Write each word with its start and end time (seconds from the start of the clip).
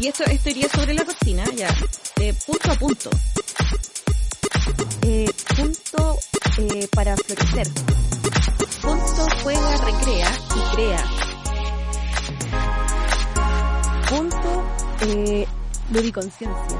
Y 0.00 0.08
esto, 0.08 0.24
esto 0.24 0.48
iría 0.48 0.66
sobre 0.70 0.94
la 0.94 1.04
cortina, 1.04 1.44
ya. 1.54 1.68
Eh, 2.22 2.34
punto 2.46 2.72
a 2.72 2.74
punto. 2.76 3.10
Eh, 5.02 5.30
punto 5.54 6.18
eh, 6.56 6.88
para 6.94 7.14
florecer. 7.18 7.68
Punto 8.80 9.28
juega, 9.42 9.76
recrea 9.76 10.32
y 10.56 10.74
crea. 10.74 11.04
Punto 14.08 14.64
eh, 15.02 15.46
ludiconciencia. 15.90 16.78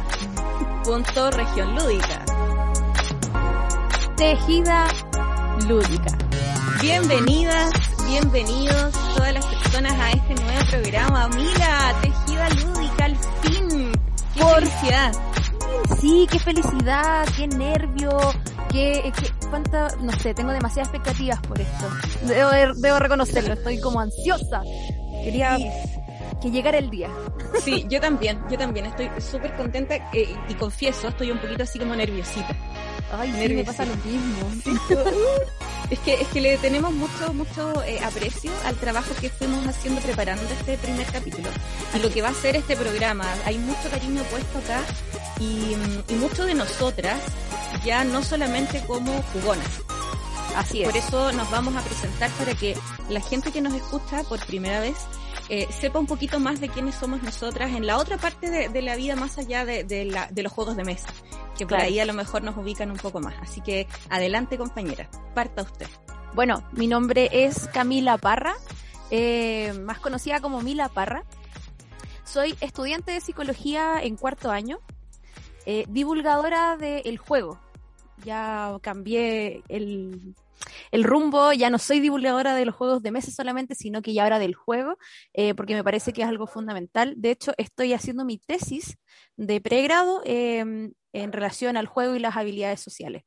Punto 0.83 1.31
región 1.31 1.75
lúdica. 1.75 2.25
Tejida 4.17 4.87
lúdica. 5.69 6.17
Bienvenidas, 6.81 7.71
bienvenidos 8.09 8.93
todas 9.15 9.35
las 9.35 9.45
personas 9.45 9.93
a 9.93 10.11
este 10.11 10.35
nuevo 10.43 10.71
programa. 10.71 11.29
Mila, 11.29 12.01
Tejida 12.01 12.30
Lúdica, 12.49 13.05
al 13.05 13.17
fin. 13.17 13.93
¡Qué 14.35 14.41
Por- 14.41 14.55
felicidad! 14.55 15.13
Sí, 16.01 16.27
qué 16.31 16.39
felicidad, 16.39 17.27
qué 17.37 17.47
nervio, 17.49 18.11
qué, 18.71 19.13
qué 19.17 19.31
cuánta, 19.51 19.89
no 20.01 20.13
sé, 20.13 20.35
tengo 20.35 20.53
demasiadas 20.53 20.89
expectativas 20.93 21.41
por 21.41 21.61
esto. 21.61 21.89
Debo, 22.23 22.51
debo 22.77 22.99
reconocerlo, 22.99 23.55
estoy 23.55 23.81
como 23.81 24.01
ansiosa. 24.01 24.63
Quería 25.25 25.59
que 26.41 26.51
llegara 26.51 26.79
el 26.79 26.91
día. 26.91 27.11
Sí, 27.63 27.85
yo 27.91 28.01
también, 28.01 28.41
yo 28.51 28.57
también 28.57 28.87
estoy 28.87 29.11
súper 29.21 29.55
contenta 29.57 29.97
eh, 30.13 30.35
y 30.49 30.55
confieso, 30.55 31.09
estoy 31.09 31.31
un 31.31 31.39
poquito 31.39 31.65
así 31.65 31.79
como 31.79 31.95
nerviosita. 31.95 32.57
Ay, 33.19 33.33
sí, 33.33 33.55
me 33.55 33.65
pasa 33.65 33.85
lo 33.85 33.95
mismo. 33.97 34.81
Es 35.91 35.99
que, 35.99 36.15
es 36.15 36.29
que 36.29 36.41
le 36.41 36.57
tenemos 36.59 36.93
mucho, 36.93 37.33
mucho 37.35 37.83
eh, 37.83 37.99
aprecio 38.05 38.53
al 38.65 38.77
trabajo 38.77 39.11
que 39.21 39.29
fuimos 39.29 39.67
haciendo 39.67 40.01
preparando 40.01 40.45
este 40.45 40.79
primer 40.79 41.07
capítulo 41.07 41.49
y 41.95 41.99
lo 41.99 42.11
que 42.11 42.23
va 42.23 42.29
a 42.29 42.35
ser 42.35 42.55
este 42.55 42.77
programa. 42.77 43.27
Hay 43.45 43.59
mucho 43.59 43.91
cariño 43.91 44.23
puesto 44.31 44.59
acá 44.59 44.83
y, 45.41 45.75
mm, 45.75 46.13
y 46.13 46.15
mucho 46.15 46.45
de 46.45 46.55
nosotras, 46.55 47.21
ya 47.85 48.05
no 48.05 48.23
solamente 48.23 48.83
como 48.87 49.21
jugonas. 49.33 49.67
Así 50.57 50.83
es. 50.83 50.89
Por 50.89 50.97
eso 50.97 51.33
nos 51.33 51.51
vamos 51.51 51.75
a 51.75 51.83
presentar 51.83 52.31
para 52.33 52.55
que 52.55 52.77
la 53.09 53.21
gente 53.21 53.51
que 53.51 53.61
nos 53.61 53.75
escucha 53.75 54.23
por 54.25 54.45
primera 54.47 54.81
vez 54.81 54.97
eh, 55.51 55.67
sepa 55.71 55.99
un 55.99 56.07
poquito 56.07 56.41
más 56.41 56.61
de 56.61 56.69
quiénes 56.71 56.95
somos 56.95 57.23
nosotras 57.23 57.73
en 57.73 57.87
la 57.87 57.99
otra 57.99 58.17
parte 58.17 58.49
de, 58.51 58.69
de 58.71 58.83
la 58.83 58.97
vida 58.97 59.17
más 59.17 59.37
allá 59.37 59.65
de, 59.67 59.85
de 59.85 60.05
la- 60.07 60.29
de 60.31 60.43
los 60.43 60.53
juegos 60.53 60.77
de 60.77 60.85
mesa, 60.85 61.09
que 61.59 61.67
por 61.67 61.77
Claro. 61.77 61.85
ahí 61.85 61.99
a 62.01 62.05
lo 62.07 62.15
mejor 62.15 62.43
nos 62.43 62.57
ubican 62.57 62.91
un 62.91 62.97
poco 62.97 63.21
más. 63.21 63.35
Así 63.43 63.61
que 63.61 63.87
adelante 64.09 64.57
compañera, 64.57 65.11
parta 65.35 65.63
usted. 65.63 65.87
Bueno, 66.35 66.63
mi 66.73 66.87
nombre 66.87 67.29
es 67.33 67.67
Camila 67.69 68.17
Parra, 68.17 68.55
eh, 69.11 69.73
más 69.85 69.99
conocida 69.99 70.41
como 70.41 70.63
Mila 70.63 70.89
Parra. 70.89 71.25
Soy 72.25 72.55
estudiante 72.61 73.11
de 73.11 73.21
psicología 73.21 74.01
en 74.01 74.17
cuarto 74.17 74.53
año, 74.53 74.79
eh, 75.67 75.85
divulgadora 75.89 76.77
del 76.77 77.19
juego. 77.19 77.59
Ya 78.25 78.77
cambié 78.83 79.63
el, 79.69 80.35
el 80.91 81.05
rumbo, 81.05 81.53
ya 81.53 81.71
no 81.71 81.79
soy 81.79 82.01
divulgadora 82.01 82.55
de 82.55 82.65
los 82.65 82.75
juegos 82.75 83.03
de 83.03 83.11
mesa 83.11 83.31
solamente, 83.31 83.75
sino 83.75 84.03
que 84.03 84.13
ya 84.13 84.25
ahora 84.25 84.39
del 84.39 84.55
juego, 84.55 84.99
eh, 85.33 85.55
porque 85.55 85.75
me 85.75 85.85
parece 85.85 86.13
que 86.13 86.23
es 86.23 86.29
algo 86.29 86.47
fundamental. 86.47 87.15
De 87.17 87.31
hecho, 87.31 87.53
estoy 87.59 87.93
haciendo 87.93 88.25
mi 88.25 88.39
tesis 88.39 88.99
de 89.37 89.61
pregrado 89.61 90.23
eh, 90.25 90.59
en 91.13 91.33
relación 91.33 91.77
al 91.77 91.87
juego 91.87 92.15
y 92.15 92.19
las 92.19 92.37
habilidades 92.37 92.81
sociales. 92.81 93.25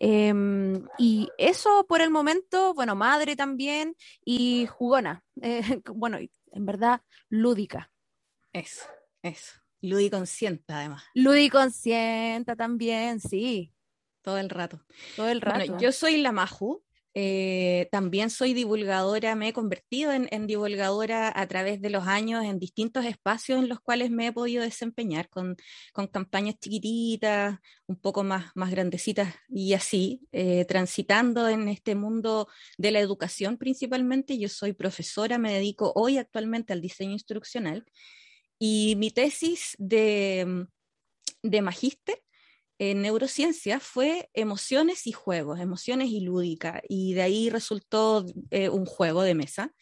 Em, 0.00 0.86
y 0.96 1.28
eso 1.38 1.84
por 1.88 2.00
el 2.00 2.10
momento, 2.10 2.72
bueno, 2.72 2.94
madre 2.94 3.34
también 3.34 3.96
y 4.24 4.66
jugona. 4.66 5.24
Eh, 5.42 5.60
bueno, 5.94 6.18
en 6.18 6.66
verdad, 6.66 7.00
lúdica. 7.28 7.90
Eso, 8.52 8.84
eso. 9.22 9.54
Ludiconsciente 9.80 10.72
además, 10.72 11.04
Ludiconscienta 11.14 12.56
también, 12.56 13.20
sí, 13.20 13.72
todo 14.22 14.38
el 14.38 14.50
rato. 14.50 14.84
todo 15.16 15.28
el 15.28 15.40
rato. 15.40 15.58
Bueno, 15.58 15.78
yo 15.80 15.92
soy 15.92 16.16
la 16.16 16.32
Maju, 16.32 16.82
eh, 17.14 17.88
también 17.90 18.30
soy 18.30 18.54
divulgadora, 18.54 19.34
me 19.34 19.48
he 19.48 19.52
convertido 19.52 20.12
en, 20.12 20.46
divulgadora 20.46 21.32
a 21.34 21.46
través 21.48 21.80
de 21.80 21.90
los 21.90 22.06
años 22.06 22.44
en 22.44 22.58
distintos 22.58 23.04
espacios 23.04 23.58
en 23.58 23.68
los 23.68 23.80
cuales 23.80 24.10
me 24.10 24.28
he 24.28 24.32
podido 24.32 24.62
desempeñar 24.62 25.28
con, 25.28 25.56
con 25.92 26.06
campañas 26.06 26.56
chiquititas, 26.60 27.58
un 27.86 27.96
poco 27.96 28.24
más, 28.24 28.52
más 28.54 28.70
grandecitas 28.70 29.34
y 29.48 29.72
así, 29.72 30.20
eh, 30.32 30.64
transitando 30.66 31.48
en 31.48 31.68
este 31.68 31.94
mundo 31.94 32.48
de 32.76 32.90
la 32.90 33.00
educación 33.00 33.56
principalmente. 33.56 34.38
Yo 34.38 34.48
soy 34.48 34.72
profesora, 34.72 35.38
me 35.38 35.52
dedico 35.52 35.92
hoy 35.96 36.18
actualmente 36.18 36.72
al 36.72 36.80
diseño 36.80 37.12
instruccional 37.12 37.84
y 38.58 38.94
mi 38.96 39.10
tesis 39.10 39.74
de, 39.78 40.66
de 41.42 41.62
magíster 41.62 42.22
en 42.78 43.02
neurociencia 43.02 43.80
fue 43.80 44.30
emociones 44.34 45.06
y 45.06 45.12
juegos, 45.12 45.60
emociones 45.60 46.08
y 46.10 46.20
lúdica, 46.20 46.82
y 46.88 47.14
de 47.14 47.22
ahí 47.22 47.50
resultó 47.50 48.24
eh, 48.50 48.68
un 48.68 48.86
juego 48.86 49.22
de 49.22 49.34
mesa 49.34 49.72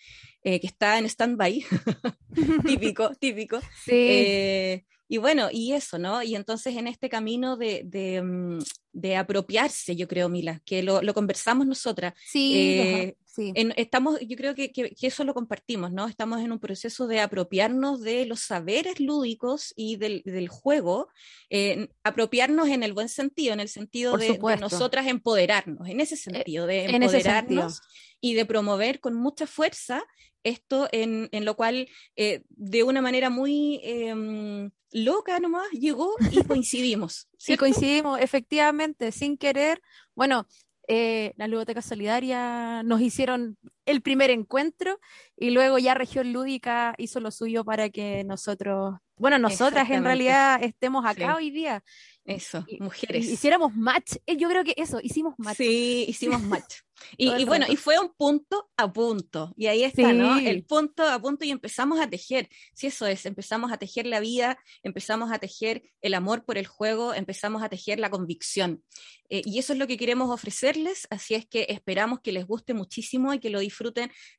eh, 0.42 0.60
que 0.60 0.66
está 0.66 0.98
en 0.98 1.06
stand-by, 1.06 1.64
típico, 2.66 3.10
típico. 3.18 3.60
sí, 3.84 3.90
Eh, 3.92 4.84
y 5.08 5.18
bueno, 5.18 5.48
y 5.52 5.72
eso, 5.72 5.98
¿no? 5.98 6.22
Y 6.22 6.34
entonces 6.34 6.76
en 6.76 6.88
este 6.88 7.08
camino 7.08 7.56
de, 7.56 7.82
de, 7.84 8.22
mm, 8.22 8.58
de 8.92 9.16
apropiarse, 9.16 9.94
yo 9.94 10.08
creo, 10.08 10.28
Mila, 10.28 10.60
que 10.64 10.82
lo, 10.82 11.02
lo 11.02 11.14
conversamos 11.14 11.66
nosotras, 11.66 12.14
sí, 12.26 13.14
sí. 13.36 13.52
en- 13.54 13.72
estamos, 13.76 14.18
yo 14.20 14.36
creo 14.36 14.54
que, 14.54 14.72
que- 14.72 14.90
que 14.94 15.06
eso 15.06 15.22
lo 15.24 15.34
compartimos, 15.34 15.92
¿no? 15.92 16.08
Estamos 16.08 16.40
en 16.40 16.50
un 16.52 16.58
proceso 16.58 17.06
de 17.06 17.20
apropiarnos 17.20 18.00
de 18.02 18.24
los 18.26 18.40
saberes 18.40 18.98
lúdicos 18.98 19.72
y 19.76 19.96
del, 19.96 20.22
del 20.24 20.48
juego, 20.48 21.08
eh, 21.50 21.88
apropiarnos 22.02 22.68
en 22.68 22.82
el 22.82 22.92
buen 22.92 23.08
sentido, 23.08 23.52
en 23.52 23.60
el 23.60 23.68
sentido 23.68 24.16
de, 24.16 24.38
de 24.54 24.56
nosotras 24.60 25.06
empoderarnos, 25.06 25.86
en 25.88 26.00
ese 26.00 26.16
sentido, 26.16 26.66
de 26.66 26.84
empoderarnos 26.84 27.80
y 28.20 28.34
de 28.34 28.46
promover 28.46 29.00
con 29.00 29.14
mucha 29.14 29.46
fuerza 29.46 30.02
esto 30.42 30.88
en, 30.92 31.28
en 31.32 31.44
lo 31.44 31.56
cual 31.56 31.88
eh, 32.14 32.42
de 32.50 32.84
una 32.84 33.02
manera 33.02 33.30
muy 33.30 33.80
em, 33.82 34.70
loca 34.92 35.40
nomás 35.40 35.68
llegó 35.72 36.14
y 36.30 36.36
coincidimos. 36.62 37.28
Sí, 37.36 37.56
coincidimos, 37.56 38.20
efectivamente, 38.20 39.10
sin 39.12 39.36
querer. 39.36 39.82
Bueno, 40.14 40.46
eh, 40.88 41.32
la 41.36 41.48
Ludoteca 41.48 41.82
Solidaria 41.82 42.82
nos 42.82 43.00
hicieron 43.00 43.58
el 43.86 44.02
primer 44.02 44.30
encuentro 44.30 45.00
y 45.36 45.50
luego 45.50 45.78
ya 45.78 45.94
Región 45.94 46.32
Lúdica 46.32 46.94
hizo 46.98 47.20
lo 47.20 47.30
suyo 47.30 47.64
para 47.64 47.88
que 47.90 48.24
nosotros, 48.24 48.96
bueno, 49.16 49.38
nosotras 49.38 49.88
en 49.90 50.04
realidad 50.04 50.62
estemos 50.62 51.04
acá 51.06 51.28
Sí. 51.28 51.32
hoy 51.36 51.50
día. 51.50 51.82
Eso, 52.24 52.64
Y- 52.66 52.80
mujeres. 52.82 53.24
hiciéramos 53.26 53.74
match. 53.76 54.16
Eh, 54.26 54.36
Yo 54.36 54.48
creo 54.48 54.64
que 54.64 54.74
eso, 54.76 54.98
hicimos 55.00 55.34
match. 55.38 55.58
Sí, 55.58 56.04
hicimos 56.08 56.42
match. 56.42 56.74
Y, 57.18 57.30
y 57.30 57.44
bueno, 57.44 57.66
y 57.68 57.76
fue 57.76 57.98
un 58.00 58.10
punto 58.16 58.70
a 58.74 58.90
punto. 58.90 59.52
Y 59.54 59.66
ahí 59.66 59.84
está, 59.84 60.14
¿no? 60.14 60.38
Sí. 60.38 60.46
El 60.48 60.64
punto 60.64 61.02
a 61.06 61.20
punto 61.20 61.44
y 61.44 61.50
empezamos 61.50 62.00
a 62.00 62.08
tejer. 62.08 62.48
Sí, 62.72 62.86
eso 62.86 63.06
es, 63.06 63.26
empezamos 63.26 63.70
a 63.70 63.76
tejer 63.76 64.06
la 64.06 64.18
vida, 64.18 64.58
empezamos 64.82 65.30
a 65.30 65.38
tejer 65.38 65.82
el 66.00 66.14
amor 66.14 66.46
por 66.46 66.56
el 66.56 66.66
juego, 66.66 67.12
empezamos 67.12 67.62
a 67.62 67.68
tejer 67.68 68.00
la 68.00 68.08
convicción. 68.08 68.82
Eh, 69.28 69.42
y 69.44 69.58
eso 69.58 69.74
es 69.74 69.78
lo 69.78 69.86
que 69.86 69.98
queremos 69.98 70.30
ofrecerles, 70.30 71.06
así 71.10 71.34
es 71.34 71.44
que 71.46 71.66
esperamos 71.68 72.20
que 72.20 72.32
les 72.32 72.46
guste 72.46 72.72
muchísimo 72.72 73.34
y 73.34 73.40
que 73.40 73.50
lo 73.50 73.60
disfruten 73.60 73.75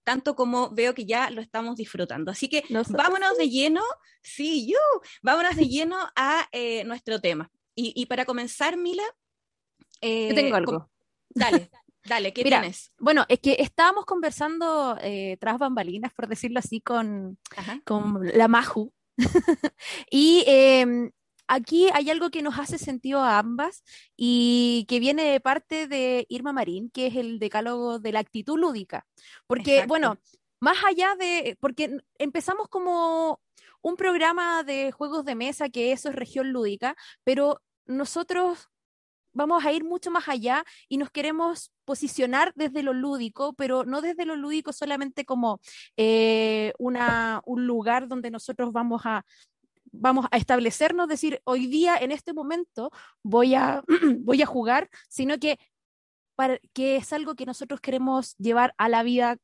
tanto 0.03 0.35
como 0.35 0.69
veo 0.71 0.93
que 0.93 1.05
ya 1.05 1.29
lo 1.29 1.41
estamos 1.41 1.75
disfrutando. 1.75 2.31
Así 2.31 2.47
que 2.49 2.63
Nosotros 2.69 3.03
vámonos 3.03 3.37
de 3.37 3.49
lleno, 3.49 3.81
sí, 4.21 4.67
you, 4.67 5.01
vámonos 5.21 5.55
de 5.55 5.67
lleno 5.67 5.97
a 6.15 6.47
eh, 6.51 6.83
nuestro 6.85 7.19
tema. 7.21 7.49
Y, 7.75 7.93
y 7.95 8.05
para 8.07 8.25
comenzar, 8.25 8.77
Mila, 8.77 9.03
eh, 10.01 10.29
Yo 10.29 10.35
tengo 10.35 10.49
com- 10.49 10.57
algo. 10.57 10.89
Dale, 11.29 11.69
dale, 12.03 12.33
¿qué 12.33 12.43
Mira, 12.43 12.59
tienes? 12.61 12.91
Bueno, 12.99 13.25
es 13.29 13.39
que 13.39 13.57
estábamos 13.59 14.05
conversando 14.05 14.97
eh, 15.01 15.37
tras 15.39 15.57
bambalinas, 15.59 16.13
por 16.13 16.27
decirlo 16.27 16.59
así, 16.59 16.81
con, 16.81 17.37
Ajá. 17.55 17.81
con 17.85 18.25
la 18.33 18.47
Maju. 18.47 18.93
y 20.11 20.43
eh, 20.47 21.11
aquí 21.47 21.89
hay 21.93 22.09
algo 22.09 22.29
que 22.29 22.41
nos 22.41 22.59
hace 22.59 22.77
sentido 22.77 23.19
a 23.19 23.39
ambas 23.39 23.83
y 24.15 24.85
que 24.87 24.99
viene 24.99 25.23
de 25.23 25.39
parte 25.39 25.87
de 25.87 26.25
Irma 26.29 26.53
Marín, 26.53 26.89
que 26.89 27.07
es 27.07 27.15
el 27.15 27.39
decálogo 27.39 27.99
de 27.99 28.11
la 28.11 28.19
actitud 28.19 28.57
lúdica. 28.59 29.05
Porque, 29.47 29.85
bueno, 29.87 30.17
más 30.59 30.77
allá 30.85 31.15
de, 31.15 31.57
porque 31.59 31.97
empezamos 32.17 32.67
como 32.67 33.39
un 33.81 33.95
programa 33.95 34.63
de 34.63 34.91
juegos 34.91 35.23
de 35.25 35.35
mesa, 35.35 35.69
que 35.69 35.91
eso 35.91 36.09
es 36.09 36.15
región 36.15 36.51
lúdica, 36.51 36.95
pero 37.23 37.61
nosotros 37.85 38.67
vamos 39.33 39.63
a 39.63 39.71
ir 39.71 39.83
mucho 39.83 40.09
más 40.09 40.27
allá 40.27 40.65
y 40.89 40.97
nos 40.97 41.11
queremos 41.11 41.71
posicionar 41.85 42.51
desde 42.55 42.81
lo 42.81 42.93
lúdico, 42.93 43.53
pero 43.53 43.85
no 43.85 44.01
desde 44.01 44.25
lo 44.25 44.35
lúdico 44.35 44.73
solamente 44.73 45.25
como 45.25 45.61
eh, 45.95 46.73
una, 46.79 47.41
un 47.45 47.67
lugar 47.67 48.07
donde 48.07 48.31
nosotros 48.31 48.73
vamos 48.73 49.03
a 49.05 49.23
vamos 49.91 50.25
a 50.31 50.37
establecernos, 50.37 51.07
decir, 51.07 51.41
hoy 51.43 51.67
día, 51.67 51.97
en 51.97 52.11
este 52.11 52.33
momento, 52.33 52.91
voy 53.23 53.55
a, 53.55 53.83
voy 54.19 54.41
a 54.41 54.45
jugar, 54.45 54.89
sino 55.09 55.37
que, 55.39 55.59
para, 56.35 56.59
que 56.73 56.97
es 56.97 57.13
algo 57.13 57.35
que 57.35 57.45
nosotros 57.45 57.81
queremos 57.81 58.35
llevar 58.37 58.73
a 58.77 58.89
la 58.89 59.03
vida 59.03 59.37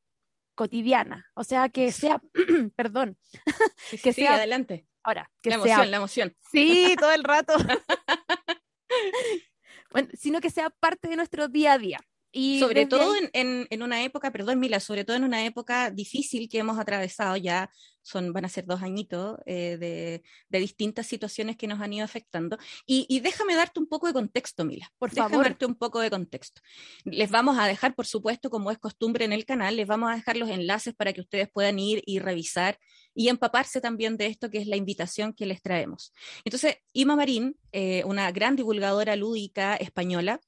cotidiana. 0.55 1.29
O 1.33 1.43
sea, 1.43 1.69
que 1.69 1.91
sea, 1.91 2.21
perdón, 2.75 3.17
que 4.03 4.13
sea... 4.13 4.35
adelante. 4.35 4.87
Ahora, 5.03 5.29
que 5.41 5.49
la 5.49 5.55
emoción, 5.55 5.91
la 5.91 5.97
emoción. 5.97 6.35
Sí, 6.51 6.95
todo 6.99 7.11
el 7.11 7.23
rato. 7.23 7.53
bueno, 9.91 10.09
sino 10.13 10.39
que 10.39 10.49
sea 10.49 10.69
parte 10.69 11.09
de 11.09 11.17
nuestro 11.17 11.49
día 11.49 11.73
a 11.73 11.77
día. 11.77 11.99
Y 12.35 12.59
sobre 12.59 12.87
todo 12.87 13.13
en, 13.31 13.67
en, 13.69 13.83
una 13.83 14.03
época, 14.03 14.31
perdón 14.31 14.59
Mila, 14.59 14.79
sobre 14.79 15.05
todo 15.05 15.15
en 15.15 15.23
una 15.23 15.45
época 15.45 15.91
difícil 15.91 16.49
que 16.49 16.57
hemos 16.57 16.79
atravesado 16.79 17.37
ya, 17.37 17.69
son, 18.01 18.33
van 18.33 18.43
a 18.43 18.49
ser 18.49 18.65
dos 18.65 18.81
añitos 18.81 19.37
eh, 19.45 19.77
de, 19.79 20.23
de, 20.49 20.59
distintas 20.59 21.05
situaciones 21.05 21.55
que 21.55 21.67
nos 21.67 21.79
han 21.79 21.93
ido 21.93 22.03
afectando. 22.03 22.57
Y, 22.87 23.05
y, 23.07 23.19
déjame 23.19 23.55
darte 23.55 23.79
un 23.79 23.87
poco 23.87 24.07
de 24.07 24.13
contexto, 24.13 24.65
Mila. 24.65 24.91
Por 24.97 25.11
déjame 25.11 25.29
favor. 25.29 25.45
darte 25.45 25.65
un 25.67 25.75
poco 25.75 25.99
de 25.99 26.09
contexto. 26.09 26.61
Les 27.05 27.29
vamos 27.29 27.57
a 27.59 27.67
dejar, 27.67 27.93
por 27.93 28.07
supuesto, 28.07 28.49
como 28.49 28.71
es 28.71 28.79
costumbre 28.79 29.25
en 29.25 29.31
el 29.31 29.45
canal, 29.45 29.75
les 29.75 29.87
vamos 29.87 30.11
a 30.11 30.15
dejar 30.15 30.35
los 30.35 30.49
enlaces 30.49 30.95
para 30.95 31.13
que 31.13 31.21
ustedes 31.21 31.49
puedan 31.51 31.77
ir 31.77 32.01
y 32.05 32.17
revisar 32.17 32.79
y 33.15 33.29
empaparse 33.29 33.79
también 33.79 34.17
de 34.17 34.25
esto 34.25 34.49
que 34.49 34.57
es 34.57 34.67
la 34.67 34.75
invitación 34.75 35.33
que 35.33 35.45
les 35.45 35.61
traemos. 35.61 36.13
Entonces, 36.43 36.77
Ima 36.93 37.15
Marín, 37.15 37.55
eh, 37.71 38.03
una 38.05 38.31
gran 38.31 38.55
divulgadora 38.55 39.15
lúdica 39.15 39.75
española, 39.75 40.39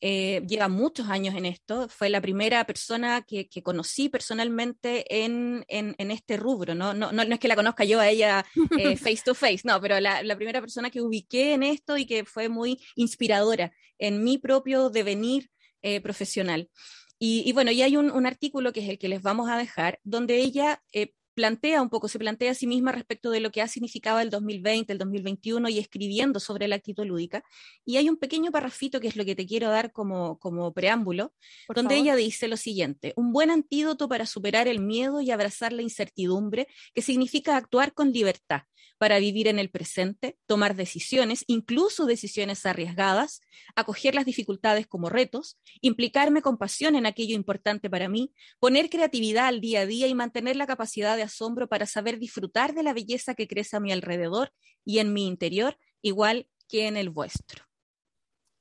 eh, 0.00 0.42
lleva 0.46 0.68
muchos 0.68 1.08
años 1.08 1.34
en 1.34 1.44
esto, 1.44 1.88
fue 1.88 2.08
la 2.08 2.20
primera 2.20 2.64
persona 2.64 3.22
que, 3.22 3.48
que 3.48 3.62
conocí 3.62 4.08
personalmente 4.08 5.24
en, 5.24 5.64
en, 5.68 5.96
en, 5.98 6.10
este 6.10 6.36
rubro, 6.36 6.74
¿no? 6.74 6.94
No, 6.94 7.10
no, 7.10 7.24
no 7.24 7.34
es 7.34 7.40
que 7.40 7.48
la 7.48 7.56
conozca 7.56 7.84
yo 7.84 7.98
a 7.98 8.08
ella 8.08 8.44
eh, 8.78 8.96
face 8.96 9.22
to 9.24 9.34
face, 9.34 9.62
no, 9.64 9.80
pero 9.80 9.98
la, 9.98 10.22
la, 10.22 10.36
primera 10.36 10.60
persona 10.60 10.90
que 10.90 11.00
ubiqué 11.00 11.54
en 11.54 11.64
esto 11.64 11.96
y 11.96 12.06
que 12.06 12.24
fue 12.24 12.48
muy 12.48 12.80
inspiradora 12.94 13.72
en 13.98 14.22
mi 14.22 14.38
propio 14.38 14.88
devenir 14.88 15.50
eh, 15.82 16.00
profesional. 16.00 16.70
Y, 17.18 17.42
y, 17.44 17.52
bueno, 17.52 17.72
y 17.72 17.82
hay 17.82 17.96
un, 17.96 18.12
un, 18.12 18.26
artículo 18.26 18.72
que 18.72 18.80
es 18.80 18.88
el 18.88 18.98
que 18.98 19.08
les 19.08 19.22
vamos 19.22 19.50
a 19.50 19.58
dejar, 19.58 19.98
donde 20.04 20.36
ella 20.36 20.80
eh, 20.92 21.12
plantea 21.38 21.80
un 21.80 21.88
poco, 21.88 22.08
se 22.08 22.18
plantea 22.18 22.50
a 22.50 22.54
sí 22.54 22.66
misma 22.66 22.90
respecto 22.90 23.30
de 23.30 23.38
lo 23.38 23.52
que 23.52 23.62
ha 23.62 23.68
significado 23.68 24.18
el 24.18 24.28
2020, 24.28 24.92
el 24.92 24.98
2021 24.98 25.68
y 25.68 25.78
escribiendo 25.78 26.40
sobre 26.40 26.66
la 26.66 26.74
actitud 26.74 27.06
lúdica. 27.06 27.44
Y 27.84 27.96
hay 27.96 28.08
un 28.08 28.16
pequeño 28.16 28.50
parrafito 28.50 28.98
que 28.98 29.06
es 29.06 29.14
lo 29.14 29.24
que 29.24 29.36
te 29.36 29.46
quiero 29.46 29.70
dar 29.70 29.92
como, 29.92 30.40
como 30.40 30.72
preámbulo, 30.74 31.32
Por 31.68 31.76
donde 31.76 31.94
favor. 31.94 32.06
ella 32.08 32.16
dice 32.16 32.48
lo 32.48 32.56
siguiente, 32.56 33.12
un 33.14 33.32
buen 33.32 33.52
antídoto 33.52 34.08
para 34.08 34.26
superar 34.26 34.66
el 34.66 34.80
miedo 34.80 35.20
y 35.20 35.30
abrazar 35.30 35.72
la 35.72 35.82
incertidumbre, 35.82 36.66
que 36.92 37.02
significa 37.02 37.56
actuar 37.56 37.94
con 37.94 38.10
libertad 38.10 38.62
para 38.98 39.18
vivir 39.18 39.48
en 39.48 39.58
el 39.58 39.70
presente, 39.70 40.38
tomar 40.46 40.74
decisiones, 40.74 41.44
incluso 41.46 42.06
decisiones 42.06 42.66
arriesgadas, 42.66 43.40
acoger 43.76 44.14
las 44.14 44.26
dificultades 44.26 44.86
como 44.86 45.08
retos, 45.08 45.58
implicarme 45.80 46.42
con 46.42 46.58
pasión 46.58 46.96
en 46.96 47.06
aquello 47.06 47.34
importante 47.34 47.88
para 47.88 48.08
mí, 48.08 48.32
poner 48.58 48.90
creatividad 48.90 49.46
al 49.46 49.60
día 49.60 49.80
a 49.80 49.86
día 49.86 50.06
y 50.06 50.14
mantener 50.14 50.56
la 50.56 50.66
capacidad 50.66 51.16
de 51.16 51.22
asombro 51.22 51.68
para 51.68 51.86
saber 51.86 52.18
disfrutar 52.18 52.74
de 52.74 52.82
la 52.82 52.92
belleza 52.92 53.34
que 53.34 53.48
crece 53.48 53.76
a 53.76 53.80
mi 53.80 53.92
alrededor 53.92 54.52
y 54.84 54.98
en 54.98 55.12
mi 55.12 55.26
interior, 55.26 55.78
igual 56.02 56.48
que 56.68 56.86
en 56.86 56.96
el 56.96 57.10
vuestro. 57.10 57.64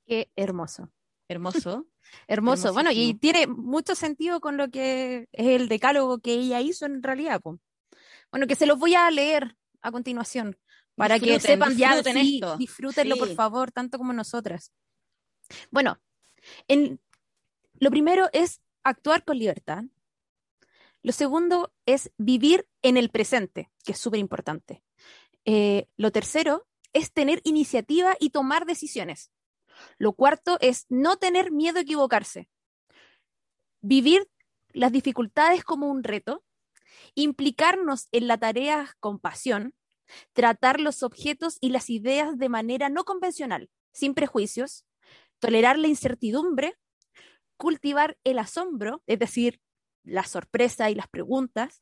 Qué 0.05 0.31
hermoso. 0.35 0.91
Hermoso. 1.27 1.87
Hermoso. 2.27 2.71
Bueno, 2.71 2.89
y 2.93 3.15
tiene 3.15 3.47
mucho 3.47 3.93
sentido 3.93 4.39
con 4.39 4.55
lo 4.55 4.69
que 4.69 5.27
es 5.33 5.47
el 5.47 5.67
decálogo 5.67 6.19
que 6.19 6.33
ella 6.33 6.61
hizo 6.61 6.85
en 6.85 7.03
realidad. 7.03 7.41
Bueno, 8.31 8.47
que 8.47 8.55
se 8.55 8.65
los 8.65 8.79
voy 8.79 8.95
a 8.95 9.11
leer 9.11 9.57
a 9.87 9.91
continuación 9.91 10.57
para 10.95 11.15
disfruten, 11.15 11.39
que 11.39 11.47
sepan 11.47 11.77
ya, 11.77 12.03
sí, 12.03 12.35
esto. 12.35 12.57
disfrútenlo 12.57 13.15
sí. 13.15 13.19
por 13.19 13.35
favor, 13.35 13.71
tanto 13.71 13.97
como 13.97 14.13
nosotras. 14.13 14.73
Bueno, 15.71 15.99
en, 16.67 16.99
lo 17.79 17.89
primero 17.89 18.29
es 18.33 18.61
actuar 18.83 19.23
con 19.23 19.37
libertad. 19.37 19.83
Lo 21.03 21.11
segundo 21.11 21.73
es 21.85 22.11
vivir 22.17 22.67
en 22.81 22.97
el 22.97 23.09
presente, 23.09 23.71
que 23.85 23.91
es 23.93 23.97
súper 23.97 24.19
importante. 24.19 24.83
Eh, 25.45 25.87
lo 25.95 26.11
tercero 26.11 26.67
es 26.93 27.13
tener 27.13 27.41
iniciativa 27.43 28.15
y 28.19 28.31
tomar 28.31 28.65
decisiones. 28.65 29.31
Lo 29.97 30.13
cuarto 30.13 30.57
es 30.59 30.85
no 30.89 31.17
tener 31.17 31.51
miedo 31.51 31.77
a 31.77 31.81
equivocarse. 31.81 32.49
Vivir 33.81 34.27
las 34.73 34.91
dificultades 34.91 35.63
como 35.63 35.87
un 35.87 36.03
reto. 36.03 36.43
Implicarnos 37.15 38.07
en 38.11 38.27
la 38.27 38.37
tarea 38.37 38.95
con 38.99 39.19
pasión. 39.19 39.73
Tratar 40.33 40.79
los 40.79 41.03
objetos 41.03 41.57
y 41.59 41.69
las 41.69 41.89
ideas 41.89 42.37
de 42.37 42.49
manera 42.49 42.89
no 42.89 43.03
convencional, 43.03 43.69
sin 43.91 44.13
prejuicios. 44.13 44.85
Tolerar 45.39 45.77
la 45.77 45.87
incertidumbre. 45.87 46.75
Cultivar 47.57 48.17
el 48.23 48.39
asombro, 48.39 49.01
es 49.07 49.19
decir, 49.19 49.59
la 50.03 50.23
sorpresa 50.23 50.89
y 50.89 50.95
las 50.95 51.07
preguntas 51.07 51.81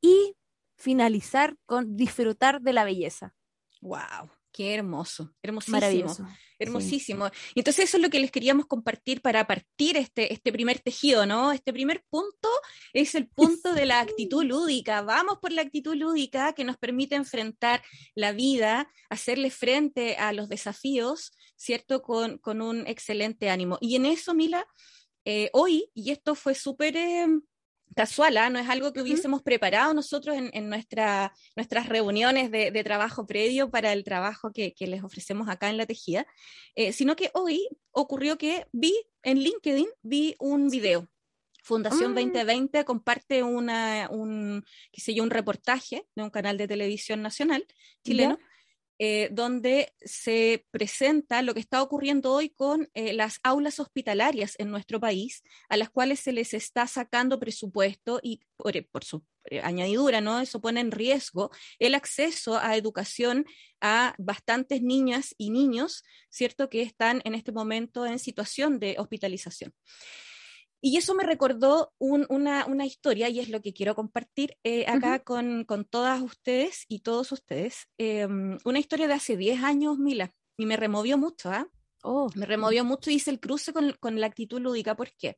y 0.00 0.34
finalizar 0.76 1.56
con 1.66 1.96
disfrutar 1.96 2.62
de 2.62 2.72
la 2.72 2.84
belleza. 2.84 3.34
¡Wow! 3.80 4.30
Qué 4.52 4.74
hermoso, 4.74 5.32
hermosísimo. 5.42 5.76
Maravilloso. 5.76 6.26
Hermosísimo. 6.58 7.28
Sí. 7.28 7.34
Y 7.54 7.60
entonces 7.60 7.84
eso 7.84 7.96
es 7.96 8.02
lo 8.02 8.10
que 8.10 8.18
les 8.18 8.30
queríamos 8.30 8.66
compartir 8.66 9.22
para 9.22 9.46
partir 9.46 9.96
este, 9.96 10.32
este 10.32 10.52
primer 10.52 10.80
tejido, 10.80 11.24
¿no? 11.24 11.52
Este 11.52 11.72
primer 11.72 12.04
punto 12.10 12.48
es 12.92 13.14
el 13.14 13.28
punto 13.28 13.72
de 13.72 13.86
la 13.86 14.00
actitud 14.00 14.44
lúdica. 14.44 15.02
Vamos 15.02 15.38
por 15.40 15.52
la 15.52 15.62
actitud 15.62 15.94
lúdica 15.94 16.52
que 16.52 16.64
nos 16.64 16.76
permite 16.76 17.14
enfrentar 17.14 17.82
la 18.14 18.32
vida, 18.32 18.90
hacerle 19.08 19.50
frente 19.50 20.16
a 20.16 20.32
los 20.32 20.48
desafíos, 20.48 21.32
¿cierto? 21.56 22.02
Con, 22.02 22.38
con 22.38 22.60
un 22.60 22.86
excelente 22.86 23.50
ánimo. 23.50 23.78
Y 23.80 23.96
en 23.96 24.04
eso, 24.04 24.34
Mila, 24.34 24.66
eh, 25.24 25.48
hoy, 25.52 25.90
y 25.94 26.10
esto 26.10 26.34
fue 26.34 26.54
súper... 26.54 26.96
Eh, 26.96 27.26
casual, 27.94 28.36
¿eh? 28.36 28.50
no 28.50 28.58
es 28.58 28.68
algo 28.68 28.92
que 28.92 29.02
hubiésemos 29.02 29.42
preparado 29.42 29.94
nosotros 29.94 30.36
en, 30.36 30.50
en 30.52 30.68
nuestra, 30.68 31.32
nuestras 31.56 31.88
reuniones 31.88 32.50
de, 32.50 32.70
de, 32.70 32.84
trabajo 32.84 33.26
previo 33.26 33.70
para 33.70 33.92
el 33.92 34.04
trabajo 34.04 34.52
que, 34.52 34.72
que, 34.74 34.86
les 34.86 35.02
ofrecemos 35.02 35.48
acá 35.48 35.70
en 35.70 35.76
La 35.76 35.86
Tejida, 35.86 36.26
eh, 36.74 36.92
sino 36.92 37.16
que 37.16 37.30
hoy 37.34 37.68
ocurrió 37.90 38.38
que 38.38 38.66
vi 38.72 38.94
en 39.22 39.38
LinkedIn, 39.38 39.88
vi 40.02 40.36
un 40.38 40.68
video. 40.68 41.08
Fundación 41.62 42.12
mm. 42.12 42.14
2020 42.14 42.84
comparte 42.84 43.42
una, 43.42 44.08
un, 44.10 44.64
qué 44.92 45.00
sé 45.00 45.14
yo, 45.14 45.22
un 45.22 45.30
reportaje 45.30 46.06
de 46.14 46.22
un 46.22 46.30
canal 46.30 46.56
de 46.56 46.68
televisión 46.68 47.22
nacional 47.22 47.66
chileno. 48.04 48.38
Eh, 49.02 49.30
donde 49.32 49.94
se 50.02 50.66
presenta 50.70 51.40
lo 51.40 51.54
que 51.54 51.60
está 51.60 51.82
ocurriendo 51.82 52.34
hoy 52.34 52.50
con 52.50 52.90
eh, 52.92 53.14
las 53.14 53.40
aulas 53.42 53.80
hospitalarias 53.80 54.56
en 54.58 54.70
nuestro 54.70 55.00
país, 55.00 55.42
a 55.70 55.78
las 55.78 55.88
cuales 55.88 56.20
se 56.20 56.32
les 56.32 56.52
está 56.52 56.86
sacando 56.86 57.40
presupuesto 57.40 58.20
y 58.22 58.42
por, 58.58 58.74
por 58.88 59.02
su 59.02 59.24
eh, 59.46 59.62
añadidura, 59.62 60.20
¿no? 60.20 60.38
Eso 60.38 60.60
pone 60.60 60.80
en 60.80 60.90
riesgo 60.90 61.50
el 61.78 61.94
acceso 61.94 62.58
a 62.58 62.76
educación 62.76 63.46
a 63.80 64.14
bastantes 64.18 64.82
niñas 64.82 65.34
y 65.38 65.48
niños, 65.48 66.04
¿cierto?, 66.28 66.68
que 66.68 66.82
están 66.82 67.22
en 67.24 67.34
este 67.34 67.52
momento 67.52 68.04
en 68.04 68.18
situación 68.18 68.78
de 68.78 68.96
hospitalización. 68.98 69.72
Y 70.82 70.96
eso 70.96 71.14
me 71.14 71.24
recordó 71.24 71.92
un, 71.98 72.26
una, 72.30 72.64
una, 72.66 72.86
historia, 72.86 73.28
y 73.28 73.38
es 73.40 73.50
lo 73.50 73.60
que 73.60 73.74
quiero 73.74 73.94
compartir 73.94 74.56
eh, 74.64 74.86
acá 74.86 75.10
uh 75.10 75.18
-huh. 75.18 75.24
con, 75.24 75.64
con, 75.64 75.84
todas 75.84 76.22
ustedes 76.22 76.86
y 76.88 77.00
todos 77.00 77.32
ustedes. 77.32 77.88
Eh, 77.98 78.26
una 78.64 78.78
historia 78.78 79.06
de 79.06 79.14
hace 79.14 79.36
10 79.36 79.62
años, 79.62 79.98
Mila, 79.98 80.32
y 80.56 80.64
me 80.66 80.76
removió 80.76 81.18
mucho, 81.18 81.50
¿ah? 81.50 81.66
¿eh? 81.66 81.80
Oh. 82.02 82.30
Me 82.34 82.46
removió 82.46 82.84
mucho 82.84 83.10
y 83.10 83.14
hice 83.14 83.30
el 83.30 83.40
cruce 83.40 83.72
con, 83.72 83.92
con 84.00 84.20
la 84.20 84.26
actitud 84.26 84.60
lúdica. 84.60 84.96
¿Por 84.96 85.12
qué? 85.18 85.36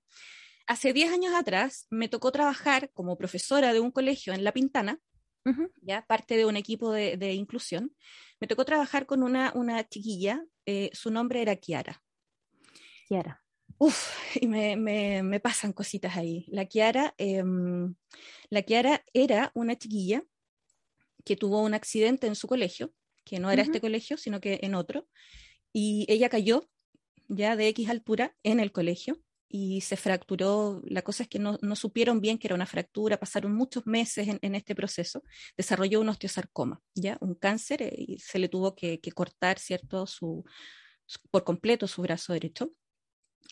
Hace 0.67 0.93
10 0.93 1.13
años 1.13 1.35
atrás 1.35 1.87
me 1.91 2.09
tocó 2.09 2.31
trabajar 2.31 2.91
como 2.93 3.17
profesora 3.17 3.73
de 3.73 3.81
un 3.81 3.91
colegio 3.91 4.33
en 4.33 4.45
La 4.45 4.53
Pintana, 4.53 5.01
uh 5.45 5.51
-huh. 5.51 5.71
ya 5.83 6.07
parte 6.07 6.37
de 6.37 6.47
un 6.47 6.57
equipo 6.57 6.93
de, 6.93 7.17
de, 7.17 7.33
inclusión. 7.33 7.95
Me 8.41 8.47
tocó 8.47 8.65
trabajar 8.65 9.07
con 9.07 9.23
una, 9.23 9.53
una 9.55 9.89
chiquilla, 9.89 10.45
eh, 10.67 10.91
su 10.93 11.11
nombre 11.11 11.43
era 11.43 11.57
Kiara. 11.57 12.03
Kiara. 13.09 13.42
Uf, 13.79 14.37
y 14.41 14.47
me, 14.47 14.76
me, 14.76 15.23
me, 15.23 15.41
pasan 15.41 15.73
cositas 15.73 16.17
ahí. 16.17 16.47
La 16.49 16.67
Kiara, 16.67 17.14
eh, 17.19 17.43
la 18.50 18.62
Kiara 18.62 19.05
era 19.12 19.50
una 19.55 19.76
chiquilla 19.76 20.23
que 21.25 21.37
tuvo 21.37 21.61
un 21.62 21.75
accidente 21.75 22.26
en 22.26 22.35
su 22.35 22.47
colegio 22.49 22.93
que 23.25 23.38
no 23.38 23.50
era 23.50 23.62
este 23.62 23.81
colegio, 23.81 24.17
sino 24.17 24.41
que 24.41 24.61
en 24.62 24.75
otro, 24.75 25.09
y 25.73 26.07
ella 26.09 26.29
cayó 26.29 26.69
ya 27.29 27.57
de 27.57 27.69
X 27.69 27.88
altura 27.88 28.37
en 28.43 28.61
el 28.61 28.73
colegio 28.73 29.19
y 29.49 29.81
se 29.83 29.97
fracturó. 29.97 30.83
La 30.85 31.02
cosa 31.02 31.23
es 31.23 31.29
que 31.29 31.38
no, 31.38 31.59
supieron 31.76 32.21
bien 32.21 32.38
que 32.38 32.49
era 32.49 32.55
una 32.55 32.67
fractura, 32.67 33.19
pasaron 33.19 33.55
muchos 33.55 33.87
meses 33.87 34.29
en, 34.41 34.55
este 34.55 34.75
proceso, 34.75 35.23
desarrolló 35.57 36.00
un 36.00 36.09
osteosarcoma, 36.09 36.81
ya 36.95 37.17
un 37.21 37.35
cáncer, 37.35 37.83
eh, 37.83 37.95
y 37.97 38.19
se 38.19 38.38
le 38.38 38.49
tuvo 38.49 38.75
que, 38.75 39.00
cortar, 39.14 39.59
¿cierto?, 39.59 40.07
su, 40.07 40.45
por 41.31 41.45
completo 41.45 41.87
su 41.87 42.02
brazo 42.02 42.33
derecho. 42.33 42.73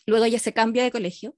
Luego 0.05 0.25
ella 0.25 0.39
se 0.39 0.53
cambia 0.53 0.83
de 0.83 0.91
colegio 0.91 1.35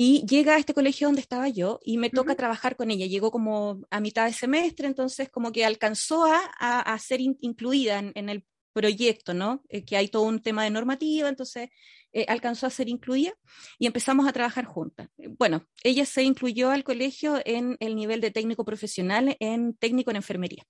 y 0.00 0.24
llega 0.26 0.54
a 0.54 0.58
este 0.58 0.74
colegio 0.74 1.08
donde 1.08 1.20
estaba 1.20 1.48
yo 1.48 1.80
y 1.84 1.98
me 1.98 2.08
toca 2.08 2.36
trabajar 2.36 2.76
con 2.76 2.92
ella. 2.92 3.06
Llegó 3.06 3.32
como 3.32 3.80
a 3.90 3.98
mitad 3.98 4.26
de 4.26 4.32
semestre, 4.32 4.86
entonces 4.86 5.28
como 5.28 5.50
que 5.50 5.64
alcanzó 5.64 6.24
a, 6.24 6.38
a, 6.80 6.98
ser 7.00 7.20
incluida 7.20 7.98
en, 7.98 8.28
el 8.28 8.44
proyecto, 8.72 9.34
¿no? 9.34 9.64
Eh, 9.68 9.84
que 9.84 9.96
hay 9.96 10.06
todo 10.06 10.22
un 10.22 10.40
tema 10.40 10.62
de 10.62 10.70
normativa, 10.70 11.28
entonces 11.28 11.70
eh, 12.12 12.24
alcanzó 12.28 12.68
a 12.68 12.70
ser 12.70 12.88
incluida 12.88 13.32
y 13.80 13.86
empezamos 13.86 14.28
a 14.28 14.32
trabajar 14.32 14.66
juntas. 14.66 15.08
Bueno, 15.36 15.66
ella 15.82 16.06
se 16.06 16.22
incluyó 16.22 16.70
al 16.70 16.84
colegio 16.84 17.42
en 17.44 17.76
el 17.80 17.96
nivel 17.96 18.20
de 18.20 18.30
técnico 18.30 18.64
profesional, 18.64 19.36
en 19.40 19.74
técnico 19.74 20.10
en 20.10 20.16
enfermería. 20.16 20.64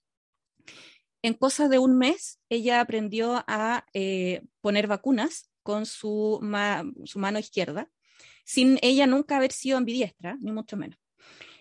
En 1.20 1.34
cosas 1.34 1.68
de 1.68 1.78
un 1.78 1.98
mes, 1.98 2.40
ella 2.48 2.80
aprendió 2.80 3.44
a 3.46 3.84
eh, 3.92 4.40
poner 4.62 4.86
vacunas 4.86 5.50
con 5.68 5.84
su, 5.84 6.40
su 7.04 7.18
mano 7.18 7.38
izquierda, 7.38 7.90
sin 8.42 8.78
ella 8.80 9.06
nunca 9.06 9.36
haber 9.36 9.52
sido 9.52 9.76
ambidiestra, 9.76 10.38
ni 10.40 10.50
mucho 10.50 10.78
menos. 10.78 10.98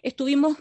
Estuvimos 0.02 0.56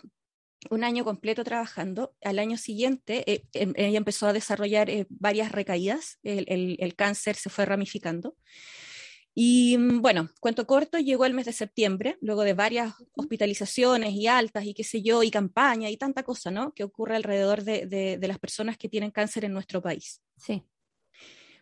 un 0.68 0.82
año 0.82 1.04
completo 1.04 1.44
trabajando. 1.44 2.12
Al 2.24 2.40
año 2.40 2.56
siguiente, 2.56 3.22
eh, 3.30 3.46
ella 3.52 3.98
empezó 3.98 4.26
a 4.26 4.32
desarrollar 4.32 4.90
eh, 4.90 5.06
varias 5.08 5.52
recaídas, 5.52 6.18
el, 6.24 6.94
cáncer 6.96 7.36
se 7.36 7.48
fue 7.48 7.66
ramificando. 7.66 8.34
Y 9.32 9.78
mm, 9.78 10.02
bueno, 10.02 10.28
cuento 10.40 10.66
corto, 10.66 10.98
llegó 10.98 11.24
el 11.24 11.34
mes 11.34 11.46
de 11.46 11.52
septiembre, 11.52 12.18
luego 12.20 12.42
de 12.42 12.54
varias 12.54 12.94
hospitalizaciones 13.14 14.12
y 14.12 14.26
altas 14.26 14.64
y 14.64 14.74
qué 14.74 14.82
sé 14.82 15.02
yo, 15.02 15.22
y 15.22 15.30
campaña 15.30 15.88
y 15.88 15.96
tanta 15.96 16.24
cosa, 16.24 16.50
¿no? 16.50 16.74
Que 16.74 16.82
ocurre 16.82 17.14
alrededor 17.14 17.62
de, 17.62 17.86
de, 17.86 18.26
las 18.26 18.40
personas 18.40 18.76
que 18.76 18.88
tienen 18.88 19.12
cáncer 19.12 19.44
en 19.44 19.52
nuestro 19.52 19.80
país. 19.80 20.20
Sí. 20.36 20.64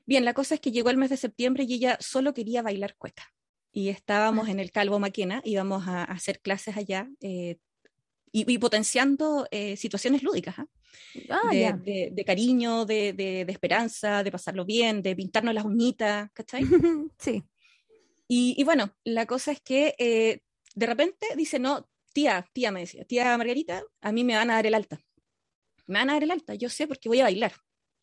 Bien, 0.07 0.25
la 0.25 0.35
cosa 0.35 0.55
es 0.55 0.61
que 0.61 0.73
llegó 0.73 0.91
el 0.91 0.97
mes 0.97 1.11
de 1.11 1.17
septiembre 1.17 1.65
y 1.65 1.75
ella 1.75 1.97
solo 2.01 2.35
quería 2.35 2.63
bailar 2.63 2.97
cueca. 2.97 3.33
Y 3.73 3.89
estábamos 3.89 4.49
ah. 4.49 4.51
en 4.51 4.61
el 4.61 4.71
Calvo 4.71 4.99
Maquena, 4.99 5.41
íbamos 5.45 5.89
a, 5.89 6.05
hacer 6.05 6.41
clases 6.41 6.77
allá, 6.77 7.09
eh, 7.21 7.59
y, 8.37 8.59
potenciando 8.59 9.47
eh, 9.53 9.77
situaciones 9.77 10.25
lúdicas, 10.25 10.59
¿ah? 10.59 10.67
ah 11.31 11.51
de, 11.53 12.25
cariño, 12.27 12.85
de, 12.85 13.45
esperanza, 13.49 14.25
de 14.25 14.33
pasarlo 14.33 14.65
bien, 14.65 15.03
de 15.03 15.15
pintarnos 15.15 15.55
las 15.55 15.65
uñitas, 15.65 16.31
¿cachai? 16.33 16.65
sí. 17.19 17.45
Y, 18.27 18.65
bueno, 18.65 18.93
la 19.05 19.27
cosa 19.27 19.53
es 19.53 19.61
que 19.61 19.95
eh, 19.99 20.41
de 20.75 20.87
repente 20.87 21.29
dice, 21.37 21.61
no, 21.61 21.89
tía, 22.13 22.45
tía 22.53 22.73
me 22.73 22.81
decía, 22.81 23.05
tía 23.05 23.39
Margarita, 23.39 23.85
a 24.01 24.11
mí 24.11 24.25
me 24.25 24.35
van 24.35 24.51
a 24.51 24.55
dar 24.55 24.67
el 24.67 24.75
alta. 24.75 24.99
Me 25.87 26.01
van 26.01 26.11
a 26.11 26.15
dar 26.15 26.25
el 26.25 26.33
alta, 26.33 26.55
yo 26.55 26.69
sé 26.69 26.89
porque 26.89 27.09
voy 27.09 27.21
a 27.21 27.25
bailar. 27.25 27.53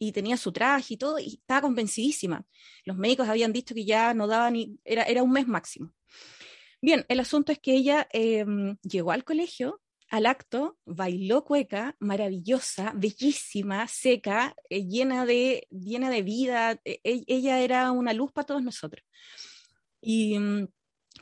Y 0.04 0.12
tenía 0.14 0.36
su 0.36 0.52
traje 0.52 0.96
y 0.96 0.98
todo, 0.98 1.20
y 1.20 1.36
estaba 1.36 1.62
convencidísima. 1.62 2.44
Los 2.86 2.98
médicos 2.98 3.30
habían 3.30 3.54
dicho 3.54 3.76
que 3.76 3.86
ya 3.86 4.14
no 4.16 4.26
daba 4.26 4.50
ni, 4.50 4.80
era, 4.84 5.04
era 5.04 5.22
un 5.22 5.32
mes 5.32 5.48
máximo. 5.48 5.94
Bien, 6.82 7.06
el 7.08 7.20
asunto 7.20 7.52
es 7.52 7.60
que 7.60 7.76
ella 7.76 8.08
em, 8.12 8.78
llegó 8.82 9.12
al 9.12 9.24
colegio 9.24 9.82
al 10.12 10.26
acto, 10.26 10.78
bailó 10.86 11.46
cueca, 11.46 11.96
maravillosa, 12.00 12.92
bellísima, 12.94 13.88
seca, 13.88 14.54
eh, 14.70 14.86
llena, 14.86 15.26
de, 15.26 15.68
llena 15.72 16.10
de 16.10 16.22
vida. 16.22 16.82
E, 16.84 17.00
e, 17.04 17.24
ella 17.28 17.62
era 17.62 17.90
una 17.92 18.12
luz 18.14 18.34
para 18.34 18.46
todos 18.46 18.62
nosotros. 18.62 19.06
Y 20.02 20.38
mm, 20.38 20.68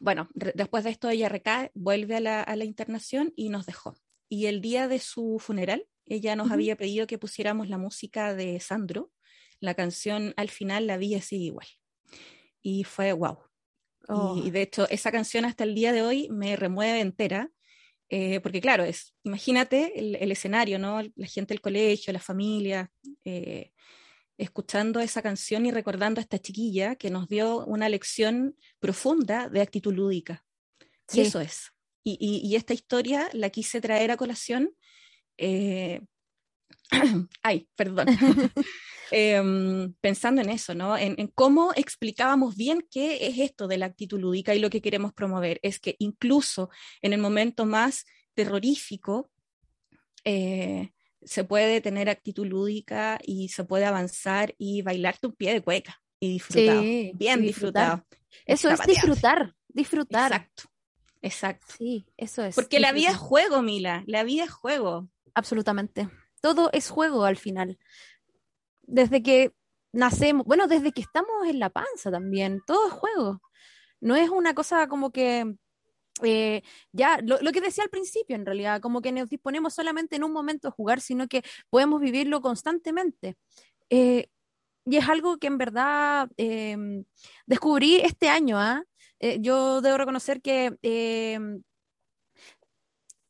bueno, 0.02 0.28
después 0.34 0.84
de 0.84 0.90
esto 0.90 1.08
ella 1.08 1.30
recae, 1.30 1.72
vuelve 1.76 2.16
a 2.16 2.56
la, 2.56 2.66
internación 2.66 3.32
y 3.36 3.50
nos 3.50 3.68
dejó. 3.68 3.96
Y 4.28 4.48
el 4.48 4.60
día 4.60 4.88
de 4.88 4.98
su 4.98 5.38
funeral, 5.40 5.86
ella 6.10 6.36
nos 6.36 6.52
había 6.52 6.76
pedido 6.76 7.08
que 7.08 7.18
pusiéramos 7.18 7.70
la 7.70 7.78
música 7.78 8.34
de 8.34 8.60
Sandro, 8.60 9.12
la 9.60 9.74
canción 9.74 10.34
al 10.38 10.50
final 10.50 10.88
la 10.88 10.98
vi 10.98 11.16
así 11.16 11.46
igual. 11.46 11.68
Y 12.62 12.84
fue 12.84 13.14
wow. 13.14 13.38
Y, 14.02 14.12
oh. 14.12 14.36
de 14.36 14.62
hecho, 14.62 14.90
esa 14.90 15.12
canción 15.12 15.46
hasta 15.46 15.64
el 15.64 15.76
día 15.76 15.94
de 15.94 16.02
hoy 16.02 16.30
me 16.30 16.56
remueve 16.56 17.00
entera 17.00 17.52
eh, 18.10 18.40
porque 18.40 18.60
claro, 18.60 18.84
es, 18.84 19.14
imagínate 19.24 19.94
el, 20.00 20.32
escenario, 20.32 20.80
¿no? 20.80 21.02
La 21.16 21.28
gente 21.28 21.54
del 21.54 21.62
colegio, 21.62 22.12
la 22.12 22.20
familia, 22.20 22.92
eh, 23.24 23.72
escuchando 24.38 25.00
esa 25.00 25.22
canción 25.22 25.66
y 25.66 25.72
recordando 25.72 26.20
a 26.20 26.24
esta 26.24 26.40
chiquilla 26.40 26.96
que 26.96 27.12
nos 27.12 27.28
dio 27.28 27.66
una 27.66 27.88
lección 27.88 28.56
profunda 28.80 29.48
de 29.50 29.62
actitud 29.62 29.94
lúdica. 29.94 30.44
Y 31.14 31.22
eso 31.22 31.40
es. 31.40 31.72
Y, 32.04 32.56
esta 32.56 32.74
historia 32.74 33.30
la 33.34 33.52
quise 33.52 33.82
traer 33.82 34.10
a 34.10 34.18
colación. 34.18 34.72
Eh, 35.40 36.02
ay, 37.44 37.68
perdón. 37.76 38.08
Em, 39.12 39.92
pensando 40.02 40.40
en 40.42 40.50
eso, 40.50 40.76
¿no? 40.76 40.96
En, 40.96 41.16
en, 41.18 41.28
cómo 41.34 41.74
explicábamos 41.76 42.56
bien 42.56 42.86
qué 42.92 43.26
es 43.28 43.40
esto 43.40 43.68
de 43.68 43.80
la 43.80 43.88
actitud 43.88 44.20
lúdica 44.20 44.54
y 44.54 44.60
lo 44.60 44.70
que 44.70 44.84
queremos 44.84 45.14
promover. 45.14 45.60
Es 45.64 45.80
que 45.80 45.96
incluso 45.98 46.70
en 47.02 47.14
el 47.14 47.20
momento 47.20 47.66
más 47.66 48.06
terrorífico, 48.36 49.32
eh, 50.24 50.92
se 51.24 51.44
puede 51.44 51.82
tener 51.82 52.10
actitud 52.10 52.46
lúdica 52.46 53.20
y 53.24 53.50
se 53.50 53.64
puede 53.64 53.86
avanzar 53.86 54.56
y 54.58 54.82
bailarte 54.82 55.28
un 55.28 55.34
pie 55.34 55.54
de 55.54 55.62
cueca 55.62 56.02
y 56.20 56.34
disfrutar. 56.34 56.84
bien 57.16 57.42
disfrutado. 57.42 58.06
Eso 58.46 58.70
es 58.70 58.80
disfrutar, 58.86 59.56
disfrutar. 59.68 60.32
Exacto, 60.32 60.64
exacto. 61.22 61.66
Sí, 61.78 62.06
eso 62.16 62.44
es. 62.44 62.56
Porque 62.56 62.80
la 62.80 62.92
vida 62.92 63.10
es 63.10 63.18
juego, 63.18 63.62
Mila, 63.62 64.04
la 64.08 64.24
vida 64.24 64.46
es 64.46 64.52
juego. 64.52 65.10
Absolutamente. 65.34 66.10
Todo 66.42 66.70
es 66.74 66.90
juego 66.90 67.26
al 67.26 67.38
final 67.38 67.78
desde 68.90 69.24
que 69.24 69.54
nacemos, 69.94 70.46
bueno, 70.46 70.68
desde 70.68 70.92
que 70.92 71.02
estamos 71.02 71.48
en 71.48 71.60
la 71.60 71.70
panza 71.70 72.12
también, 72.12 72.62
todo 72.66 72.88
es 72.88 72.94
juego. 72.94 73.42
No 74.02 74.16
es 74.16 74.30
una 74.30 74.54
cosa 74.54 74.88
como 74.88 75.12
que, 75.12 75.56
eh, 76.24 76.64
ya, 76.92 77.20
lo, 77.22 77.40
que 77.52 77.62
decía 77.62 77.84
al 77.84 77.90
principio 77.90 78.36
en 78.36 78.46
realidad, 78.46 78.82
como 78.82 79.02
que 79.02 79.12
nos 79.12 79.30
disponemos 79.30 79.74
solamente 79.74 80.16
en 80.16 80.24
un 80.24 80.34
momento 80.34 80.68
a 80.68 80.72
jugar, 80.72 81.02
sino 81.02 81.28
que 81.28 81.44
podemos 81.70 82.02
vivirlo 82.02 82.42
constantemente. 82.42 83.36
Eh, 83.90 84.28
y 84.86 84.98
es 84.98 85.08
algo 85.10 85.38
que 85.38 85.48
en 85.48 85.58
verdad 85.58 86.30
em, 86.38 87.06
descubrí 87.46 87.98
este 87.98 88.30
año. 88.30 88.58
¿ah? 88.60 88.84
Eh, 89.20 89.38
yo 89.42 89.82
debo 89.82 89.98
reconocer 89.98 90.42
que, 90.42 90.78
em, 90.82 91.62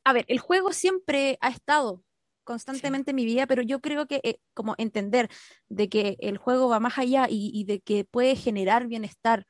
a 0.04 0.14
ver, 0.14 0.26
el 0.28 0.40
juego 0.40 0.74
siempre 0.74 1.38
ha 1.42 1.50
estado 1.50 2.04
constantemente 2.50 3.12
en 3.12 3.16
mi 3.16 3.26
vida, 3.26 3.46
pero 3.46 3.62
yo 3.62 3.80
creo 3.80 4.08
que 4.08 4.22
eh, 4.24 4.40
como 4.56 4.74
entender 4.80 5.30
de 5.68 5.88
que 5.88 6.18
el 6.20 6.40
juego 6.40 6.68
va 6.68 6.80
más 6.80 6.98
allá 6.98 7.28
y, 7.30 7.64
de 7.66 7.80
que 7.80 8.06
puede 8.06 8.36
generar 8.36 8.88
bienestar 8.88 9.46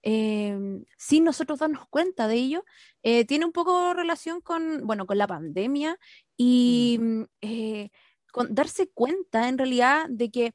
em, 0.00 0.82
sin 0.96 1.24
nosotros 1.24 1.58
darnos 1.58 1.86
cuenta 1.90 2.26
de 2.26 2.36
ello, 2.36 2.64
eh, 3.02 3.26
tiene 3.26 3.44
un 3.44 3.52
poco 3.52 3.92
relación 3.92 4.40
con, 4.40 4.86
bueno, 4.86 5.06
con 5.06 5.18
la 5.18 5.26
pandemia 5.26 5.98
y 6.38 6.96
mm, 6.98 7.22
eh, 7.42 7.90
con 8.32 8.54
darse 8.54 8.88
cuenta 8.88 9.48
en 9.48 9.58
realidad 9.58 10.06
de 10.08 10.30
que 10.30 10.54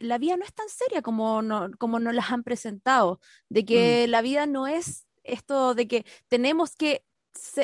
la 0.00 0.18
vida 0.18 0.36
no 0.36 0.44
es 0.44 0.54
tan 0.54 0.68
seria 0.68 1.02
como, 1.02 1.42
no, 1.42 1.70
como 1.78 2.00
nos 2.00 2.14
las 2.14 2.32
han 2.32 2.42
presentado, 2.44 3.20
de 3.50 3.64
que 3.64 4.06
mm. 4.06 4.10
la 4.10 4.22
vida 4.22 4.46
no 4.46 4.66
es 4.66 5.06
esto 5.22 5.74
de 5.74 5.86
que 5.86 6.06
tenemos 6.28 6.76
que 6.76 7.04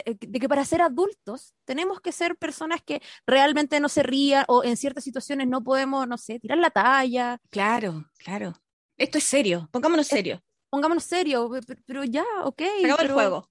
de 0.04 0.38
que 0.38 0.48
para 0.48 0.64
ser 0.64 0.82
adultos 0.82 1.54
tenemos 1.64 2.00
que 2.00 2.12
ser 2.12 2.36
personas 2.36 2.80
que 2.82 3.02
realmente 3.26 3.80
no 3.80 3.88
se 3.88 4.02
rían 4.02 4.44
o 4.48 4.64
en 4.64 4.76
ciertas 4.76 5.04
situaciones 5.04 5.46
no 5.48 5.62
podemos, 5.62 6.06
no 6.06 6.18
sé, 6.18 6.38
tirar 6.38 6.58
la 6.58 6.70
talla. 6.70 7.38
Claro, 7.50 8.10
claro. 8.18 8.54
Esto 8.96 9.18
es 9.18 9.24
serio, 9.24 9.68
pongámonos 9.72 10.06
serio. 10.06 10.42
pongámonos 10.70 11.04
serio, 11.04 11.50
pero, 11.86 12.04
ya, 12.04 12.24
ok. 12.44 12.62
Se 12.80 12.86
acabó 12.86 13.02
el 13.02 13.12
juego. 13.12 13.50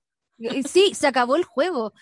Sí, 0.68 0.94
se 0.96 1.08
acabó 1.08 1.36
el 1.36 1.44
juego. 1.44 1.94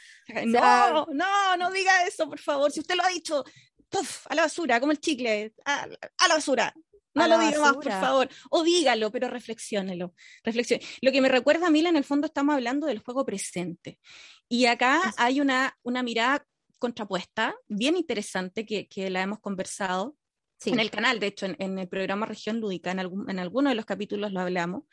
No, 0.46 1.06
no, 1.12 1.58
no 1.58 1.72
diga 1.72 2.04
eso, 2.06 2.30
por 2.30 2.40
favor. 2.40 2.72
Si 2.72 2.80
usted 2.80 2.96
lo 2.96 3.04
ha 3.04 3.10
dicho, 3.10 3.44
puff, 3.90 4.28
a 4.30 4.36
la 4.36 4.44
basura, 4.44 4.80
como 4.80 4.94
el 4.94 5.00
chicle, 5.00 5.54
a 5.66 5.88
la 5.88 6.36
basura. 6.36 6.74
No 7.14 7.28
lo 7.28 7.40
diga 7.40 7.60
más, 7.60 7.74
por 7.74 7.92
favor. 7.92 8.30
O 8.50 8.64
dígalo, 8.64 9.12
pero 9.12 9.28
reflexiónelo. 9.30 10.14
Reflexione. 10.44 10.84
Lo 11.02 11.12
que 11.12 11.22
me 11.22 11.30
recuerda 11.30 11.68
a 11.68 11.72
Mila, 11.72 11.90
en 11.90 11.98
el 11.98 12.04
fondo 12.04 12.28
estamos 12.28 12.56
hablando 12.56 12.88
del 12.88 13.00
juego 13.00 13.26
presente. 13.26 14.00
Y 14.48 14.66
acá 14.66 15.14
hay 15.18 15.42
una, 15.42 15.78
una 15.84 16.04
mirada 16.04 16.46
contrapuesta, 16.78 17.56
bien 17.68 17.98
interesante, 17.98 18.66
que, 18.66 18.88
que 18.88 19.10
la 19.10 19.22
hemos 19.22 19.40
conversado 19.40 20.16
en 20.66 20.80
el 20.80 20.92
canal, 20.92 21.20
de 21.20 21.28
hecho, 21.28 21.46
en, 21.58 21.80
el 21.80 21.88
programa 21.88 22.26
Región 22.26 22.60
Lúdica, 22.60 22.92
en, 22.92 23.00
algún, 23.00 23.30
en 23.30 23.40
alguno 23.40 23.70
de 23.70 23.76
los 23.76 23.86
capítulos 23.86 24.32
lo 24.32 24.42
hablamos, 24.42 24.84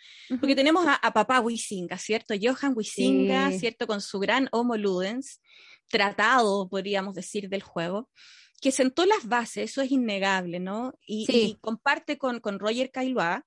porque 0.40 0.54
tenemos 0.54 0.87
a, 0.87 1.12
papá 1.12 1.40
Wisinga, 1.40 1.99
¿cierto? 1.99 2.35
Johan 2.40 2.75
Wisinga, 2.76 3.50
¿cierto? 3.52 3.87
Con 3.87 4.00
su 4.00 4.18
gran 4.20 4.49
Homo 4.52 4.76
Ludens, 4.76 5.40
tratado, 5.88 6.68
podríamos 6.68 7.14
decir, 7.14 7.49
del 7.49 7.62
juego. 7.62 8.11
Que 8.60 8.72
sentó 8.72 9.04
las 9.06 9.28
bases, 9.28 9.70
eso 9.70 9.82
es 9.82 9.90
innegable, 9.90 10.60
¿no? 10.60 10.94
Y, 11.06 11.56
comparte 11.60 12.18
con, 12.18 12.40
con 12.40 12.58
Roger 12.58 12.90
Caillois. 12.90 13.42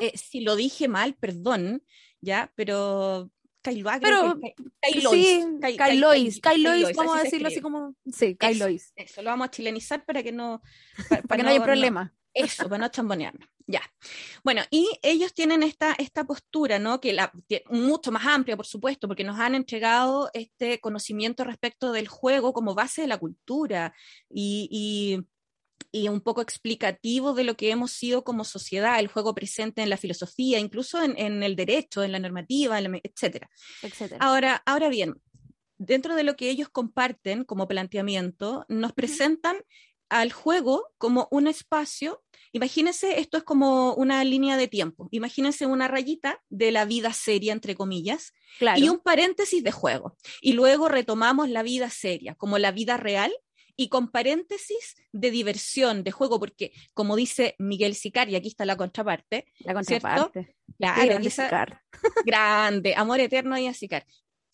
Eh, 0.00 0.12
si 0.16 0.40
lo 0.40 0.56
dije 0.56 0.88
mal, 0.88 1.14
perdón, 1.14 1.84
ya, 2.20 2.52
pero 2.56 3.30
Caillois, 3.62 3.98
pero 4.00 4.40
Kailois, 5.76 6.40
Kailois, 6.40 6.96
vamos 6.96 7.18
a 7.18 7.22
decirlo 7.22 7.48
así 7.48 7.60
como, 7.60 7.94
sí, 8.12 8.36
Kailois. 8.36 8.92
Eso, 8.96 9.22
lo 9.22 9.30
vamos 9.30 9.48
a 9.48 9.50
chilenizar 9.50 10.04
para 10.04 10.22
que 10.22 10.32
no, 10.32 10.62
para, 11.08 11.36
que 11.36 11.42
no, 11.42 11.50
haya 11.50 11.62
problema. 11.62 12.14
eso, 12.34 12.68
para 12.68 12.78
no 12.78 12.88
chambonearnos. 12.88 13.48
Ya. 13.70 13.82
Bueno, 14.42 14.62
y 14.70 14.88
ellos 15.02 15.34
tienen 15.34 15.62
esta, 15.62 15.92
esta 15.92 16.24
postura, 16.24 16.78
¿no? 16.78 17.02
Que 17.02 17.12
la, 17.12 17.30
mucho 17.68 18.10
más 18.10 18.26
amplia, 18.26 18.56
por 18.56 18.64
supuesto, 18.64 19.06
porque 19.06 19.24
nos 19.24 19.38
han 19.38 19.54
entregado 19.54 20.30
este 20.32 20.80
conocimiento 20.80 21.44
respecto 21.44 21.92
del 21.92 22.08
juego 22.08 22.54
como 22.54 22.74
base 22.74 23.02
de 23.02 23.08
la 23.08 23.18
cultura 23.18 23.94
y, 24.30 25.22
y, 25.92 26.08
un 26.08 26.22
poco 26.22 26.40
explicativo 26.40 27.34
de 27.34 27.44
lo 27.44 27.56
que 27.56 27.70
hemos 27.70 27.90
sido 27.90 28.24
como 28.24 28.44
sociedad, 28.44 29.00
el 29.00 29.08
juego 29.08 29.34
presente 29.34 29.82
en 29.82 29.90
la 29.90 29.98
filosofía, 29.98 30.58
incluso 30.58 31.02
en, 31.02 31.42
el 31.42 31.54
derecho, 31.54 32.02
en 32.02 32.12
la 32.12 32.18
normativa, 32.20 32.78
etcétera. 32.78 33.50
etcétera. 33.82 34.24
Ahora, 34.24 34.62
ahora 34.64 34.88
bien, 34.88 35.20
dentro 35.76 36.14
de 36.14 36.24
lo 36.24 36.36
que 36.36 36.48
ellos 36.48 36.70
comparten 36.70 37.44
como 37.44 37.68
planteamiento, 37.68 38.64
nos 38.68 38.94
presentan 38.94 39.58
al 40.08 40.32
juego 40.32 40.84
como 40.98 41.28
un 41.30 41.46
espacio. 41.46 42.22
Imagínense, 42.52 43.20
esto 43.20 43.36
es 43.36 43.44
como 43.44 43.94
una 43.94 44.24
línea 44.24 44.56
de 44.56 44.68
tiempo. 44.68 45.08
Imagínense 45.10 45.66
una 45.66 45.88
rayita 45.88 46.42
de 46.48 46.70
la 46.72 46.84
vida 46.84 47.12
seria, 47.12 47.52
entre 47.52 47.74
comillas, 47.74 48.32
y 48.76 48.88
un 48.88 49.00
paréntesis 49.00 49.62
de 49.62 49.72
juego. 49.72 50.16
Y 50.40 50.52
luego 50.54 50.88
retomamos 50.88 51.48
la 51.48 51.62
vida 51.62 51.90
seria, 51.90 52.34
como 52.34 52.58
la 52.58 52.72
vida 52.72 52.96
real, 52.96 53.32
y 53.80 53.90
con 53.90 54.10
paréntesis 54.10 54.96
de 55.12 55.30
diversión, 55.30 56.02
de 56.02 56.10
juego, 56.10 56.40
porque 56.40 56.72
como 56.94 57.14
dice 57.14 57.54
Miguel 57.58 57.94
Sicar, 57.94 58.28
y 58.28 58.34
aquí 58.34 58.48
está 58.48 58.64
la 58.64 58.76
contraparte. 58.76 59.46
La 59.60 59.72
contraparte. 59.72 60.56
grande, 62.24 62.94
amor 62.96 63.20
eterno 63.20 63.56
y 63.56 63.72
Sicar 63.74 64.04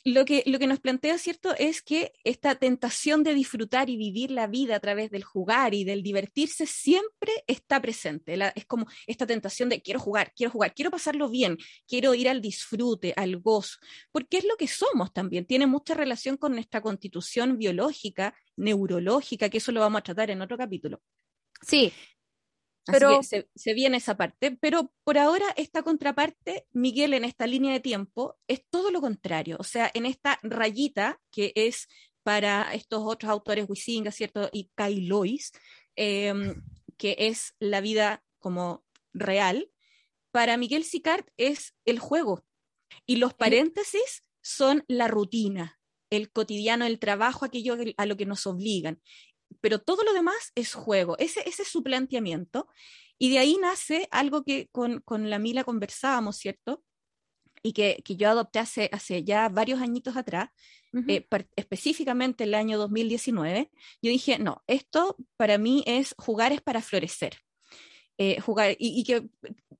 lo 0.04 0.26
que, 0.26 0.42
lo 0.46 0.58
que 0.58 0.66
nos 0.66 0.80
plantea, 0.80 1.16
¿cierto?, 1.16 1.54
es 1.58 1.80
que 1.80 2.12
esta 2.24 2.54
tentación 2.56 3.22
de 3.22 3.32
disfrutar 3.32 3.88
y 3.88 3.96
vivir 3.96 4.30
la 4.30 4.46
vida 4.46 4.76
a 4.76 4.80
través 4.80 5.10
del 5.10 5.24
jugar 5.24 5.72
y 5.72 5.84
del 5.84 6.02
divertirse 6.02 6.66
siempre 6.66 7.32
está 7.46 7.80
presente. 7.80 8.36
es 8.54 8.66
como 8.66 8.86
esta 9.06 9.26
tentación 9.26 9.70
de 9.70 9.80
quiero 9.80 9.98
jugar, 9.98 10.32
quiero 10.36 10.50
jugar, 10.50 10.74
quiero 10.74 10.90
pasarlo 10.90 11.30
bien, 11.30 11.56
quiero 11.88 12.14
ir 12.14 12.28
al 12.28 12.42
disfrute, 12.42 13.14
al 13.16 13.38
gozo, 13.38 13.78
porque 14.12 14.36
es 14.36 14.44
lo 14.44 14.56
que 14.56 14.68
somos 14.68 15.10
también. 15.12 15.46
Tiene 15.46 15.66
mucha 15.66 15.94
relación 15.94 16.36
con 16.36 16.52
nuestra 16.52 16.82
constitución 16.82 17.56
biológica, 17.56 18.34
neurológica, 18.56 19.48
que 19.48 19.58
eso 19.58 19.72
lo 19.72 19.80
vamos 19.80 20.00
a 20.00 20.04
tratar 20.04 20.30
en 20.30 20.42
otro 20.42 20.58
capítulo. 20.58 21.00
Sí, 21.62 21.92
pero 22.86 23.20
se, 23.22 23.74
viene 23.74 23.96
esa 23.96 24.16
parte, 24.16 24.56
pero 24.60 24.92
por 25.04 25.18
ahora 25.18 25.46
esta 25.56 25.82
contraparte, 25.82 26.66
Miguel, 26.72 27.14
en 27.14 27.24
esta 27.24 27.46
línea 27.46 27.72
de 27.72 27.80
tiempo, 27.80 28.36
es 28.46 28.64
todo 28.68 28.90
lo 28.90 29.00
contrario. 29.00 29.56
O 29.58 29.64
sea, 29.64 29.90
en 29.94 30.06
esta 30.06 30.38
rayita 30.42 31.20
que 31.30 31.52
es 31.54 31.88
para 32.22 32.74
estos 32.74 33.02
otros 33.04 33.30
autores, 33.30 33.66
Wisinga, 33.68 34.10
¿cierto? 34.10 34.48
Y 34.52 34.70
Kai 34.74 35.02
Lois, 35.02 35.52
em, 35.96 36.62
que 36.96 37.16
es 37.18 37.54
la 37.58 37.80
vida 37.80 38.22
como 38.38 38.84
real, 39.12 39.70
para 40.30 40.56
Miguel 40.56 40.84
Sicart 40.84 41.28
es 41.36 41.74
el 41.84 41.98
juego. 41.98 42.44
Y 43.06 43.16
los 43.16 43.34
paréntesis 43.34 44.24
son 44.42 44.84
la 44.88 45.08
rutina, 45.08 45.80
el 46.10 46.30
cotidiano, 46.30 46.84
el 46.84 46.98
trabajo, 46.98 47.44
aquello 47.44 47.76
a 47.96 48.06
lo 48.06 48.16
que 48.16 48.26
nos 48.26 48.46
obligan 48.46 49.00
pero 49.60 49.78
todo 49.78 50.04
lo 50.04 50.12
demás 50.12 50.52
es 50.54 50.74
juego. 50.74 51.16
Ese, 51.18 51.40
ese 51.48 51.62
es 51.62 51.68
su 51.68 51.82
planteamiento. 51.82 52.68
Y 53.18 53.30
de 53.30 53.38
ahí 53.38 53.56
nace 53.60 54.08
algo 54.10 54.44
que 54.44 54.68
con, 54.72 55.00
con 55.00 55.30
la 55.30 55.38
Mila 55.38 55.64
conversábamos, 55.64 56.36
¿cierto? 56.36 56.82
Y 57.62 57.72
que, 57.72 58.02
que, 58.04 58.16
yo 58.16 58.28
adopté 58.28 58.58
hace, 58.58 58.90
hace 58.92 59.24
ya 59.24 59.48
varios 59.48 59.80
añitos 59.80 60.16
atrás, 60.16 60.50
eh, 61.08 61.26
específicamente 61.56 62.44
el 62.44 62.54
año 62.54 62.76
2019. 62.78 63.70
Yo 64.02 64.10
dije, 64.10 64.38
no, 64.38 64.62
esto 64.66 65.16
para 65.36 65.58
mí 65.58 65.82
es 65.86 66.14
jugar 66.18 66.52
es 66.52 66.60
para 66.60 66.82
florecer. 66.82 67.38
Eh, 68.18 68.40
jugar, 68.40 68.76
y, 68.78 69.02
que 69.02 69.28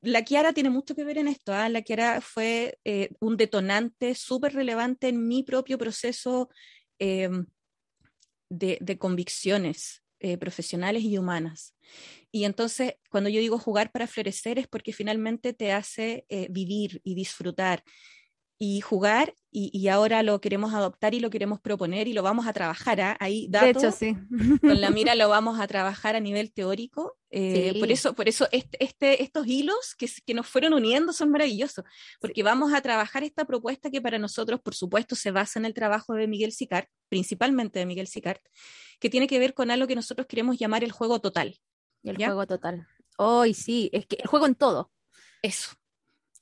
la 0.02 0.22
Kiara 0.22 0.52
tiene 0.52 0.70
mucho 0.70 0.94
que 0.94 1.04
ver 1.04 1.18
en 1.18 1.28
esto. 1.28 1.52
¿ah? 1.52 1.68
La 1.68 1.82
Kiara 1.82 2.20
fue 2.20 2.78
eh, 2.84 3.10
un 3.20 3.36
detonante 3.36 4.14
súper 4.14 4.54
relevante 4.54 5.08
en 5.08 5.28
mi 5.28 5.42
propio 5.42 5.78
proceso 5.78 6.48
de, 8.48 8.98
convicciones 8.98 10.02
eh, 10.20 10.38
profesionales 10.38 11.02
y 11.02 11.18
humanas. 11.18 11.74
Y 12.30 12.44
entonces, 12.44 12.94
cuando 13.10 13.30
yo 13.30 13.40
digo 13.40 13.58
jugar 13.58 13.92
para 13.92 14.06
florecer 14.06 14.58
es 14.58 14.66
porque 14.66 14.92
finalmente 14.92 15.52
te 15.52 15.72
hace 15.72 16.26
eh, 16.28 16.48
vivir 16.50 17.00
y 17.04 17.14
disfrutar 17.14 17.84
y 18.64 18.80
jugar 18.80 19.34
y, 19.50 19.86
ahora 19.88 20.22
lo 20.22 20.40
queremos 20.40 20.72
adoptar 20.72 21.14
y 21.14 21.20
lo 21.20 21.28
queremos 21.30 21.60
proponer 21.60 22.08
y 22.08 22.14
lo 22.14 22.22
vamos 22.22 22.46
a 22.46 22.52
trabajar. 22.52 23.00
¿ah? 23.02 23.16
Ahí, 23.20 23.46
de 23.48 23.70
hecho, 23.70 23.92
sí. 23.92 24.16
Con 24.60 24.80
la 24.80 24.90
mira 24.90 25.14
lo 25.14 25.28
vamos 25.28 25.60
a 25.60 25.66
trabajar 25.68 26.16
a 26.16 26.20
nivel 26.20 26.52
teórico. 26.52 27.16
Eh, 27.30 27.78
por 27.78 27.92
eso, 27.92 28.14
por 28.14 28.26
eso 28.26 28.48
este, 28.52 28.82
este, 28.82 29.22
estos 29.22 29.46
hilos 29.46 29.94
que, 29.96 30.10
que, 30.26 30.34
nos 30.34 30.48
fueron 30.48 30.72
uniendo 30.72 31.12
son 31.12 31.30
maravillosos, 31.30 31.84
porque 32.20 32.42
vamos 32.42 32.72
a 32.72 32.80
trabajar 32.80 33.22
esta 33.22 33.44
propuesta 33.44 33.90
que 33.90 34.00
para 34.00 34.18
nosotros, 34.18 34.60
por 34.60 34.74
supuesto, 34.74 35.14
se 35.14 35.30
basa 35.30 35.58
en 35.58 35.66
el 35.66 35.74
trabajo 35.74 36.14
de 36.14 36.26
Miguel 36.26 36.52
Sicart, 36.52 36.88
principalmente 37.08 37.78
de 37.78 37.86
Miguel 37.86 38.08
Sicart, 38.08 38.42
que 38.98 39.10
tiene 39.10 39.26
que 39.26 39.38
ver 39.38 39.52
con 39.52 39.70
algo 39.70 39.86
que 39.86 39.94
nosotros 39.94 40.26
queremos 40.26 40.58
llamar 40.58 40.82
el 40.84 40.90
juego 40.90 41.20
total. 41.20 41.60
El 42.02 42.16
juego 42.16 42.46
total. 42.46 42.88
Hoy 43.18 43.52
sí, 43.52 43.90
es 43.92 44.06
que 44.06 44.16
el 44.16 44.26
juego 44.26 44.46
en 44.46 44.54
todo. 44.54 44.90
Eso. 45.42 45.70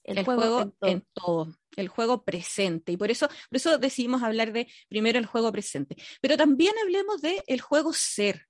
El, 0.05 0.25
juego, 0.25 0.75
en 0.81 1.07
todo 1.13 1.49
el 1.77 1.89
juego 1.89 2.25
presente. 2.25 2.93
Y 2.93 2.97
por 2.97 3.11
eso, 3.11 3.29
por 3.29 3.57
eso 3.57 3.79
decidimos 3.79 4.23
hablar 4.23 4.53
de 4.53 4.69
primero 4.89 5.19
el 5.19 5.27
juego 5.27 5.53
presente. 5.53 5.97
Pero 6.21 6.37
también 6.37 6.75
hablemos 6.83 7.21
de 7.23 7.43
el 7.47 7.61
juego 7.61 7.93
ser, 7.93 8.47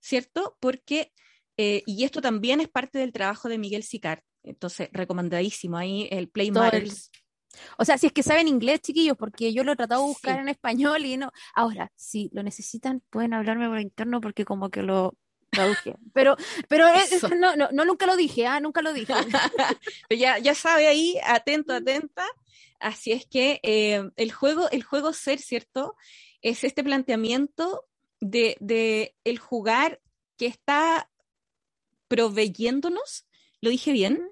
¿cierto? 0.00 0.56
Porque, 0.60 1.12
eh, 1.56 1.82
y 1.86 2.04
esto 2.04 2.20
también 2.20 2.60
es 2.60 2.68
parte 2.68 2.98
del 2.98 3.12
trabajo 3.12 3.48
de 3.48 3.58
Miguel 3.58 3.82
Sicart. 3.82 4.24
Entonces, 4.42 4.88
recomendadísimo 4.92 5.76
ahí 5.76 6.08
el 6.10 6.28
Play 6.28 6.50
Matters. 6.50 7.10
O 7.78 7.84
sea, 7.84 7.98
si 7.98 8.06
es 8.06 8.12
que 8.12 8.22
saben 8.22 8.48
inglés, 8.48 8.80
chiquillos, 8.80 9.16
porque 9.16 9.52
yo 9.52 9.64
lo 9.64 9.72
he 9.72 9.76
tratado 9.76 10.02
de 10.02 10.08
buscar 10.08 10.38
en 10.38 10.48
español 10.48 11.04
y 11.04 11.16
no. 11.16 11.32
Ahora, 11.54 11.90
si 11.96 12.30
lo 12.32 12.42
necesitan, 12.42 13.02
pueden 13.10 13.34
hablarme 13.34 13.68
por 13.68 13.80
interno 13.80 14.20
porque 14.20 14.44
como 14.44 14.70
que 14.70 14.82
lo 14.82 15.14
traduje. 15.50 15.94
Pero, 16.12 16.36
pero 16.68 16.86
no, 17.38 17.56
no, 17.56 17.68
no, 17.70 17.84
nunca 17.84 18.06
lo 18.06 18.16
dije, 18.16 18.46
¿ah? 18.46 18.60
Nunca 18.60 18.82
lo 18.82 18.92
dije. 18.92 19.12
ya, 20.10 20.38
ya 20.38 20.54
sabe 20.54 20.86
ahí, 20.86 21.18
atento, 21.24 21.72
atenta, 21.72 22.26
Así 22.80 23.12
es 23.12 23.26
que 23.26 23.60
eh, 23.62 24.08
el, 24.16 24.32
juego, 24.32 24.70
el 24.70 24.82
juego 24.82 25.12
ser, 25.12 25.40
¿cierto? 25.40 25.96
Es 26.42 26.64
este 26.64 26.84
planteamiento 26.84 27.86
de, 28.20 29.16
el 29.24 29.38
jugar 29.38 30.00
que 30.36 30.46
está 30.46 31.10
proveyéndonos, 32.06 33.26
¿lo 33.60 33.70
dije 33.70 33.92
bien? 33.92 34.30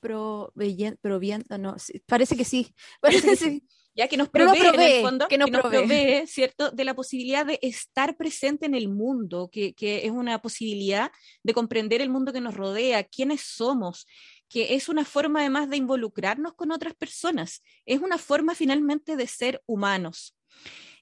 Proveyendo, 0.00 1.58
no, 1.58 1.76
parece 2.06 2.36
que 2.36 2.44
sí, 2.44 2.74
parece 3.00 3.28
que 3.30 3.36
sí. 3.36 3.68
Ya 3.96 4.08
que 4.08 4.18
nos 4.18 4.28
provee, 4.28 4.60
en 4.60 4.80
el 4.80 5.02
fondo, 5.02 5.26
que 5.26 5.38
nos, 5.38 5.50
provee. 5.50 6.26
¿cierto? 6.26 6.70
De 6.70 6.84
la 6.84 6.94
posibilidad 6.94 7.46
de 7.46 7.58
estar 7.62 8.16
presente 8.16 8.66
en 8.66 8.74
el 8.74 8.88
mundo, 8.88 9.48
que, 9.50 9.74
que 9.74 10.04
es 10.04 10.10
una 10.10 10.42
posibilidad 10.42 11.10
de 11.42 11.54
comprender 11.54 12.02
el 12.02 12.10
mundo 12.10 12.32
que 12.32 12.42
nos 12.42 12.54
rodea, 12.54 13.04
quiénes 13.04 13.40
somos, 13.40 14.06
que 14.48 14.74
es 14.74 14.88
una 14.88 15.04
forma 15.04 15.40
además 15.40 15.70
de 15.70 15.78
involucrarnos 15.78 16.54
con 16.54 16.72
otras 16.72 16.94
personas, 16.94 17.62
es 17.86 18.00
una 18.00 18.18
forma 18.18 18.54
finalmente 18.54 19.16
de 19.16 19.26
ser 19.26 19.62
humanos. 19.66 20.36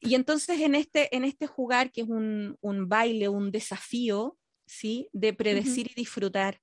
Y 0.00 0.14
entonces 0.14 0.60
en 0.60 0.74
este, 0.74 1.14
en 1.16 1.24
este 1.24 1.46
jugar, 1.46 1.90
que 1.90 2.02
es 2.02 2.08
un, 2.08 2.56
baile, 2.88 3.28
un 3.28 3.50
desafío, 3.50 4.36
¿sí? 4.66 5.08
De 5.12 5.32
predecir 5.32 5.90
y 5.90 5.94
disfrutar. 5.94 6.60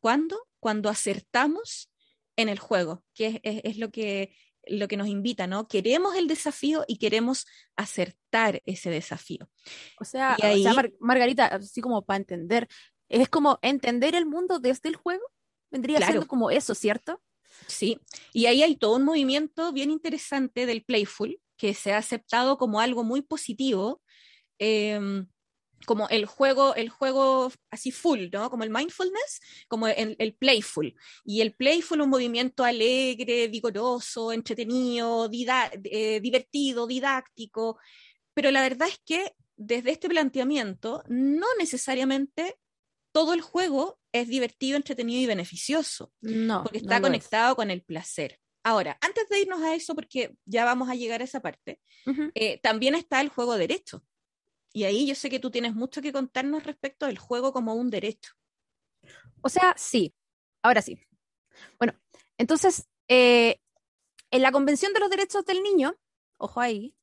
¿Cuándo? 0.00 0.48
Cuando 0.58 0.88
acertamos 0.88 1.90
en 2.36 2.48
el 2.48 2.58
juego, 2.58 3.04
que 3.14 3.40
es, 3.42 3.76
lo, 3.76 3.90
que, 3.90 4.34
lo 4.68 4.88
que 4.88 4.96
nos 4.96 5.08
invita, 5.08 5.46
¿no? 5.46 5.68
Queremos 5.68 6.16
el 6.16 6.28
desafío 6.28 6.84
y 6.86 6.98
queremos 6.98 7.46
acertar 7.76 8.62
ese 8.66 8.90
desafío. 8.90 9.48
O 10.00 10.04
sea, 10.04 10.36
Margarita, 11.00 11.46
así 11.46 11.80
como 11.80 12.04
para 12.04 12.18
entender, 12.18 12.68
es 13.08 13.28
como 13.28 13.58
entender 13.62 14.14
el 14.14 14.26
mundo 14.26 14.58
desde 14.58 14.88
el 14.88 14.96
juego. 14.96 15.24
Vendría 15.70 15.98
siendo 15.98 16.26
como 16.26 16.50
eso, 16.50 16.74
¿cierto? 16.74 17.20
Sí, 17.66 18.00
y 18.32 18.46
ahí 18.46 18.62
hay 18.62 18.76
todo 18.76 18.96
un 18.96 19.04
movimiento 19.04 19.72
bien 19.72 19.90
interesante 19.90 20.66
del 20.66 20.84
playful, 20.84 21.40
que 21.56 21.74
se 21.74 21.92
ha 21.92 21.98
aceptado 21.98 22.56
como 22.56 22.80
algo 22.80 23.04
muy 23.04 23.20
positivo, 23.20 24.00
em, 24.58 25.26
como 25.86 26.08
el 26.08 26.26
juego, 26.26 26.74
el 26.74 26.88
juego 26.88 27.52
así 27.70 27.90
full, 27.90 28.28
¿no? 28.32 28.50
Como 28.50 28.64
el 28.64 28.70
mindfulness, 28.70 29.40
como 29.68 29.88
el, 29.88 30.16
el, 30.18 30.34
playful. 30.34 30.94
Y 31.24 31.40
el 31.40 31.54
playful, 31.54 32.00
un 32.00 32.10
movimiento 32.10 32.64
alegre, 32.64 33.48
vigoroso, 33.48 34.32
entretenido, 34.32 35.30
eh, 35.84 36.20
divertido, 36.20 36.86
didáctico. 36.86 37.78
Pero 38.34 38.50
la 38.50 38.62
verdad 38.62 38.88
es 38.88 39.00
que 39.04 39.32
desde 39.56 39.90
este 39.90 40.08
planteamiento, 40.08 41.02
no 41.08 41.46
necesariamente 41.58 42.56
todo 43.12 43.34
el 43.34 43.40
juego 43.40 43.98
es 44.12 44.28
divertido, 44.28 44.76
entretenido 44.76 45.20
y 45.20 45.26
beneficioso. 45.26 46.12
No. 46.20 46.62
Porque 46.62 46.78
está 46.78 47.00
conectado 47.00 47.56
con 47.56 47.70
el 47.70 47.82
placer. 47.82 48.38
Ahora, 48.62 48.98
antes 49.00 49.28
de 49.28 49.40
irnos 49.40 49.62
a 49.62 49.74
eso, 49.74 49.94
porque 49.94 50.34
ya 50.44 50.64
vamos 50.64 50.88
a 50.88 50.94
llegar 50.94 51.20
a 51.20 51.24
esa 51.24 51.40
parte, 51.40 51.80
eh, 52.34 52.60
también 52.60 52.94
está 52.94 53.20
el 53.20 53.28
juego 53.28 53.56
derecho. 53.56 54.04
Y 54.72 54.84
ahí 54.84 55.06
yo 55.06 55.14
sé 55.14 55.30
que 55.30 55.40
tú 55.40 55.50
tienes 55.50 55.74
mucho 55.74 56.02
que 56.02 56.12
contarnos 56.12 56.64
respecto 56.64 57.06
del 57.06 57.18
juego 57.18 57.52
como 57.52 57.74
un 57.74 57.90
derecho. 57.90 58.32
O 59.40 59.48
sea, 59.48 59.74
sí. 59.76 60.14
Ahora 60.62 60.82
sí. 60.82 60.98
Bueno, 61.78 61.94
entonces, 62.36 62.88
eh, 63.08 63.60
en 64.30 64.42
la 64.42 64.52
Convención 64.52 64.92
de 64.92 65.00
los 65.00 65.10
Derechos 65.10 65.44
del 65.44 65.62
Niño, 65.62 65.96
ojo 66.36 66.60
ahí, 66.60 66.94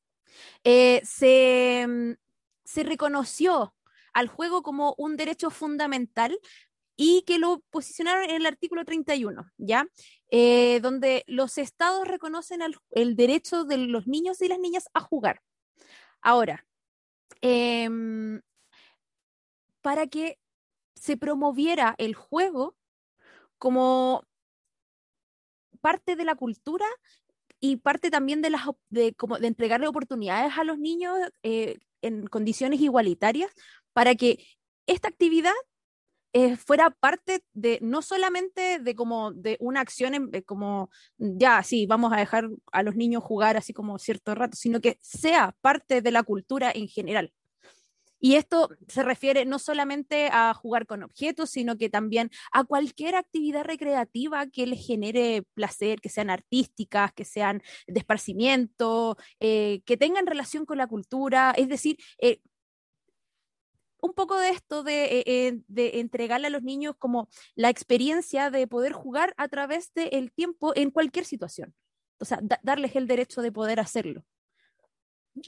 eh, 0.64 1.00
se, 1.04 1.86
mm, 1.86 2.12
se 2.64 2.82
reconoció 2.82 3.74
al 4.12 4.28
juego 4.28 4.62
como 4.62 4.94
un 4.98 5.16
derecho 5.16 5.50
fundamental 5.50 6.38
y 6.96 7.22
que 7.26 7.38
lo 7.38 7.60
posicionaron 7.70 8.24
en 8.24 8.36
el 8.36 8.46
artículo 8.46 8.84
31, 8.84 9.50
¿ya? 9.58 9.86
Eh, 10.30 10.80
donde 10.80 11.24
los 11.26 11.58
estados 11.58 12.08
reconocen 12.08 12.60
el 12.90 13.16
derecho 13.16 13.64
de 13.64 13.76
los 13.76 14.06
niños 14.06 14.40
y 14.40 14.48
las 14.48 14.58
niñas 14.58 14.88
a 14.94 15.00
jugar. 15.00 15.42
Ahora, 16.22 16.64
em, 17.40 18.40
para 19.82 20.06
que 20.06 20.38
se 20.94 21.16
promoviera 21.16 21.94
el 21.98 22.14
juego 22.14 22.76
como 23.58 24.24
parte 25.80 26.16
de 26.16 26.24
la 26.24 26.34
cultura 26.34 26.86
y 27.60 27.76
parte 27.76 28.10
también 28.10 28.42
de, 28.42 28.50
las, 28.50 28.62
de, 28.90 29.14
como 29.14 29.38
de 29.38 29.46
entregarle 29.46 29.86
oportunidades 29.86 30.58
a 30.58 30.64
los 30.64 30.78
niños 30.78 31.16
eh, 31.42 31.78
en 32.02 32.26
condiciones 32.26 32.80
igualitarias 32.80 33.50
para 33.92 34.14
que 34.14 34.44
esta 34.86 35.08
actividad 35.08 35.54
eh, 36.38 36.54
fuera 36.58 36.90
parte 36.90 37.42
de 37.54 37.78
no 37.80 38.02
solamente 38.02 38.78
de 38.78 38.94
como 38.94 39.32
de 39.32 39.56
una 39.58 39.80
acción 39.80 40.28
eh, 40.34 40.42
como 40.42 40.90
ya 41.16 41.62
sí 41.62 41.86
vamos 41.86 42.12
a 42.12 42.18
dejar 42.18 42.50
a 42.72 42.82
los 42.82 42.94
niños 42.94 43.22
jugar 43.22 43.56
así 43.56 43.72
como 43.72 43.98
cierto 43.98 44.34
rato 44.34 44.54
sino 44.54 44.82
que 44.82 44.98
sea 45.00 45.56
parte 45.62 46.02
de 46.02 46.10
la 46.10 46.22
cultura 46.24 46.70
en 46.74 46.88
general 46.88 47.32
y 48.20 48.34
esto 48.34 48.68
se 48.88 49.02
refiere 49.02 49.46
no 49.46 49.58
solamente 49.58 50.28
a 50.30 50.52
jugar 50.52 50.86
con 50.86 51.02
objetos, 51.02 51.50
sino 51.50 51.76
que 51.76 51.88
también 51.90 52.30
a 52.50 52.64
cualquier 52.64 53.14
actividad 53.14 53.64
recreativa 53.64 54.46
que 54.46 54.66
les 54.66 54.84
genere 54.86 55.44
placer, 55.54 56.00
que 56.00 56.08
sean 56.08 56.30
artísticas, 56.30 57.12
que 57.12 57.24
sean 57.24 57.62
de 57.86 57.98
esparcimiento, 57.98 59.16
eh, 59.38 59.82
que 59.84 59.96
tengan 59.96 60.26
relación 60.26 60.64
con 60.64 60.78
la 60.78 60.86
cultura. 60.86 61.52
Es 61.56 61.68
decir, 61.68 61.98
un 64.06 64.14
poco 64.14 64.38
de 64.38 64.50
esto 64.50 64.82
de, 64.82 65.24
eh, 65.26 65.60
de, 65.68 66.00
entregarle 66.00 66.46
a 66.46 66.50
los 66.50 66.62
niños 66.62 66.94
como 66.98 67.28
la 67.54 67.68
experiencia 67.68 68.50
de 68.50 68.66
poder 68.66 68.92
jugar 68.92 69.34
a 69.36 69.48
través 69.48 69.92
del 69.94 70.32
tiempo 70.32 70.72
en 70.74 70.90
cualquier 70.90 71.24
situación. 71.24 71.74
O 72.18 72.24
sea, 72.24 72.40
darles 72.62 72.96
el 72.96 73.06
derecho 73.06 73.42
de 73.42 73.52
poder 73.52 73.80
hacerlo. 73.80 74.24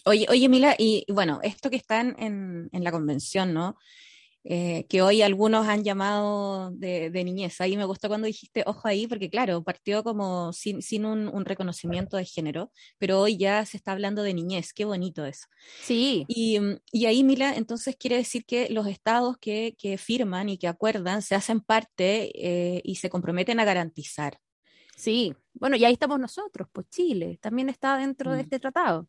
Oye, 0.04 0.26
oye, 0.28 0.48
Mila, 0.48 0.74
y 0.78 1.06
bueno, 1.08 1.40
esto 1.42 1.70
que 1.70 1.76
está 1.76 2.00
en, 2.00 2.68
en 2.70 2.84
la 2.84 2.92
convención, 2.92 3.54
¿no? 3.54 3.76
Eh, 4.50 4.86
que 4.88 5.02
hoy 5.02 5.20
algunos 5.20 5.68
han 5.68 5.84
llamado 5.84 6.70
de, 6.70 7.10
niñez. 7.22 7.60
Ahí 7.60 7.76
me 7.76 7.84
gustó 7.84 8.08
cuando 8.08 8.26
dijiste, 8.26 8.62
ojo 8.64 8.88
ahí, 8.88 9.06
porque 9.06 9.28
claro, 9.28 9.62
partió 9.62 10.02
como 10.02 10.54
sin, 10.54 10.80
sin 10.80 11.04
un, 11.04 11.44
reconocimiento 11.44 12.16
de 12.16 12.24
género, 12.24 12.72
pero 12.96 13.20
hoy 13.20 13.36
ya 13.36 13.66
se 13.66 13.76
está 13.76 13.92
hablando 13.92 14.22
de 14.22 14.32
niñez, 14.32 14.72
qué 14.72 14.86
bonito 14.86 15.26
eso. 15.26 15.48
Sí. 15.82 16.24
Y, 16.28 16.58
y 16.90 17.04
ahí, 17.04 17.24
Mila, 17.24 17.56
entonces 17.56 17.94
quiere 17.96 18.16
decir 18.16 18.46
que 18.46 18.70
los 18.70 18.86
estados 18.86 19.36
que, 19.36 19.74
que 19.76 19.98
firman 19.98 20.48
y 20.48 20.56
que 20.56 20.66
acuerdan 20.66 21.20
se 21.20 21.34
hacen 21.34 21.60
parte 21.60 22.32
eh, 22.34 22.80
y 22.84 22.94
se 22.94 23.10
comprometen 23.10 23.60
a 23.60 23.66
garantizar. 23.66 24.40
Sí, 24.96 25.34
bueno, 25.52 25.76
y 25.76 25.84
ahí 25.84 25.92
estamos 25.92 26.18
nosotros, 26.18 26.68
pues 26.72 26.88
Chile 26.88 27.38
también 27.42 27.68
está 27.68 27.98
dentro 27.98 28.30
de 28.30 28.38
mm. 28.38 28.40
este 28.40 28.58
tratado. 28.60 29.08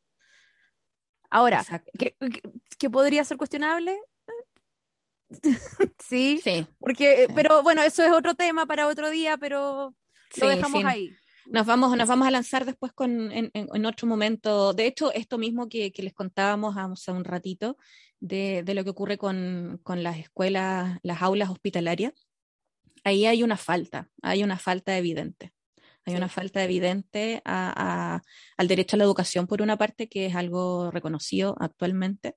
Ahora, 1.30 1.63
¿qué, 1.97 2.89
podría 2.89 3.23
ser 3.23 3.38
cuestionable? 3.38 3.97
sí, 5.99 6.39
sí. 6.43 6.65
Porque, 6.79 7.27
pero 7.35 7.63
bueno, 7.63 7.83
eso 7.83 8.03
es 8.03 8.11
otro 8.11 8.35
tema 8.35 8.65
para 8.65 8.87
otro 8.87 9.09
día, 9.09 9.37
pero 9.37 9.95
lo 10.37 10.47
dejamos 10.47 10.85
ahí. 10.85 11.11
Nos 11.45 11.65
vamos, 11.65 11.97
nos 11.97 12.07
vamos 12.07 12.27
a 12.27 12.31
lanzar 12.31 12.65
después 12.65 12.93
con, 12.93 13.31
en, 13.31 13.85
otro 13.85 14.07
momento. 14.07 14.73
De 14.73 14.85
hecho, 14.85 15.11
esto 15.13 15.37
mismo 15.39 15.67
que, 15.67 15.91
les 15.97 16.13
contábamos 16.13 16.77
hace 16.77 17.11
un 17.11 17.23
ratito 17.23 17.77
de, 18.19 18.63
lo 18.67 18.83
que 18.83 18.89
ocurre 18.91 19.17
con, 19.17 19.81
las 19.85 20.17
escuelas, 20.17 20.99
las 21.01 21.21
aulas 21.21 21.49
hospitalarias, 21.49 22.13
ahí 23.03 23.25
hay 23.25 23.41
una 23.41 23.57
falta, 23.57 24.09
hay 24.21 24.43
una 24.43 24.57
falta 24.57 24.97
evidente. 24.97 25.53
Hay 26.05 26.15
una 26.15 26.29
falta 26.29 26.63
evidente 26.63 27.41
al 27.45 28.67
derecho 28.67 28.95
a 28.95 28.97
la 28.97 29.03
educación, 29.03 29.47
por 29.47 29.61
una 29.61 29.77
parte, 29.77 30.07
que 30.07 30.27
es 30.27 30.35
algo 30.35 30.89
reconocido 30.91 31.55
actualmente, 31.59 32.35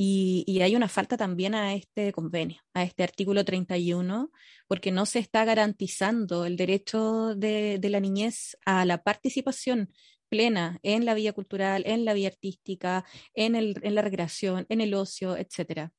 y, 0.00 0.60
hay 0.62 0.76
una 0.76 0.88
falta 0.88 1.16
también 1.16 1.56
a 1.56 1.74
este 1.74 2.12
convenio, 2.12 2.62
a 2.72 2.84
este 2.84 3.02
artículo 3.02 3.44
31, 3.44 4.30
porque 4.68 4.92
no 4.92 5.06
se 5.06 5.18
está 5.18 5.44
garantizando 5.44 6.44
el 6.44 6.56
derecho 6.56 7.34
de, 7.34 7.80
la 7.82 7.98
niñez 7.98 8.56
a 8.64 8.84
la 8.84 9.02
participación 9.02 9.92
plena 10.28 10.78
en 10.84 11.04
la 11.04 11.14
vida 11.14 11.32
cultural, 11.32 11.82
en 11.84 12.04
la 12.04 12.14
vida 12.14 12.28
artística, 12.28 13.04
en, 13.34 13.74
la 13.82 14.02
recreación, 14.02 14.66
en 14.68 14.80
el 14.82 14.94
ocio, 14.94 15.36
etc. 15.36 15.90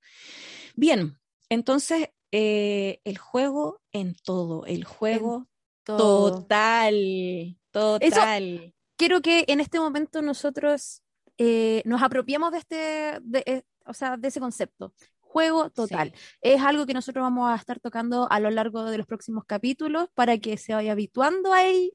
Bien, 0.75 1.17
entonces 1.49 2.07
eh, 2.31 3.01
el 3.03 3.17
juego 3.17 3.81
en 3.91 4.15
todo, 4.15 4.65
el 4.65 4.85
juego 4.85 5.49
total, 5.83 7.57
total. 7.71 8.73
quiero 8.95 9.21
que 9.21 9.43
en 9.49 9.59
este 9.59 9.77
momento 9.77 10.21
nosotros 10.21 11.01
eh, 11.37 11.81
nos 11.85 12.01
apropiemos 12.01 12.51
de 12.51 12.57
este, 12.57 13.17
eh, 13.45 13.63
o 13.89 13.93
sea, 13.93 14.17
de 14.17 14.27
ese 14.27 14.39
concepto. 14.39 14.93
Juego 15.19 15.69
total. 15.69 16.13
Es 16.41 16.61
algo 16.61 16.85
que 16.85 16.93
nosotros 16.93 17.21
vamos 17.21 17.51
a 17.51 17.55
estar 17.55 17.79
tocando 17.79 18.31
a 18.31 18.39
lo 18.39 18.49
largo 18.49 18.83
de 18.85 18.97
los 18.97 19.05
próximos 19.05 19.43
capítulos 19.45 20.07
para 20.15 20.37
que 20.37 20.57
se 20.57 20.73
vaya 20.73 20.93
habituando 20.93 21.53
ahí. 21.53 21.91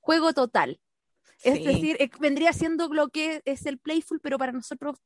Juego 0.00 0.32
total. 0.32 0.80
Es 1.42 1.64
decir, 1.64 1.98
vendría 2.20 2.52
siendo 2.52 2.88
lo 2.88 3.08
que 3.08 3.42
es 3.44 3.66
el 3.66 3.78
playful, 3.78 4.20
pero 4.20 4.38
para 4.38 4.52
nosotros 4.52 4.96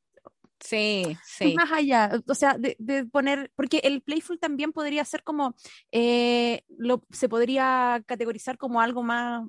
Sí, 0.61 1.17
sí. 1.25 1.55
Más 1.55 1.73
allá, 1.73 2.11
o 2.27 2.35
sea, 2.35 2.57
de, 2.59 3.07
poner, 3.07 3.51
porque 3.57 3.79
el 3.83 4.03
playful 4.03 4.39
también 4.39 4.73
podría 4.73 5.05
ser 5.05 5.23
como, 5.23 5.55
eh, 5.91 6.63
lo, 6.77 7.03
se 7.11 7.29
podría 7.29 8.03
categorizar 8.07 8.59
como 8.59 8.81
algo 8.81 9.03
más 9.03 9.43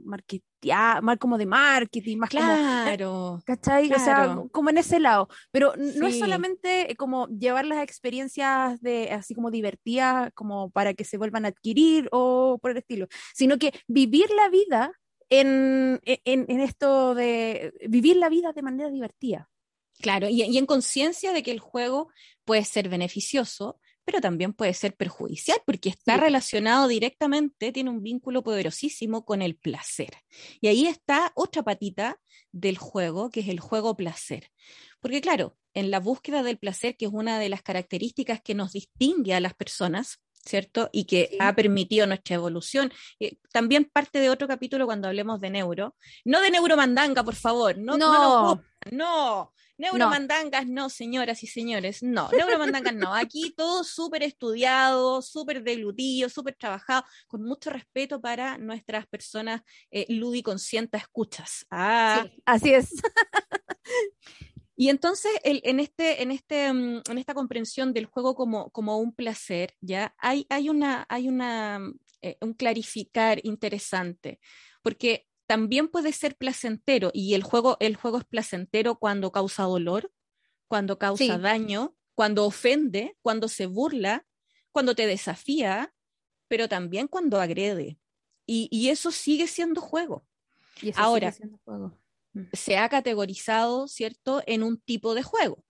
más 1.02 1.18
como 1.18 1.38
de 1.38 1.46
marketing, 1.46 2.18
más 2.18 2.30
claro, 2.30 3.04
como, 3.04 3.44
¿cachai? 3.46 3.92
O 3.92 4.00
sea, 4.00 4.38
como 4.52 4.70
en 4.70 4.78
ese 4.78 5.00
lado, 5.00 5.28
pero 5.52 5.74
no 5.76 6.08
es 6.08 6.20
solamente 6.20 6.96
como 6.98 7.28
llevar 7.28 7.66
las 7.66 7.84
experiencias 7.84 8.80
de 8.82 9.12
así 9.12 9.34
como 9.34 9.52
divertidas, 9.52 10.32
como 10.34 10.70
para 10.70 10.94
que 10.94 11.04
se 11.04 11.18
vuelvan 11.18 11.46
a 11.46 11.50
adquirir 11.50 12.08
o 12.12 12.60
por 12.62 12.72
el 12.72 12.78
estilo, 12.78 13.08
sino 13.34 13.58
que 13.58 13.74
vivir 13.88 14.30
la 14.32 14.50
vida 14.50 14.92
en, 15.30 16.00
en, 16.04 16.46
en 16.48 16.60
esto 16.60 17.16
de 17.16 17.74
vivir 17.88 18.18
la 18.18 18.30
vida 18.30 18.54
de 18.54 18.62
manera 18.62 18.90
divertida. 18.90 19.51
Claro, 20.02 20.28
y, 20.30 20.58
en 20.58 20.66
conciencia 20.66 21.34
de 21.34 21.44
que 21.44 21.52
el 21.52 21.60
juego 21.60 22.10
puede 22.46 22.66
ser 22.66 22.90
beneficioso, 22.90 23.80
pero 24.04 24.20
también 24.20 24.54
puede 24.54 24.74
ser 24.74 24.96
perjudicial 24.96 25.60
porque 25.66 25.90
está 25.90 26.18
relacionado 26.18 26.88
directamente, 26.88 27.72
tiene 27.72 27.92
un 27.92 28.02
vínculo 28.02 28.44
poderosísimo 28.44 29.26
con 29.26 29.42
el 29.42 29.56
placer. 29.56 30.10
Y 30.60 30.68
ahí 30.68 30.88
está 30.88 31.32
otra 31.36 31.64
patita 31.64 32.20
del 32.52 32.78
juego, 32.78 33.30
que 33.30 33.42
es 33.42 33.48
el 33.48 33.60
juego 33.60 33.96
placer. 33.96 34.50
Porque 35.00 35.22
claro, 35.22 35.56
en 35.74 35.92
la 35.92 36.00
búsqueda 36.00 36.44
del 36.44 36.58
placer, 36.58 36.98
que 36.98 37.06
es 37.06 37.12
una 37.14 37.40
de 37.40 37.50
las 37.50 37.62
características 37.62 38.42
que 38.42 38.56
nos 38.56 38.74
distingue 38.74 39.34
a 39.34 39.40
las 39.40 39.54
personas, 39.54 40.20
¿cierto? 40.46 40.90
Y 40.92 41.06
que 41.06 41.38
ha 41.40 41.54
permitido 41.56 42.08
nuestra 42.08 42.36
evolución. 42.36 42.92
también 43.52 43.86
parte 43.86 44.20
de 44.20 44.30
otro 44.30 44.48
capítulo 44.48 44.86
cuando 44.86 45.08
hablemos 45.08 45.40
de 45.40 45.50
neuro. 45.50 45.96
No 46.26 46.42
de 46.42 46.52
neuromandanga, 46.52 47.24
por 47.24 47.36
favor. 47.36 47.78
No, 47.78 47.98
no, 47.98 48.14
no, 48.14 48.64
no 48.92 49.54
Neuromandangas 49.82 50.68
no. 50.68 50.90
señoras 50.92 51.42
y 51.42 51.48
señores, 51.48 52.04
no, 52.04 52.30
neuromandangas 52.32 52.94
no. 52.94 53.16
Aquí 53.16 53.52
todo 53.58 53.84
súper 53.84 54.22
estudiado, 54.22 55.24
súper 55.24 55.64
deglutido, 55.64 56.30
súper 56.30 56.54
trabajado, 56.54 57.04
con 57.28 57.42
mucho 57.42 57.72
respeto 57.72 58.22
para 58.22 58.60
nuestras 58.60 59.08
personas 59.08 59.62
eh, 59.90 60.06
ludiconscientes 60.08 61.02
escuchas. 61.02 61.66
Ah. 61.72 62.28
así 62.46 62.74
es. 62.76 62.92
Y 64.82 64.90
entonces, 64.90 65.32
en, 65.44 65.80
este, 65.80 66.24
en, 66.24 66.32
este, 66.32 66.74
mm, 66.74 67.04
en 67.08 67.18
esta 67.20 67.36
comprensión 67.36 67.94
del 67.94 68.08
juego 68.08 68.34
como, 68.34 68.72
como 68.72 68.98
un 68.98 69.14
placer, 69.14 69.76
ya 69.80 70.16
hay, 70.18 70.48
hay, 70.50 70.70
una, 70.70 71.06
hay 71.08 71.28
una, 71.28 71.80
eh, 72.24 72.38
un 72.42 72.56
clarificar 72.56 73.40
interesante, 73.44 74.40
porque 74.82 75.28
también 75.46 75.88
puede 75.88 76.12
ser 76.14 76.36
placentero 76.36 77.12
y 77.14 77.36
el 77.36 77.44
juego, 77.44 77.78
el 77.80 77.96
juego 77.96 78.18
es 78.18 78.26
placentero 78.26 78.96
cuando 78.96 79.32
causa 79.32 79.66
dolor, 79.66 80.12
cuando 80.68 80.98
causa 80.98 81.38
daño, 81.38 81.96
cuando 82.16 82.44
ofende, 82.44 83.16
cuando 83.22 83.50
se 83.50 83.68
burla, 83.68 84.26
cuando 84.72 84.96
te 84.96 85.06
desafía, 85.06 85.94
pero 86.48 86.68
también 86.68 87.08
cuando 87.08 87.40
agrede. 87.40 88.00
Y, 88.48 88.90
eso 88.90 89.12
sigue 89.12 89.46
siendo 89.46 89.80
juego. 89.80 90.26
Ahora, 90.96 91.30
mm. 91.30 91.61
Se 92.54 92.78
ha 92.78 92.90
categorizado, 92.90 93.88
¿cierto?, 93.88 94.42
en 94.46 94.64
un 94.64 94.80
tipo 94.80 95.14
de 95.16 95.24
juego. 95.24 95.64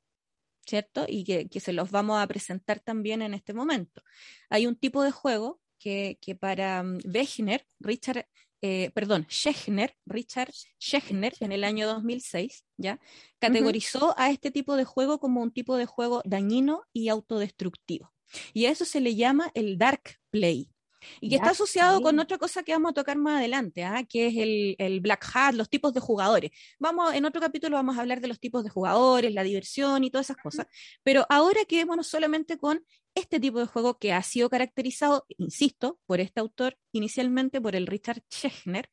¿cierto? 0.66 1.06
Y 1.08 1.24
que, 1.24 1.60
se 1.60 1.74
los 1.74 1.92
vamos 1.92 2.22
a 2.22 2.28
presentar 2.28 2.80
también 2.80 3.22
en 3.22 3.34
este 3.34 3.54
momento. 3.54 4.04
Hay 4.50 4.68
un 4.68 4.76
tipo 4.76 5.04
de 5.04 5.12
juego 5.12 5.60
que, 5.80 6.18
para 6.40 6.82
um, 6.82 7.00
Wegner, 7.04 7.66
Richard, 7.80 8.28
eh, 8.62 8.92
perdón, 8.94 9.26
Schechner, 9.30 9.96
Richard 10.06 10.54
Schechner, 10.80 11.34
en 11.40 11.52
el 11.52 11.64
año 11.64 11.88
2006, 11.88 12.64
¿ya? 12.78 13.00
Categorizó 13.40 14.14
a 14.18 14.30
este 14.30 14.52
tipo 14.52 14.76
de 14.76 14.84
juego 14.84 15.20
como 15.20 15.42
un 15.42 15.52
tipo 15.52 15.78
de 15.78 15.88
juego 15.88 16.22
dañino 16.26 16.84
y 16.94 17.10
autodestructivo. 17.10 18.14
Y 18.54 18.66
a 18.66 18.72
eso 18.72 18.86
se 18.86 19.02
le 19.02 19.16
llama 19.16 19.52
el 19.56 19.78
dark 19.78 20.20
play. 20.30 20.70
Y 21.20 21.30
que 21.30 21.36
está 21.36 21.52
asociado 21.52 22.02
con 22.02 22.20
otra 22.20 22.38
cosa 22.38 22.64
que 22.64 22.72
vamos 22.72 22.92
a 22.92 22.94
tocar 22.94 23.18
más 23.18 23.40
adelante, 23.40 23.84
¿ah? 23.84 24.04
que 24.08 24.28
es 24.28 24.38
el, 24.38 24.76
el, 24.78 25.00
Black 25.00 25.26
Hat, 25.34 25.54
los 25.54 25.70
tipos 25.70 25.94
de 25.94 26.00
jugadores. 26.00 26.52
Vamos, 26.80 27.14
en 27.14 27.26
otro 27.26 27.42
capítulo 27.42 27.76
vamos 27.76 27.98
a 27.98 28.02
hablar 28.02 28.22
de 28.22 28.28
los 28.28 28.40
tipos 28.40 28.64
de 28.64 28.70
jugadores, 28.70 29.34
la 29.34 29.44
diversión 29.44 30.04
y 30.04 30.12
todas 30.12 30.28
esas 30.28 30.38
cosas. 30.38 30.68
Pero 31.04 31.26
ahora 31.30 31.66
quedémonos 31.66 32.08
solamente 32.08 32.58
con 32.58 32.86
este 33.16 33.40
tipo 33.40 33.60
de 33.60 33.66
juego 33.66 33.98
que 33.98 34.14
ha 34.14 34.24
sido 34.24 34.50
caracterizado, 34.50 35.26
insisto, 35.38 36.00
por 36.06 36.20
este 36.20 36.40
autor, 36.40 36.78
inicialmente 36.92 37.60
por 37.60 37.76
el 37.76 37.88
Richard 37.88 38.24
Schechner, 38.32 38.90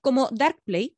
como 0.00 0.28
Dark 0.32 0.60
Play, 0.64 0.96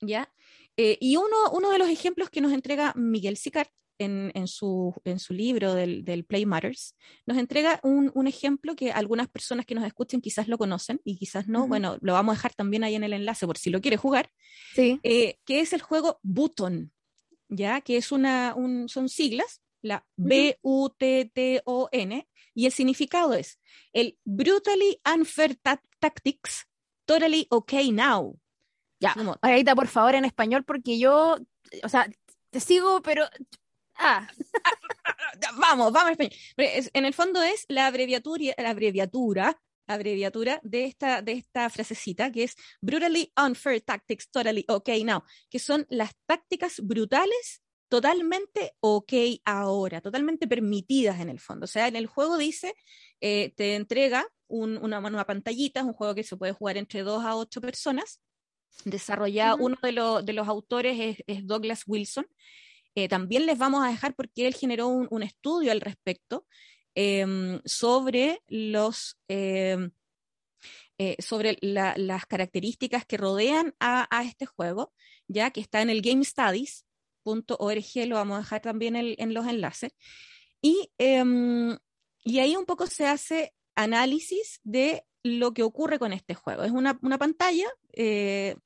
¿ya? 0.00 0.32
Eh, 0.76 0.98
y 1.00 1.16
uno, 1.16 1.50
uno 1.52 1.70
de 1.70 1.78
los 1.78 1.88
ejemplos 1.88 2.30
que 2.30 2.40
nos 2.40 2.52
entrega 2.52 2.92
Miguel 2.96 3.36
Sicart 3.36 3.70
en, 4.00 4.48
su, 4.48 4.94
en 5.04 5.18
su 5.18 5.34
libro 5.34 5.74
del, 5.74 6.24
Play 6.26 6.46
Matters, 6.46 6.96
nos 7.26 7.36
entrega 7.36 7.78
un, 7.82 8.26
ejemplo 8.26 8.74
que 8.74 8.92
algunas 8.92 9.28
personas 9.28 9.66
que 9.66 9.74
nos 9.74 9.84
escuchen 9.84 10.22
quizás 10.22 10.48
lo 10.48 10.56
conocen 10.58 11.00
y 11.04 11.16
quizás 11.16 11.48
no. 11.48 11.68
Bueno, 11.68 11.98
lo 12.00 12.14
vamos 12.14 12.32
a 12.32 12.36
dejar 12.36 12.54
también 12.54 12.82
ahí 12.82 12.94
en 12.94 13.04
el 13.04 13.12
enlace 13.12 13.46
por 13.46 13.58
si 13.58 13.68
lo 13.70 13.82
quiere 13.82 13.98
jugar. 13.98 14.30
Sí. 14.74 14.98
Eh, 15.02 15.36
que 15.44 15.60
es 15.60 15.72
el 15.72 15.82
juego 15.82 16.18
Button, 16.22 16.92
¿ya? 17.48 17.80
Que 17.82 17.98
es 17.98 18.10
una, 18.10 18.56
son 18.86 19.08
siglas, 19.08 19.60
la 19.82 20.06
B-U-T-T-O-N, 20.16 21.48
y 22.54 22.66
el 22.66 22.72
significado 22.72 23.34
es 23.34 23.60
el 23.92 24.18
Brutally 24.24 25.00
Unfair 25.14 25.56
Tactics, 25.98 26.66
Totally 27.04 27.46
Okay 27.50 27.92
Now. 27.92 28.38
Ya, 28.98 29.14
ahorita 29.40 29.74
por 29.74 29.88
favor 29.88 30.14
en 30.14 30.24
español 30.26 30.64
porque 30.64 30.98
yo, 30.98 31.38
o 31.82 31.88
sea, 31.88 32.06
te 32.50 32.60
sigo, 32.60 33.00
pero 33.02 33.24
Ah. 34.00 34.26
vamos, 35.58 35.92
vamos 35.92 36.16
En 36.56 37.04
el 37.04 37.14
fondo 37.14 37.42
es 37.42 37.66
la 37.68 37.86
abreviatura, 37.86 38.54
la 38.56 38.70
abreviatura, 38.70 39.60
abreviatura 39.86 40.60
de 40.62 40.84
esta, 40.84 41.20
de 41.20 41.32
esta 41.32 41.68
frasecita 41.68 42.32
que 42.32 42.44
es 42.44 42.56
brutally 42.80 43.32
unfair 43.36 43.80
tactics, 43.82 44.30
totally 44.30 44.64
okay 44.68 45.04
now, 45.04 45.22
que 45.50 45.58
son 45.58 45.86
las 45.90 46.12
tácticas 46.26 46.80
brutales 46.82 47.62
totalmente 47.88 48.72
ok 48.80 49.12
ahora, 49.44 50.00
totalmente 50.00 50.46
permitidas 50.46 51.20
en 51.20 51.28
el 51.28 51.40
fondo. 51.40 51.64
O 51.64 51.66
sea, 51.66 51.88
en 51.88 51.96
el 51.96 52.06
juego 52.06 52.38
dice, 52.38 52.74
eh, 53.20 53.52
te 53.56 53.74
entrega 53.74 54.26
una, 54.46 54.98
una, 54.98 55.26
pantallita, 55.26 55.80
es 55.80 55.86
un 55.86 55.92
juego 55.92 56.14
que 56.14 56.22
se 56.22 56.36
puede 56.36 56.52
jugar 56.52 56.76
entre 56.76 57.02
dos 57.02 57.24
a 57.24 57.36
ocho 57.36 57.60
personas. 57.60 58.20
Desarrollado, 58.84 59.56
uno 59.58 59.76
de, 59.82 60.22
de, 60.24 60.32
los 60.32 60.48
autores 60.48 60.98
es, 61.00 61.24
es 61.26 61.46
Douglas 61.46 61.82
Wilson, 61.86 62.26
eh, 62.94 63.08
también 63.08 63.46
les 63.46 63.58
vamos 63.58 63.84
a 63.84 63.88
dejar 63.88 64.14
porque 64.14 64.46
él 64.46 64.54
generó 64.54 64.88
un, 64.88 65.22
estudio 65.22 65.72
al 65.72 65.80
respecto 65.80 66.46
em, 66.94 67.60
sobre 67.64 68.42
los... 68.48 69.16
Em, 69.28 69.90
eh, 71.02 71.16
sobre 71.18 71.56
las 71.62 72.26
características 72.26 73.06
que 73.06 73.16
rodean 73.16 73.74
a, 73.80 74.06
este 74.22 74.44
juego, 74.44 74.92
ya 75.28 75.50
que 75.50 75.62
está 75.62 75.80
en 75.80 75.88
el 75.88 76.02
GameStudies.org, 76.02 78.06
lo 78.06 78.16
vamos 78.16 78.36
a 78.36 78.40
dejar 78.40 78.60
también 78.60 78.96
en 78.96 79.32
los 79.32 79.46
enlaces. 79.46 79.92
Y, 80.60 80.92
em, 80.98 81.78
y, 82.22 82.40
ahí 82.40 82.54
un 82.56 82.66
poco 82.66 82.86
se 82.86 83.06
hace 83.06 83.54
análisis 83.74 84.60
de 84.62 85.06
lo 85.22 85.54
que 85.54 85.62
ocurre 85.62 85.98
con 85.98 86.12
este 86.12 86.34
juego. 86.34 86.64
Es 86.64 86.70
una, 86.70 86.98
una 87.02 87.18
pantalla 87.18 87.68
eh, 87.92 88.56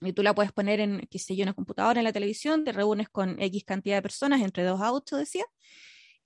y 0.00 0.12
tú 0.12 0.22
la 0.22 0.34
puedes 0.34 0.52
poner 0.52 0.80
en, 0.80 1.06
qué 1.10 1.18
sé 1.18 1.34
yo, 1.34 1.42
en 1.42 1.48
una 1.48 1.54
computadora, 1.54 2.00
en 2.00 2.04
la 2.04 2.12
televisión, 2.12 2.64
te 2.64 2.72
reúnes 2.72 3.08
con 3.08 3.40
X 3.40 3.64
cantidad 3.64 3.96
de 3.96 4.02
personas, 4.02 4.40
entre 4.40 4.64
dos 4.64 4.80
a 4.80 4.92
ocho, 4.92 5.16
decía, 5.16 5.44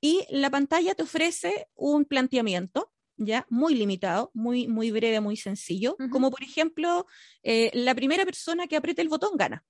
y 0.01 0.27
la 0.31 0.51
pantalla 0.51 0.95
te 0.95 1.05
ofrece 1.05 1.69
un 1.75 2.05
planteamiento, 2.05 2.93
ya, 3.17 3.47
muy 3.51 3.75
limitado, 3.75 4.31
muy, 4.35 4.67
muy 4.67 4.91
breve, 4.91 5.21
muy 5.21 5.37
sencillo, 5.37 5.97
como 6.11 6.31
por 6.31 6.43
ejemplo, 6.43 7.07
eh, 7.43 7.71
la 7.73 7.95
primera 7.95 8.25
persona 8.25 8.67
que 8.67 8.77
apriete 8.77 9.01
el 9.03 9.09
botón 9.09 9.37
gana, 9.37 9.65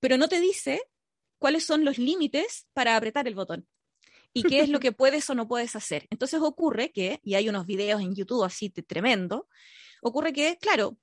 pero 0.00 0.16
no 0.16 0.28
te 0.28 0.40
dice 0.40 0.80
cuáles 1.38 1.64
son 1.64 1.84
los 1.84 1.98
límites 1.98 2.66
para 2.72 2.96
apretar 2.96 3.28
el 3.28 3.34
botón 3.34 3.66
y 4.32 4.42
qué 4.42 4.60
es 4.60 4.68
lo 4.68 4.80
que 4.80 4.92
puedes 4.92 5.28
o 5.30 5.34
no 5.34 5.48
puedes 5.48 5.76
hacer. 5.76 6.06
Entonces 6.10 6.40
ocurre 6.40 6.90
que, 6.90 7.20
y 7.22 7.34
hay 7.34 7.48
unos 7.48 7.66
videos 7.66 8.00
en 8.00 8.14
YouTube 8.14 8.44
así 8.44 8.70
de 8.70 8.82
tremendo, 8.82 9.48
ocurre 10.02 10.32
que, 10.32 10.56
claro, 10.58 10.96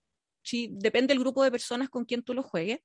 si 0.43 0.69
depende 0.71 1.13
del 1.13 1.19
grupo 1.19 1.43
de 1.43 1.51
personas 1.51 1.89
con 1.89 2.05
quien 2.05 2.21
tú 2.21 2.33
lo 2.33 2.43
juegues, 2.43 2.79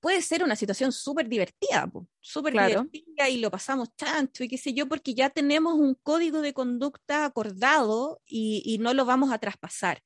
puede 0.00 0.22
ser 0.22 0.44
una 0.44 0.56
situación 0.56 0.92
súper 0.92 1.28
divertida, 1.28 1.90
súper 2.20 2.52
divertida 2.52 3.28
y 3.28 3.38
lo 3.38 3.50
pasamos 3.50 3.94
tanto 3.96 4.44
y 4.44 4.48
qué 4.48 4.58
sé 4.58 4.72
yo, 4.72 4.88
porque 4.88 5.14
ya 5.14 5.30
tenemos 5.30 5.74
un 5.74 5.94
código 5.94 6.42
de 6.42 6.52
conducta 6.52 7.24
acordado 7.24 8.20
y, 8.24 8.78
no 8.80 8.94
lo 8.94 9.04
vamos 9.04 9.32
a 9.32 9.38
traspasar, 9.38 10.02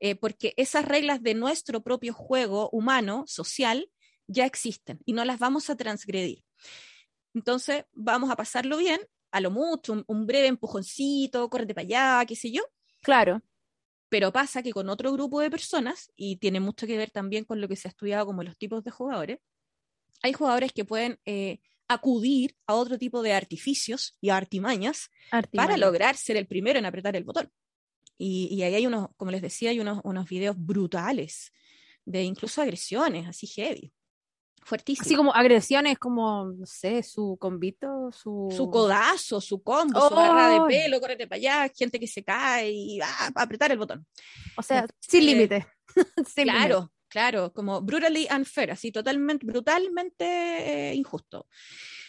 eh, 0.00 0.16
porque 0.16 0.54
esas 0.56 0.84
reglas 0.84 1.22
de 1.22 1.34
nuestro 1.34 1.82
propio 1.82 2.12
juego 2.12 2.68
humano, 2.70 3.24
social, 3.26 3.88
ya 4.26 4.46
existen 4.46 4.98
y 5.04 5.12
no 5.12 5.24
las 5.24 5.38
vamos 5.38 5.70
a 5.70 5.76
transgredir. 5.76 6.42
Entonces, 7.34 7.84
vamos 7.92 8.30
a 8.30 8.36
pasarlo 8.36 8.78
bien, 8.78 9.00
a 9.30 9.40
lo 9.40 9.50
mucho, 9.50 9.92
un, 9.92 10.04
un 10.06 10.26
breve 10.26 10.48
empujoncito, 10.48 11.48
córrete 11.48 11.74
para 11.74 11.84
allá, 11.84 12.26
qué 12.26 12.34
sé 12.34 12.50
yo. 12.50 12.62
Claro. 13.02 13.42
Pero 14.14 14.30
pasa 14.30 14.62
que 14.62 14.70
con 14.70 14.88
otro 14.90 15.12
grupo 15.12 15.40
de 15.40 15.50
personas, 15.50 16.12
y 16.14 16.36
tiene 16.36 16.60
mucho 16.60 16.86
que 16.86 16.96
ver 16.96 17.10
también 17.10 17.44
con 17.44 17.60
lo 17.60 17.66
que 17.66 17.74
se 17.74 17.88
ha 17.88 17.90
estudiado 17.90 18.26
como 18.26 18.44
los 18.44 18.56
tipos 18.56 18.84
de 18.84 18.92
jugadores, 18.92 19.40
hay 20.22 20.32
jugadores 20.32 20.72
que 20.72 20.84
pueden 20.84 21.18
eh, 21.24 21.58
acudir 21.88 22.54
a 22.68 22.74
otro 22.74 22.96
tipo 22.96 23.22
de 23.22 23.32
artificios 23.32 24.16
y 24.20 24.28
artimañas, 24.28 25.10
para 25.52 25.76
lograr 25.76 26.16
ser 26.16 26.36
el 26.36 26.46
primero 26.46 26.78
en 26.78 26.86
apretar 26.86 27.16
el 27.16 27.24
botón. 27.24 27.50
Y, 28.16 28.62
ahí 28.62 28.76
hay 28.76 28.86
unos, 28.86 29.08
como 29.16 29.32
les 29.32 29.42
decía, 29.42 29.70
hay 29.70 29.80
unos, 29.80 30.00
unos 30.04 30.28
videos 30.28 30.54
brutales 30.56 31.50
de 32.04 32.22
incluso 32.22 32.62
agresiones, 32.62 33.26
así 33.26 33.48
heavy. 33.48 33.92
Fuertísimo. 34.64 35.04
Así 35.04 35.14
como 35.14 35.34
agresiones, 35.34 35.98
como, 35.98 36.46
no 36.46 36.64
sé, 36.64 37.02
su 37.02 37.36
convito, 37.38 38.10
su... 38.12 38.48
Su 38.50 38.70
codazo, 38.70 39.40
su 39.40 39.62
combo, 39.62 40.08
su 40.08 40.14
barra 40.14 40.48
de 40.48 40.60
pelo, 40.66 41.00
córrete 41.00 41.26
para 41.26 41.36
allá, 41.36 41.72
gente 41.76 42.00
que 42.00 42.06
se 42.06 42.24
cae 42.24 42.70
y 42.70 42.98
va 42.98 43.06
a 43.34 43.42
apretar 43.42 43.70
el 43.70 43.78
botón. 43.78 44.06
O 44.56 44.62
sea, 44.62 44.86
sin 45.00 45.26
límite. 45.26 45.66
claro, 46.34 46.90
claro, 47.08 47.52
como 47.52 47.82
brutally 47.82 48.26
unfair, 48.34 48.70
así 48.70 48.90
totalmente, 48.90 49.44
brutalmente 49.44 50.24
eh, 50.24 50.94
injusto. 50.94 51.46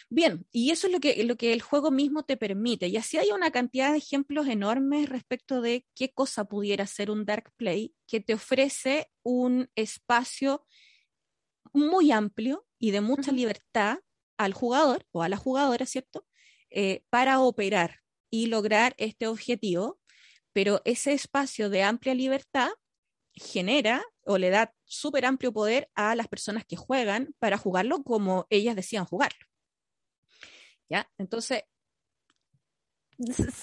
Bien, 0.08 0.46
y 0.52 0.70
eso 0.70 0.86
es 0.86 0.92
lo 0.92 1.00
que, 1.00 1.24
lo 1.24 1.36
que 1.36 1.52
el 1.52 1.60
juego 1.60 1.90
mismo 1.90 2.24
te 2.24 2.36
permite. 2.36 2.86
Y 2.86 2.96
así 2.96 3.18
hay 3.18 3.32
una 3.32 3.50
cantidad 3.50 3.90
de 3.90 3.98
ejemplos 3.98 4.46
enormes 4.46 5.08
respecto 5.08 5.60
de 5.60 5.84
qué 5.94 6.12
cosa 6.12 6.44
pudiera 6.44 6.86
ser 6.86 7.10
un 7.10 7.24
dark 7.26 7.50
play 7.56 7.92
que 8.06 8.20
te 8.20 8.34
ofrece 8.34 9.10
un 9.24 9.68
espacio 9.74 10.64
muy 11.76 12.10
amplio 12.10 12.66
y 12.78 12.90
de 12.90 13.00
mucha 13.00 13.32
libertad 13.32 13.98
al 14.36 14.52
jugador 14.52 15.06
o 15.12 15.22
a 15.22 15.28
la 15.28 15.36
jugadora, 15.36 15.86
¿cierto? 15.86 16.26
Eh, 16.70 17.04
para 17.10 17.40
operar 17.40 18.00
y 18.30 18.46
lograr 18.46 18.94
este 18.98 19.26
objetivo, 19.26 20.00
pero 20.52 20.82
ese 20.84 21.12
espacio 21.12 21.70
de 21.70 21.82
amplia 21.82 22.14
libertad 22.14 22.70
genera 23.32 24.02
o 24.24 24.38
le 24.38 24.50
da 24.50 24.74
súper 24.84 25.26
amplio 25.26 25.52
poder 25.52 25.90
a 25.94 26.14
las 26.14 26.28
personas 26.28 26.64
que 26.64 26.76
juegan 26.76 27.34
para 27.38 27.58
jugarlo 27.58 28.02
como 28.02 28.46
ellas 28.50 28.74
decían 28.74 29.04
jugarlo. 29.04 29.38
¿Ya? 30.88 31.10
Entonces, 31.18 31.64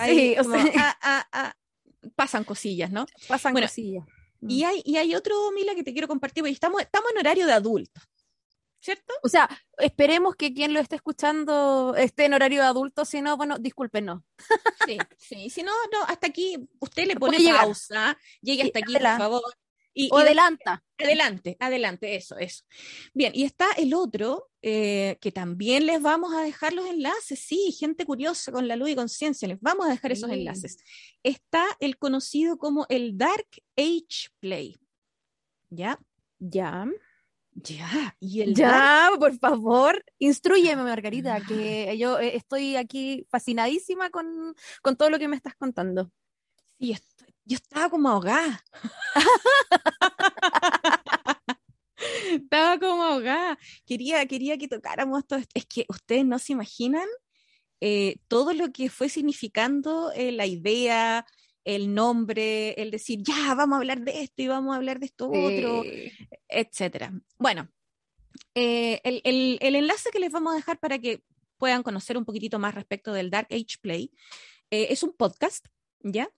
sí, 0.06 0.36
pasan 2.16 2.44
cosillas, 2.44 2.92
¿no? 2.92 3.06
Pasan 3.28 3.54
cosillas. 3.54 4.06
Y, 4.48 4.64
mm. 4.64 4.68
hay, 4.68 4.82
y 4.86 4.98
hay 4.98 5.16
otro, 5.16 5.52
Mila, 5.52 5.76
que 5.76 5.84
te 5.84 5.94
quiero 5.94 6.08
compartir, 6.08 6.44
porque 6.44 6.54
estamos, 6.54 6.82
estamos 6.82 7.12
en 7.12 7.18
horario 7.20 7.46
de 7.46 7.54
adultos, 7.54 8.04
¿cierto? 8.80 9.14
O 9.24 9.30
sea, 9.30 9.50
esperemos 9.78 10.36
que 10.36 10.54
quien 10.54 10.74
lo 10.74 10.80
esté 10.80 10.96
escuchando 10.96 11.96
esté 11.96 12.26
en 12.26 12.34
horario 12.34 12.62
de 12.62 12.68
adultos, 12.68 13.10
si 13.10 13.22
no, 13.22 13.38
bueno, 13.38 13.58
discúlpenos. 13.58 14.22
Sí, 14.86 14.98
sí, 15.18 15.50
si 15.50 15.64
no, 15.64 15.72
no, 15.92 16.04
hasta 16.08 16.28
aquí 16.28 16.58
usted 16.80 17.08
le 17.08 17.16
pone 17.16 17.38
pausa, 17.52 18.18
llegue 18.42 18.64
hasta 18.64 18.80
aquí, 18.80 18.94
por 18.94 19.18
favor, 19.18 19.56
Y, 19.94 20.10
o 20.12 20.18
adelanta. 20.18 20.84
Adelante, 20.98 21.58
adelante, 21.60 22.16
eso, 22.16 22.38
eso. 22.38 22.64
Bien, 23.14 23.32
y 23.36 23.44
está 23.44 23.68
el 23.78 23.94
otro, 23.94 24.50
eh, 24.62 25.18
que 25.22 25.32
también 25.32 25.86
les 25.86 26.02
vamos 26.02 26.34
a 26.34 26.42
dejar 26.42 26.74
los 26.74 26.86
enlaces, 26.88 27.40
sí, 27.40 27.76
gente 27.78 28.06
curiosa 28.06 28.52
con 28.52 28.68
la 28.68 28.76
luz 28.76 28.90
y 28.90 28.96
conciencia, 28.96 29.48
les 29.48 29.60
vamos 29.62 29.86
a 29.86 29.90
dejar 29.90 30.12
esos 30.12 30.30
enlaces. 30.30 30.78
Está 31.22 31.66
el 31.80 31.98
conocido 31.98 32.58
como 32.58 32.86
el 32.90 33.18
Dark 33.18 33.48
Age 33.78 34.30
Play. 34.40 34.80
¿Ya? 35.70 36.00
Ya. 36.40 36.88
Ya, 37.56 38.18
y 38.20 38.42
el 38.42 38.56
Ya, 38.56 39.12
por 39.20 39.38
favor, 39.38 40.04
instruyeme, 40.18 40.82
Margarita, 40.82 41.40
que 41.48 41.90
ah. 41.92 41.94
yo 41.94 42.20
eh, 42.20 42.36
estoy 42.36 42.76
aquí 42.76 43.28
fascinadísima 43.30 44.10
con, 44.10 44.56
con 44.82 44.96
todo 44.96 45.12
lo 45.12 45.20
que 45.20 45.28
me 45.28 45.36
estás 45.36 45.54
contando. 45.56 46.12
Sí, 46.80 46.96
yo 47.46 47.56
estaba 47.56 47.90
como 47.90 48.10
ahogada. 48.10 48.64
estaba 52.34 52.80
como 52.80 53.04
ahogada. 53.04 53.58
Quería, 53.86 54.26
quería 54.26 54.58
que 54.58 54.68
tocáramos 54.68 55.26
todo 55.28 55.40
esto. 55.40 55.52
Es 55.54 55.66
que 55.66 55.86
ustedes 55.90 56.26
no 56.26 56.40
se 56.40 56.54
imaginan 56.54 57.08
eh, 57.86 58.20
todo 58.30 58.54
lo 58.54 58.72
que 58.72 58.90
fue 58.90 59.10
significando 59.10 60.14
eh, 60.14 60.32
la 60.32 60.46
idea, 60.46 61.26
el 61.66 61.94
nombre, 61.94 62.72
el 62.82 62.92
decir, 62.92 63.20
ya, 63.22 63.54
vamos 63.56 63.76
a 63.76 63.80
hablar 63.80 64.00
de 64.02 64.22
esto 64.22 64.42
y 64.42 64.48
vamos 64.48 64.74
a 64.74 64.78
hablar 64.78 65.00
de 65.00 65.08
esto 65.08 65.30
otro, 65.30 65.84
etcétera. 66.48 67.12
Bueno, 67.38 67.68
eh, 68.56 69.02
el, 69.04 69.60
enlace 69.62 70.12
que 70.12 70.20
les 70.20 70.32
vamos 70.32 70.54
a 70.54 70.56
dejar 70.56 70.80
para 70.80 70.98
que 70.98 71.24
puedan 71.58 71.84
conocer 71.84 72.18
un 72.18 72.24
poquitito 72.24 72.58
más 72.58 72.74
respecto 72.74 73.12
del 73.12 73.30
Dark 73.30 73.48
Age 73.52 73.76
Play 73.82 74.14
es 74.70 75.04
un 75.04 75.14
podcast, 75.14 75.68
¿ya? 76.00 76.30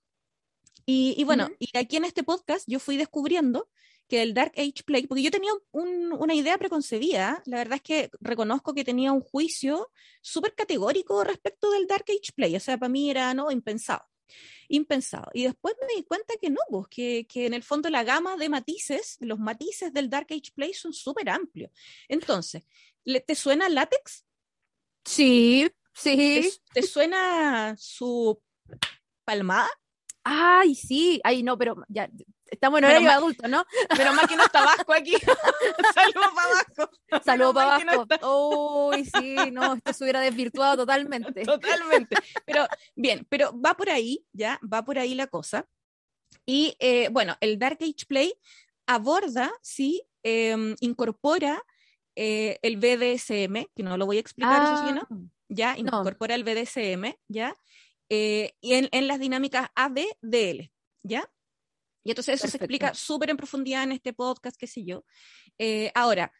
Y, 0.86 1.24
bueno, 1.24 1.50
y 1.58 1.76
aquí 1.78 1.98
en 1.98 2.06
este 2.06 2.24
podcast 2.24 2.66
yo 2.68 2.80
fui 2.80 2.96
descubriendo 2.96 3.70
que 4.08 4.22
el 4.22 4.36
Dark 4.36 4.52
Age 4.56 4.84
Play, 4.86 5.08
porque 5.08 5.24
yo 5.24 5.32
tenía 5.32 5.52
una 5.72 6.36
idea 6.36 6.60
preconcebida, 6.60 7.42
la 7.46 7.58
verdad 7.58 7.78
es 7.78 7.82
que 7.82 8.12
reconozco 8.20 8.76
que 8.76 8.84
tenía 8.84 9.12
un 9.12 9.22
juicio 9.22 9.92
súper 10.22 10.54
categórico 10.54 11.24
respecto 11.24 11.72
del 11.72 11.88
Dark 11.88 12.06
Age 12.08 12.34
Play, 12.36 12.56
o 12.56 12.60
sea, 12.60 12.78
para 12.78 12.90
mí 12.90 13.10
era 13.10 13.34
no 13.34 13.50
impensado, 13.50 14.06
impensado. 14.68 15.32
Y 15.34 15.46
después 15.46 15.74
me 15.82 15.96
di 15.96 16.04
cuenta 16.04 16.36
que 16.40 16.52
no, 16.52 16.62
pues, 16.70 16.86
que, 16.88 17.26
que 17.28 17.48
en 17.48 17.56
el 17.56 17.64
fondo 17.64 17.90
la 17.90 18.04
gama 18.04 18.38
de 18.38 18.50
matices, 18.50 19.18
los 19.22 19.40
matices 19.40 19.92
del 19.92 20.08
Dark 20.08 20.28
Age 20.30 20.52
Play 20.54 20.76
son 20.76 20.94
súper 20.94 21.30
amplios. 21.30 21.72
Entonces, 22.08 22.64
¿te 23.04 23.34
suena 23.34 23.70
látex? 23.70 24.24
Sí, 25.04 25.68
sí. 25.94 26.52
¿Te 26.74 26.84
suena 26.84 27.76
su 27.76 28.40
palmada? 29.24 29.70
Ay, 30.28 30.74
sí, 30.74 31.22
ay, 31.24 31.44
no, 31.44 31.56
pero 31.56 31.76
ya 31.88 32.10
estamos 32.48 32.80
en 32.80 32.86
horario 32.86 33.12
adulto, 33.12 33.48
¿no? 33.48 33.64
Pero 33.96 34.12
más 34.14 34.28
que 34.28 34.36
no 34.36 34.44
está 34.44 34.66
Vasco 34.66 34.92
aquí. 34.92 35.14
Saludos 35.94 36.32
para 36.36 36.50
Vasco. 36.50 36.90
Saludos 37.24 37.54
para 37.54 38.06
Vasco. 38.06 38.90
Uy, 38.90 39.06
sí, 39.06 39.36
no, 39.52 39.76
esto 39.76 39.94
se 39.94 40.04
hubiera 40.04 40.22
desvirtuado 40.22 40.78
totalmente. 40.78 41.44
Totalmente. 41.44 42.16
Pero 42.44 42.68
bien, 42.96 43.28
pero 43.30 43.54
va 43.62 43.76
por 43.76 43.92
ahí, 43.92 44.26
ya, 44.34 44.60
va 44.62 44.84
por 44.84 44.98
ahí 44.98 45.14
la 45.14 45.28
cosa. 45.28 45.68
Y 46.44 46.76
eh, 46.80 47.10
bueno, 47.12 47.38
el 47.40 47.60
Dark 47.60 47.78
Age 47.82 48.08
Play 48.08 48.34
aborda, 48.88 49.54
sí, 49.62 50.02
em, 50.24 50.76
incorpora 50.80 51.62
eh, 52.16 52.58
el 52.64 52.78
BDSM, 52.78 53.68
que 53.76 53.84
no 53.84 53.96
lo 53.96 54.08
voy 54.08 54.18
a 54.18 54.22
explicar, 54.22 54.64
eso 54.64 54.88
sí, 54.88 54.94
¿no? 54.94 55.02
Ah. 55.02 55.32
Ya, 55.50 55.78
incorpora 55.78 56.34
el 56.34 56.44
BDSM, 56.44 57.16
¿ya? 57.28 57.56
Eh, 58.10 58.54
y 58.62 58.74
en, 58.74 59.08
las 59.08 59.20
dinámicas 59.20 59.70
ABDL, 59.76 60.72
¿ya? 61.04 61.30
Y 62.04 62.12
entonces 62.12 62.36
eso 62.36 62.48
se 62.48 62.58
explica 62.58 62.94
súper 62.94 63.32
en 63.32 63.38
profundidad 63.38 63.84
en 63.84 63.92
este 63.92 64.14
podcast, 64.14 64.58
qué 64.58 64.68
sé 64.68 64.84
yo. 64.86 65.06
Eh, 65.58 65.92
ahora, 65.96 66.32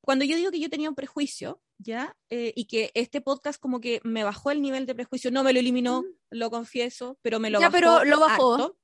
cuando 0.00 0.24
yo 0.24 0.36
digo 0.36 0.50
que 0.50 0.60
yo 0.60 0.70
tenía 0.70 0.88
un 0.88 0.94
prejuicio, 0.94 1.60
¿ya? 1.78 2.16
Eh, 2.30 2.52
y 2.54 2.66
que 2.66 2.92
este 2.94 3.20
podcast 3.20 3.60
como 3.60 3.80
que 3.80 4.00
me 4.04 4.22
bajó 4.22 4.50
el 4.50 4.62
nivel 4.62 4.86
de 4.86 4.94
prejuicio, 4.94 5.30
no 5.30 5.42
me 5.42 5.52
lo 5.52 5.58
eliminó, 5.58 6.04
lo 6.30 6.50
confieso, 6.50 7.18
pero 7.22 7.40
me 7.40 7.50
lo 7.50 7.60
ya, 7.60 7.70
pero 7.70 8.04
lo 8.04 8.20
bajó. 8.20 8.54
Harto, 8.54 8.78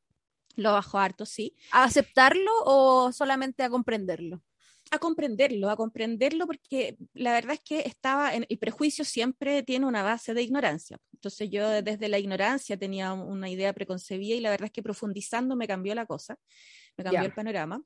lo 0.56 0.72
bajó 0.72 0.98
harto, 0.98 1.26
sí. 1.26 1.56
¿A 1.70 1.84
aceptarlo 1.84 2.50
o 2.64 3.12
solamente 3.12 3.62
a 3.62 3.70
comprenderlo? 3.70 4.42
A 4.90 4.98
comprenderlo, 4.98 5.70
a 5.70 5.76
comprenderlo 5.76 6.46
porque 6.46 6.96
la 7.14 7.32
verdad 7.32 7.54
es 7.54 7.60
que 7.60 7.80
estaba 7.80 8.34
en 8.34 8.46
el 8.48 8.58
prejuicio 8.58 9.04
siempre 9.04 9.62
tiene 9.62 9.86
una 9.86 10.02
base 10.02 10.34
de 10.34 10.42
ignorancia. 10.42 10.98
Entonces 11.12 11.50
yo 11.50 11.82
desde 11.82 12.08
la 12.08 12.18
ignorancia 12.18 12.76
tenía 12.76 13.12
una 13.12 13.48
idea 13.48 13.72
preconcebida 13.72 14.36
y 14.36 14.40
la 14.40 14.50
verdad 14.50 14.66
es 14.66 14.72
que 14.72 14.82
profundizando 14.82 15.56
me 15.56 15.66
cambió 15.66 15.94
la 15.94 16.06
cosa, 16.06 16.36
me 16.96 17.04
cambió 17.04 17.24
el 17.24 17.32
panorama. 17.32 17.82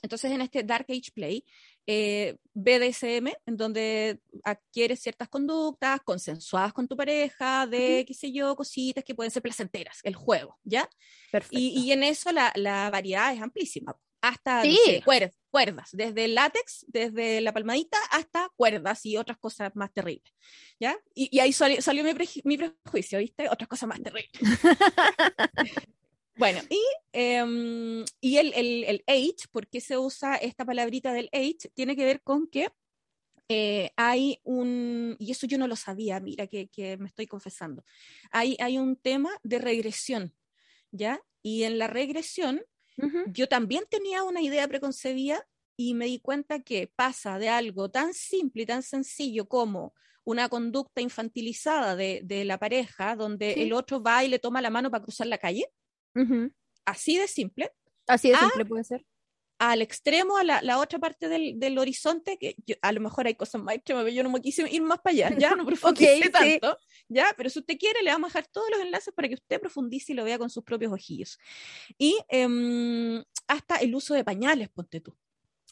Entonces 0.00 0.30
en 0.30 0.40
este 0.42 0.62
Dark 0.62 0.86
Age 0.88 1.10
Play, 1.12 1.44
eh, 1.84 2.36
BDSM, 2.54 3.32
en 3.46 3.56
donde 3.56 4.20
adquieres 4.44 5.00
ciertas 5.00 5.28
conductas 5.28 6.00
consensuadas 6.02 6.72
con 6.72 6.86
tu 6.86 6.96
pareja, 6.96 7.66
de, 7.66 8.04
qué 8.06 8.14
sé 8.14 8.30
yo, 8.30 8.54
cositas 8.54 9.02
que 9.02 9.16
pueden 9.16 9.32
ser 9.32 9.42
placenteras, 9.42 9.98
el 10.04 10.14
juego, 10.14 10.56
¿ya? 10.62 10.88
Y, 11.50 11.70
y, 11.80 11.90
en 11.90 12.04
eso 12.04 12.30
la, 12.30 12.52
la 12.54 12.90
variedad 12.90 13.34
es 13.34 13.42
amplísima 13.42 13.98
hasta 14.20 14.62
cuerdas, 15.50 15.88
desde 15.92 16.24
el 16.24 16.34
látex, 16.34 16.84
desde 16.88 17.40
la 17.40 17.52
palmadita, 17.52 17.98
hasta 18.10 18.50
cuerdas 18.56 19.04
y 19.06 19.16
otras 19.16 19.38
cosas 19.38 19.74
más 19.74 19.92
terribles. 19.92 20.32
¿Ya? 20.80 20.96
Y, 21.14 21.38
ahí 21.38 21.52
salió, 21.52 22.04
mi, 22.04 22.14
prejuicio, 22.56 23.18
¿viste? 23.18 23.48
Otras 23.48 23.68
cosas 23.68 23.88
más 23.88 24.02
terribles. 24.02 24.30
bueno, 26.36 26.60
y, 26.68 26.80
em, 27.12 28.04
y 28.20 28.36
el, 28.36 28.52
el, 28.54 29.04
age, 29.06 29.48
¿por 29.50 29.68
qué 29.68 29.80
se 29.80 29.98
usa 29.98 30.36
esta 30.36 30.64
palabrita 30.64 31.12
del 31.12 31.30
age? 31.32 31.70
Tiene 31.74 31.96
que 31.96 32.04
ver 32.04 32.22
con 32.22 32.46
que 32.48 32.68
eh, 33.48 33.90
hay 33.96 34.40
un, 34.44 35.16
y 35.18 35.32
eso 35.32 35.46
yo 35.46 35.56
no 35.56 35.66
lo 35.66 35.76
sabía, 35.76 36.20
mira 36.20 36.46
que, 36.46 36.68
que 36.68 36.98
me 36.98 37.08
estoy 37.08 37.26
confesando, 37.26 37.82
hay, 38.30 38.58
hay 38.60 38.76
un 38.76 38.96
tema 38.96 39.30
de 39.42 39.58
regresión, 39.58 40.34
¿ya? 40.90 41.22
Y 41.42 41.62
en 41.62 41.78
la 41.78 41.86
regresión 41.86 42.62
yo 43.32 43.48
también 43.48 43.84
tenía 43.88 44.22
una 44.24 44.40
idea 44.40 44.66
preconcebida 44.68 45.46
y 45.76 45.94
me 45.94 46.06
di 46.06 46.18
cuenta 46.18 46.60
que 46.60 46.90
pasa 46.94 47.38
de 47.38 47.48
algo 47.48 47.90
tan 47.90 48.12
simple 48.14 48.62
y 48.62 48.66
tan 48.66 48.82
sencillo 48.82 49.46
como 49.46 49.94
una 50.24 50.48
conducta 50.48 51.00
infantilizada 51.00 51.96
de, 51.96 52.44
la 52.44 52.58
pareja, 52.58 53.16
donde 53.16 53.62
el 53.62 53.72
otro 53.72 54.02
va 54.02 54.24
y 54.24 54.28
le 54.28 54.38
toma 54.38 54.60
la 54.60 54.70
mano 54.70 54.90
para 54.90 55.02
cruzar 55.02 55.26
la 55.26 55.38
calle, 55.38 55.66
así 56.84 57.16
de 57.16 57.28
simple. 57.28 57.72
Así 58.06 58.30
de 58.30 58.36
simple 58.36 58.64
puede 58.64 58.84
ser 58.84 59.04
al 59.58 59.82
extremo, 59.82 60.36
a 60.36 60.44
la, 60.44 60.78
otra 60.78 60.98
parte 60.98 61.28
del, 61.28 61.78
horizonte, 61.78 62.38
que 62.38 62.56
a 62.80 62.92
lo 62.92 63.00
mejor 63.00 63.26
hay 63.26 63.34
cosas 63.34 63.60
más 63.60 63.74
extremas, 63.74 64.12
yo 64.12 64.22
no 64.22 64.30
me 64.30 64.40
quise 64.40 64.68
ir 64.70 64.82
más 64.82 65.00
para 65.00 65.12
allá, 65.12 65.38
ya 65.38 65.54
no 65.56 65.66
profundice 65.66 66.30
tanto, 66.30 66.78
ya, 67.08 67.34
pero 67.36 67.50
si 67.50 67.58
usted 67.58 67.76
quiere, 67.76 68.02
le 68.02 68.10
vamos 68.10 68.28
a 68.28 68.38
dejar 68.38 68.50
todos 68.52 68.68
los 68.70 68.80
enlaces 68.80 69.12
para 69.14 69.28
que 69.28 69.34
usted 69.34 69.60
profundice 69.60 70.12
y 70.12 70.14
lo 70.14 70.24
vea 70.24 70.38
con 70.38 70.48
sus 70.48 70.62
propios 70.62 70.92
ojillos. 70.92 71.38
Y 71.98 72.18
em, 72.28 73.22
hasta 73.48 73.76
el 73.76 73.94
uso 73.94 74.14
de 74.14 74.24
pañales, 74.24 74.68
ponte 74.68 75.00
tú. 75.00 75.16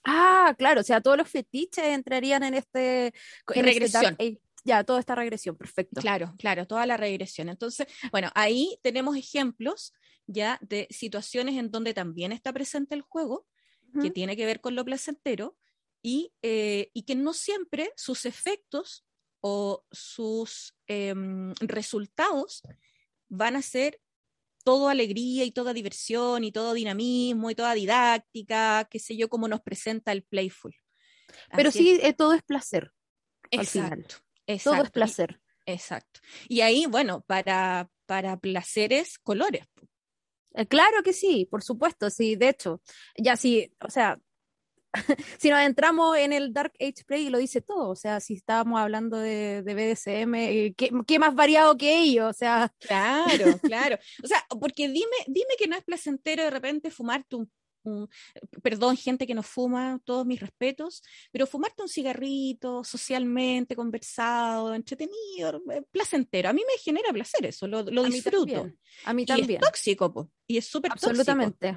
Ah, 0.05 0.55
claro, 0.59 0.81
o 0.81 0.85
sea, 0.85 1.01
todos 1.01 1.17
los 1.17 1.29
fetiches 1.29 1.85
entrarían 1.85 2.43
en 2.43 2.55
este... 2.55 3.07
En, 3.07 3.13
este 3.49 3.63
regresión. 3.63 4.17
ya, 4.65 4.85
toda 4.85 5.01
esta 5.01 5.15
regresión, 5.15 5.57
perfecto. 5.57 6.01
Claro, 6.01 6.35
claro, 6.39 6.67
toda 6.67 6.87
la 6.87 6.97
regresión. 6.97 7.49
Entonces, 7.49 7.87
bueno, 8.11 8.31
ahí 8.35 8.79
tenemos 8.83 9.17
ejemplos 9.17 9.93
ya 10.27 10.59
de 10.61 10.89
situaciones 10.91 11.57
en 11.57 11.71
donde 11.71 11.95
también 11.95 12.33
está 12.33 12.53
presente 12.53 12.95
el 12.95 13.03
juego, 13.03 13.47
que 13.97 14.11
tiene 14.11 14.37
que 14.37 14.47
ver 14.47 14.61
con 14.61 14.75
lo 14.75 14.85
placentero 14.85 15.57
y, 16.03 16.33
eh, 16.43 16.91
y, 16.93 17.03
que 17.03 17.15
no 17.15 17.33
siempre 17.33 17.93
sus 17.97 18.27
efectos 18.27 19.05
o 19.41 19.85
sus 19.91 20.75
em, 20.87 21.53
resultados 21.61 22.63
van 23.29 23.57
a 23.57 23.63
ser 23.63 24.01
todo 24.65 24.89
alegría 24.89 25.45
y 25.45 25.53
toda 25.53 25.73
diversión 25.73 26.43
y 26.43 26.53
todo 26.53 26.75
dinamismo 26.75 27.51
y 27.51 27.55
toda 27.55 27.75
didáctica, 27.75 28.87
qué 28.91 28.99
sé 28.99 29.17
yo, 29.17 29.29
como 29.29 29.47
nos 29.47 29.61
presenta 29.61 30.13
el 30.13 30.25
playful. 30.25 30.75
Pero 31.55 31.71
sí, 31.71 32.01
eh, 32.03 32.13
todo 32.13 32.33
es 32.33 32.43
placer. 32.43 32.91
Exacto, 33.51 34.17
Todo 34.65 34.83
es 34.83 34.91
placer. 34.91 35.41
exacto. 35.67 36.21
Y 36.49 36.63
ahí, 36.63 36.87
bueno, 36.87 37.23
para, 37.29 37.89
para 38.07 38.39
placeres, 38.39 39.19
colores. 39.19 39.65
Eh, 40.57 40.67
claro 40.67 41.03
que 41.03 41.13
sí, 41.13 41.47
por 41.51 41.63
supuesto, 41.63 42.09
sí, 42.09 42.35
de 42.35 42.49
hecho, 42.49 42.81
ya 43.17 43.37
sí, 43.37 43.71
o 43.81 43.91
sea, 43.91 44.19
si 45.39 45.51
nos 45.51 45.61
entramos 45.61 46.17
en 46.17 46.33
el 46.33 46.55
Dark 46.55 46.73
Age 46.81 47.05
Play, 47.07 47.29
lo 47.29 47.39
dice 47.39 47.61
todo, 47.61 47.91
o 47.91 47.95
sea, 47.95 48.21
si 48.21 48.35
estábamos 48.35 48.81
hablando 48.81 49.19
de, 49.19 49.63
BDSM, 49.63 50.35
eh, 50.35 50.75
¿qué, 50.75 51.19
más 51.19 51.35
variado 51.35 51.77
que 51.77 51.99
ello? 51.99 52.29
O 52.29 52.33
sea. 52.33 52.73
Claro, 52.81 53.27
claro. 53.63 53.99
O 54.25 54.27
sea, 54.27 54.45
porque 54.59 54.89
dime, 54.89 55.17
dime 55.27 55.55
que 55.59 55.69
no 55.69 55.77
es 55.77 55.85
placentero 55.85 56.45
de 56.45 56.51
repente 56.51 56.91
fumarte 56.91 57.37
un 57.37 57.51
perdón, 58.63 58.97
gente 58.97 59.27
que 59.27 59.35
no 59.35 59.43
fuma, 59.43 60.01
todos 60.05 60.27
mis 60.27 60.41
respetos, 60.41 61.03
pero 61.33 61.47
fumarte 61.47 61.83
un 61.83 61.89
cigarrito 61.89 62.85
socialmente, 62.85 63.77
conversado, 63.77 64.75
entretenido, 64.75 65.63
eh, 65.73 65.83
placentero. 65.91 66.49
A 66.49 66.53
mí 66.53 66.63
me 66.67 66.79
genera 66.83 67.13
placer 67.13 67.47
eso, 67.47 67.67
lo, 67.67 67.83
disfruto. 68.05 68.71
A 69.05 69.13
mí 69.13 69.27
también. 69.27 69.51
Y 69.51 69.55
es 69.55 69.61
tóxico, 69.61 70.31
y 70.47 70.57
es 70.59 70.67
súper 70.67 70.93
Absolutamente. 70.93 71.77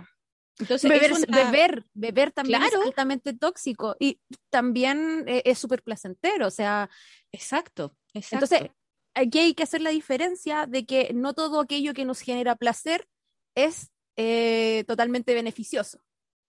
Entonces, 0.59 0.91
beber, 1.29 1.85
beber 1.93 2.31
también 2.31 2.61
es 2.61 2.73
altamente 2.73 3.33
tóxico 3.33 3.95
y 3.97 4.19
también 4.49 5.23
eh, 5.25 5.41
es 5.45 5.57
súper 5.57 5.81
placentero, 5.81 6.47
o 6.47 6.51
sea. 6.51 6.89
Exacto, 7.31 7.95
Entonces, 8.13 8.69
aquí 9.13 9.39
hay 9.39 9.53
que 9.53 9.63
hacer 9.63 9.81
la 9.81 9.91
diferencia 9.91 10.65
de 10.65 10.85
que 10.85 11.11
no 11.13 11.33
todo 11.33 11.61
aquello 11.61 11.93
que 11.93 12.05
nos 12.05 12.19
genera 12.19 12.55
placer 12.55 13.07
es 13.55 13.91
eh, 14.21 14.83
totalmente 14.85 15.33
beneficioso. 15.33 16.01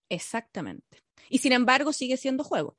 Exactamente. 0.09 0.97
Y 1.29 1.37
sin 1.37 1.53
embargo, 1.53 1.93
sigue 1.93 2.17
siendo 2.17 2.43
juego. 2.43 2.77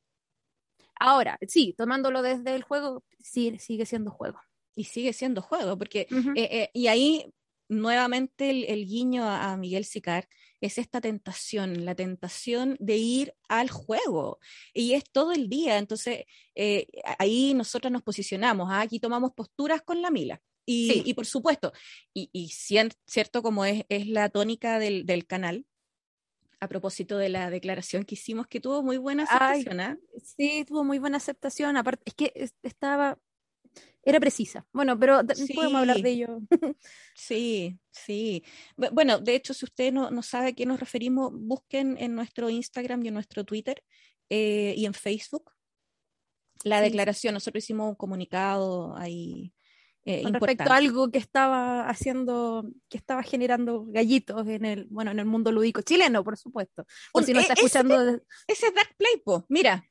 Ahora, 1.00 1.38
sí, 1.48 1.74
tomándolo 1.78 2.20
desde 2.20 2.54
el 2.54 2.62
juego, 2.62 3.02
sí, 3.18 3.56
sigue 3.58 3.86
siendo 3.86 4.10
juego. 4.10 4.38
Y 4.74 4.84
sigue 4.84 5.14
siendo 5.14 5.40
juego, 5.40 5.78
porque, 5.78 6.06
eh, 6.36 6.68
y 6.74 6.88
ahí 6.88 7.32
nuevamente 7.70 8.50
el, 8.50 8.86
guiño 8.86 9.24
a, 9.24 9.56
Miguel 9.56 9.86
Sicar 9.86 10.28
es 10.60 10.76
esta 10.76 11.00
tentación, 11.00 11.86
la 11.86 11.94
tentación 11.94 12.76
de 12.78 12.98
ir 12.98 13.34
al 13.48 13.70
juego. 13.70 14.40
Y 14.74 14.92
es 14.92 15.04
todo 15.10 15.32
el 15.32 15.48
día. 15.48 15.78
Entonces, 15.78 16.24
eh, 16.54 16.86
ahí 17.18 17.54
nosotros 17.54 17.90
nos 17.90 18.02
posicionamos. 18.02 18.68
¿ah? 18.70 18.82
Aquí 18.82 19.00
tomamos 19.00 19.32
posturas 19.32 19.80
con 19.80 20.02
la 20.02 20.10
Mila. 20.10 20.42
Y, 20.64 21.12
por 21.14 21.26
supuesto, 21.26 21.72
y, 22.14 22.48
cierto 23.06 23.42
como 23.42 23.64
es, 23.64 23.84
es 23.88 24.06
la 24.06 24.28
tónica 24.28 24.78
del, 24.78 25.26
canal, 25.26 25.66
a 26.60 26.68
propósito 26.68 27.18
de 27.18 27.28
la 27.28 27.50
declaración 27.50 28.04
que 28.04 28.14
hicimos, 28.14 28.46
que 28.46 28.60
tuvo 28.60 28.82
muy 28.82 28.96
buena 28.96 29.24
aceptación. 29.24 29.80
¿ah? 29.80 29.98
Sí, 30.22 30.64
tuvo 30.64 30.84
muy 30.84 30.98
buena 30.98 31.16
aceptación. 31.16 31.76
Aparte, 31.76 32.02
es 32.06 32.14
que 32.14 32.50
estaba 32.62 33.18
era 34.04 34.18
precisa. 34.18 34.66
Bueno, 34.72 34.98
pero 34.98 35.20
podemos 35.54 35.80
hablar 35.80 35.98
de 35.98 36.10
ello. 36.10 36.40
sí, 37.14 37.78
sí. 37.90 38.42
Bueno, 38.76 39.20
de 39.20 39.36
hecho, 39.36 39.54
si 39.54 39.64
usted 39.64 39.92
no, 39.92 40.22
sabe 40.22 40.48
a 40.48 40.52
qué 40.52 40.66
nos 40.66 40.80
referimos, 40.80 41.32
busquen 41.32 41.96
en 41.98 42.14
nuestro 42.14 42.50
Instagram 42.50 43.04
y 43.04 43.08
en 43.08 43.14
nuestro 43.14 43.44
Twitter 43.44 43.82
eh, 44.28 44.74
y 44.76 44.86
en 44.86 44.94
Facebook 44.94 45.52
la 46.64 46.80
declaración. 46.80 47.34
Nosotros 47.34 47.64
hicimos 47.64 47.90
un 47.90 47.94
comunicado 47.94 48.96
ahí. 48.96 49.52
Eh, 50.04 50.22
Con 50.22 50.34
respecto 50.34 50.72
a 50.72 50.76
algo 50.76 51.10
que 51.10 51.18
estaba 51.18 51.88
haciendo, 51.88 52.64
que 52.88 52.98
estaba 52.98 53.22
generando 53.22 53.84
gallitos 53.86 54.46
en 54.48 54.64
el, 54.64 54.86
bueno, 54.90 55.12
en 55.12 55.20
el 55.20 55.26
mundo 55.26 55.52
lúdico 55.52 55.82
chileno, 55.82 56.24
por 56.24 56.36
supuesto. 56.36 56.84
Por 57.12 57.24
si 57.24 57.32
no 57.32 57.38
e, 57.38 57.42
está 57.42 57.54
escuchando. 57.54 58.20
Ese, 58.48 58.66
es 58.66 58.74
Dark 58.74 58.96
Play, 58.96 59.22
po. 59.24 59.46
Mira, 59.48 59.88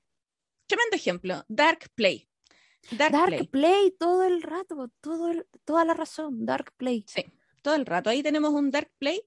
tremendo 0.67 0.95
ejemplo. 0.95 1.45
Dark 1.47 1.89
Play. 1.95 2.27
Dark, 2.91 3.49
Play. 3.51 3.95
todo 3.97 4.23
el 4.23 4.41
rato, 4.41 4.91
todo 4.99 5.31
toda 5.63 5.85
la 5.85 5.93
razón, 5.93 6.45
Dark 6.45 6.73
Play. 6.75 7.05
Sí, 7.07 7.23
todo 7.61 7.75
el 7.75 7.85
rato. 7.85 8.09
Ahí 8.09 8.21
tenemos 8.23 8.51
un 8.51 8.69
Dark 8.69 8.91
Play 8.97 9.21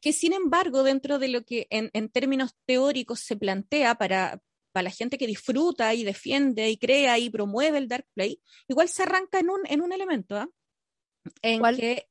que 0.00 0.12
sin 0.12 0.32
embargo, 0.32 0.82
dentro 0.82 1.18
de 1.18 1.28
lo 1.28 1.44
que 1.44 1.66
en, 1.70 2.08
términos 2.10 2.54
teóricos 2.64 3.20
se 3.20 3.36
plantea 3.36 3.96
para, 3.96 4.40
para 4.76 4.90
la 4.90 4.90
gente 4.90 5.16
que 5.16 5.26
disfruta 5.26 5.94
y 5.94 6.04
defiende 6.04 6.68
y 6.68 6.76
crea 6.76 7.18
y 7.18 7.30
promueve 7.30 7.78
el 7.78 7.88
Dark 7.88 8.06
Play, 8.12 8.42
igual 8.68 8.90
se 8.90 9.04
arranca 9.04 9.38
en 9.38 9.48
un, 9.48 9.60
en 9.64 9.80
un 9.80 9.90
elemento, 9.90 10.36
¿ah? 10.36 10.50
en 11.40 11.62
que 11.74 12.06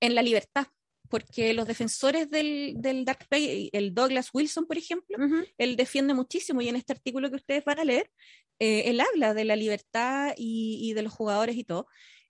en 0.00 0.14
la 0.14 0.22
libertad 0.22 0.68
porque 1.10 1.52
los 1.52 1.66
defensores 1.66 2.30
del, 2.30 2.76
del, 2.78 3.04
Dark 3.04 3.28
Play, 3.28 3.68
el 3.74 3.92
Douglas 3.92 4.30
Wilson, 4.32 4.64
por 4.66 4.78
ejemplo, 4.78 5.18
él 5.58 5.76
defiende 5.76 6.14
muchísimo 6.14 6.62
y 6.62 6.68
en 6.68 6.76
este 6.76 6.94
artículo 6.94 7.28
que 7.28 7.36
ustedes 7.36 7.64
van 7.64 7.78
a 7.78 7.84
leer, 7.84 8.10
eh, 8.58 8.84
él 8.86 9.00
habla 9.00 9.34
de 9.34 9.44
la 9.44 9.56
libertad 9.56 10.32
y, 10.34 10.94
de 10.94 11.02
los 11.02 11.12
jugadores 11.12 11.56
y 11.56 11.64
todo, 11.64 11.88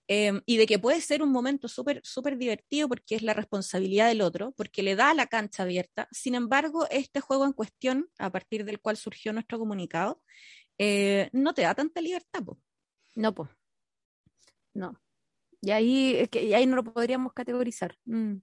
em, 0.08 0.40
y 0.46 0.56
de 0.56 0.66
que 0.66 0.78
puede 0.78 1.00
ser 1.00 1.22
un 1.22 1.30
momento 1.30 1.68
súper 1.68 2.00
súper 2.04 2.36
divertido 2.36 2.88
porque 2.88 3.14
es 3.14 3.22
la 3.22 3.34
responsabilidad 3.34 4.08
del 4.08 4.22
otro, 4.22 4.52
porque 4.56 4.82
le 4.82 4.96
da 4.96 5.14
la 5.14 5.26
cancha 5.26 5.62
abierta. 5.62 6.08
Sin 6.10 6.34
embargo, 6.34 6.86
este 6.90 7.20
juego 7.20 7.44
en 7.44 7.52
cuestión, 7.52 8.10
a 8.18 8.30
partir 8.30 8.64
del 8.64 8.80
cual 8.80 8.96
surgió 8.96 9.32
nuestro 9.32 9.58
comunicado, 9.58 10.22
eh, 10.78 11.30
no 11.32 11.54
te 11.54 11.62
da 11.62 11.74
tanta 11.74 12.00
libertad. 12.00 12.42
No, 13.14 13.34
pues. 13.34 13.50
No. 14.74 15.00
Y 15.60 15.70
ahí, 15.70 16.28
que, 16.30 16.44
y 16.44 16.54
ahí 16.54 16.66
no 16.66 16.76
lo 16.76 16.84
podríamos 16.84 17.32
categorizar. 17.32 17.96
Mm 18.04 18.38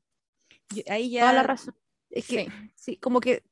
ahí 0.88 1.10
ya... 1.10 1.22
Toda 1.22 1.34
la 1.34 1.44
razón. 1.44 1.76
Es 2.10 2.28
que, 2.28 2.48
sí. 2.76 2.98
como 2.98 3.20
que 3.20 3.44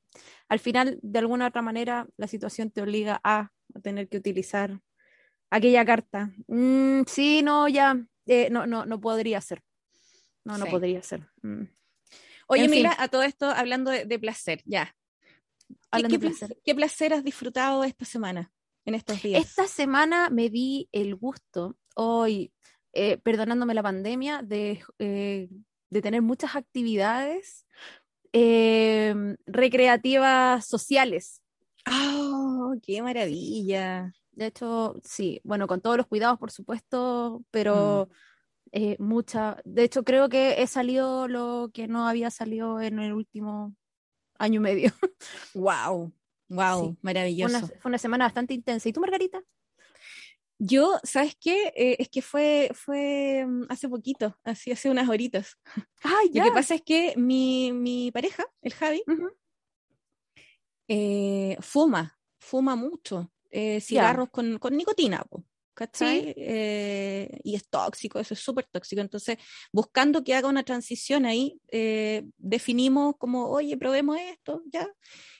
al 0.48 0.60
final, 0.60 1.00
de 1.02 1.20
alguna 1.20 1.48
otra 1.48 1.62
manera, 1.62 2.08
la 2.18 2.28
situación 2.28 2.72
te 2.72 2.82
obliga 2.82 3.20
a, 3.24 3.52
tener 3.82 4.08
que 4.08 4.18
utilizar 4.18 4.80
aquella 5.56 5.86
carta. 5.86 6.32
Mm, 6.48 7.02
sí, 7.08 7.42
no, 7.44 7.68
ya, 7.68 7.98
eh, 8.26 8.50
no, 8.50 8.66
no, 8.66 8.86
no 8.86 9.00
podría 9.00 9.40
ser. 9.42 9.62
No, 10.44 10.58
no 10.58 10.66
podría 10.66 11.02
ser. 11.02 11.30
Mm. 11.42 11.64
Oye, 12.48 12.68
mira, 12.68 12.96
a 12.98 13.08
todo 13.08 13.24
esto, 13.24 13.50
hablando 13.50 13.92
de, 13.92 14.20
placer, 14.20 14.62
ya. 14.66 14.96
¿Qué, 16.10 16.20
placer. 16.20 16.58
¿Qué 16.66 16.76
placer 16.76 17.14
has 17.14 17.24
disfrutado 17.24 17.84
esta 17.84 18.06
semana, 18.06 18.52
en 18.86 18.96
estos 18.96 19.22
días? 19.22 19.42
Esta 19.42 19.68
semana 19.68 20.30
me 20.30 20.50
di 20.50 20.90
el 20.92 21.16
gusto, 21.16 21.78
hoy, 21.96 22.52
eh, 22.92 23.18
perdonándome 23.18 23.74
la 23.74 23.84
pandemia, 23.84 24.42
de 24.44 24.84
eh, 25.00 25.48
de 25.94 26.02
tener 26.02 26.22
muchas 26.22 26.56
actividades 26.56 27.66
em, 28.34 29.38
recreativas 29.46 30.66
sociales. 30.66 31.42
¡Oh, 31.86 32.74
qué 32.82 33.02
maravilla! 33.02 34.12
De 34.36 34.48
hecho, 34.48 34.96
sí, 35.04 35.40
bueno, 35.44 35.68
con 35.68 35.82
todos 35.82 35.98
los 35.98 36.08
cuidados, 36.08 36.40
por 36.40 36.52
supuesto, 36.52 37.44
pero 37.52 38.10
mm. 38.10 38.70
eh, 38.72 38.96
mucha. 39.00 39.58
De 39.64 39.84
hecho, 39.84 40.04
creo 40.04 40.28
que 40.30 40.62
he 40.62 40.68
salido 40.68 41.28
lo 41.28 41.70
que 41.74 41.88
no 41.88 42.08
había 42.08 42.32
salido 42.32 42.82
en 42.82 43.00
el 43.00 43.14
último 43.14 43.76
año 44.40 44.60
y 44.60 44.64
medio. 44.64 44.92
¡Wow! 45.54 46.12
¡Wow! 46.50 46.98
Maravilloso. 47.02 47.68
fue 47.80 47.90
una 47.90 47.98
semana 47.98 48.26
bastante 48.26 48.54
intensa. 48.54 48.90
¿Y 48.90 48.94
tú, 48.94 49.02
Margarita? 49.02 49.42
Yo, 50.58 50.98
¿sabes 51.04 51.36
qué? 51.40 51.74
Eh, 51.76 51.98
es 52.00 52.10
que 52.10 52.22
fue, 52.22 52.72
fue 52.74 53.46
mm, 53.46 53.66
hace 53.70 53.90
poquito, 53.90 54.40
así 54.44 54.72
hace 54.72 54.90
unas 54.90 55.10
horitas. 55.10 55.58
Ay, 56.04 56.30
Lo 56.34 56.44
que 56.44 56.52
pasa 56.52 56.76
es 56.76 56.82
que 56.82 57.14
mi, 57.18 57.72
mi 57.72 58.12
pareja, 58.12 58.46
el 58.62 58.74
Javi, 58.74 59.04
eh, 60.88 61.58
fuma, 61.60 62.18
fuma 62.40 62.76
mucho 62.76 63.33
eh, 63.54 63.80
cigarros 63.80 64.30
con, 64.30 64.58
con, 64.60 64.76
nicotina, 64.76 65.24
¿cachai? 65.74 66.34
y 66.38 67.56
es 67.56 67.70
tóxico, 67.70 68.20
eso 68.20 68.34
es 68.34 68.40
súper 68.40 68.66
tóxico. 68.72 69.02
Entonces, 69.02 69.38
buscando 69.72 70.24
que 70.24 70.36
haga 70.36 70.50
una 70.50 70.64
transición 70.64 71.26
ahí, 71.26 71.60
definimos 72.38 73.16
como, 73.18 73.50
oye, 73.50 73.78
probemos 73.78 74.18
esto, 74.20 74.62
ya, 74.72 74.88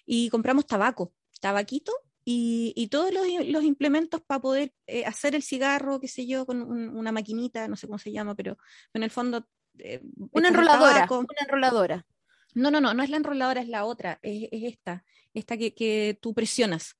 y 0.06 0.30
compramos 0.30 0.66
tabaco, 0.66 1.14
tabaquito 1.42 1.92
y, 2.26 2.88
todos 2.90 3.14
los, 3.14 3.64
implementos 3.64 4.22
para 4.22 4.42
poder 4.42 4.74
eh, 4.88 5.06
hacer 5.06 5.36
el 5.36 5.44
cigarro, 5.44 6.00
qué 6.00 6.08
sé 6.08 6.26
yo, 6.26 6.46
con 6.46 6.62
una 6.62 7.12
maquinita, 7.12 7.68
no 7.68 7.76
sé 7.76 7.88
cómo 7.88 8.00
se 8.00 8.12
llama, 8.12 8.36
pero 8.36 8.58
en 8.94 9.04
el 9.04 9.12
fondo... 9.12 9.46
Eh, 9.80 10.02
una 10.32 10.50
enroladora, 10.50 11.08
una 11.10 11.28
enroladora. 11.42 12.06
No, 12.54 12.70
no, 12.70 12.80
no, 12.80 12.94
no 12.94 13.04
es 13.04 13.10
la 13.10 13.18
enroladora, 13.18 13.62
es 13.62 13.68
la 13.68 13.86
otra, 13.86 14.20
es, 14.22 14.48
esta, 14.52 15.04
esta 15.34 15.58
que, 15.58 15.74
que, 15.74 16.18
tú 16.22 16.34
presionas. 16.34 16.96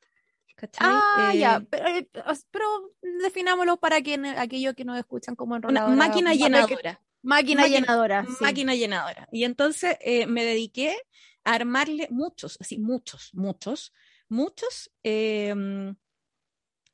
Ah, 0.80 1.34
ya, 1.36 1.66
eh, 1.72 2.08
pero, 2.52 2.92
definámoslo 3.22 3.78
para 3.78 4.02
quien, 4.02 4.26
aquellos 4.26 4.74
que 4.76 4.86
nos 4.86 4.98
escuchan 4.98 5.36
como 5.36 5.56
enroladora. 5.56 5.94
Una 5.94 6.08
máquina 6.08 6.34
llenadora. 6.34 7.02
Máquina, 7.22 7.68
llenadora. 7.68 8.26
Máquina 8.42 8.76
llenadora. 8.76 9.30
Y 9.32 9.46
entonces 9.46 9.98
me 10.28 10.44
dediqué 10.44 10.96
a 11.44 11.54
armarle 11.54 12.08
muchos, 12.12 12.58
así, 12.60 12.78
muchos, 12.78 13.32
muchos, 13.34 13.94
muchos, 14.30 14.92
em, 15.04 15.96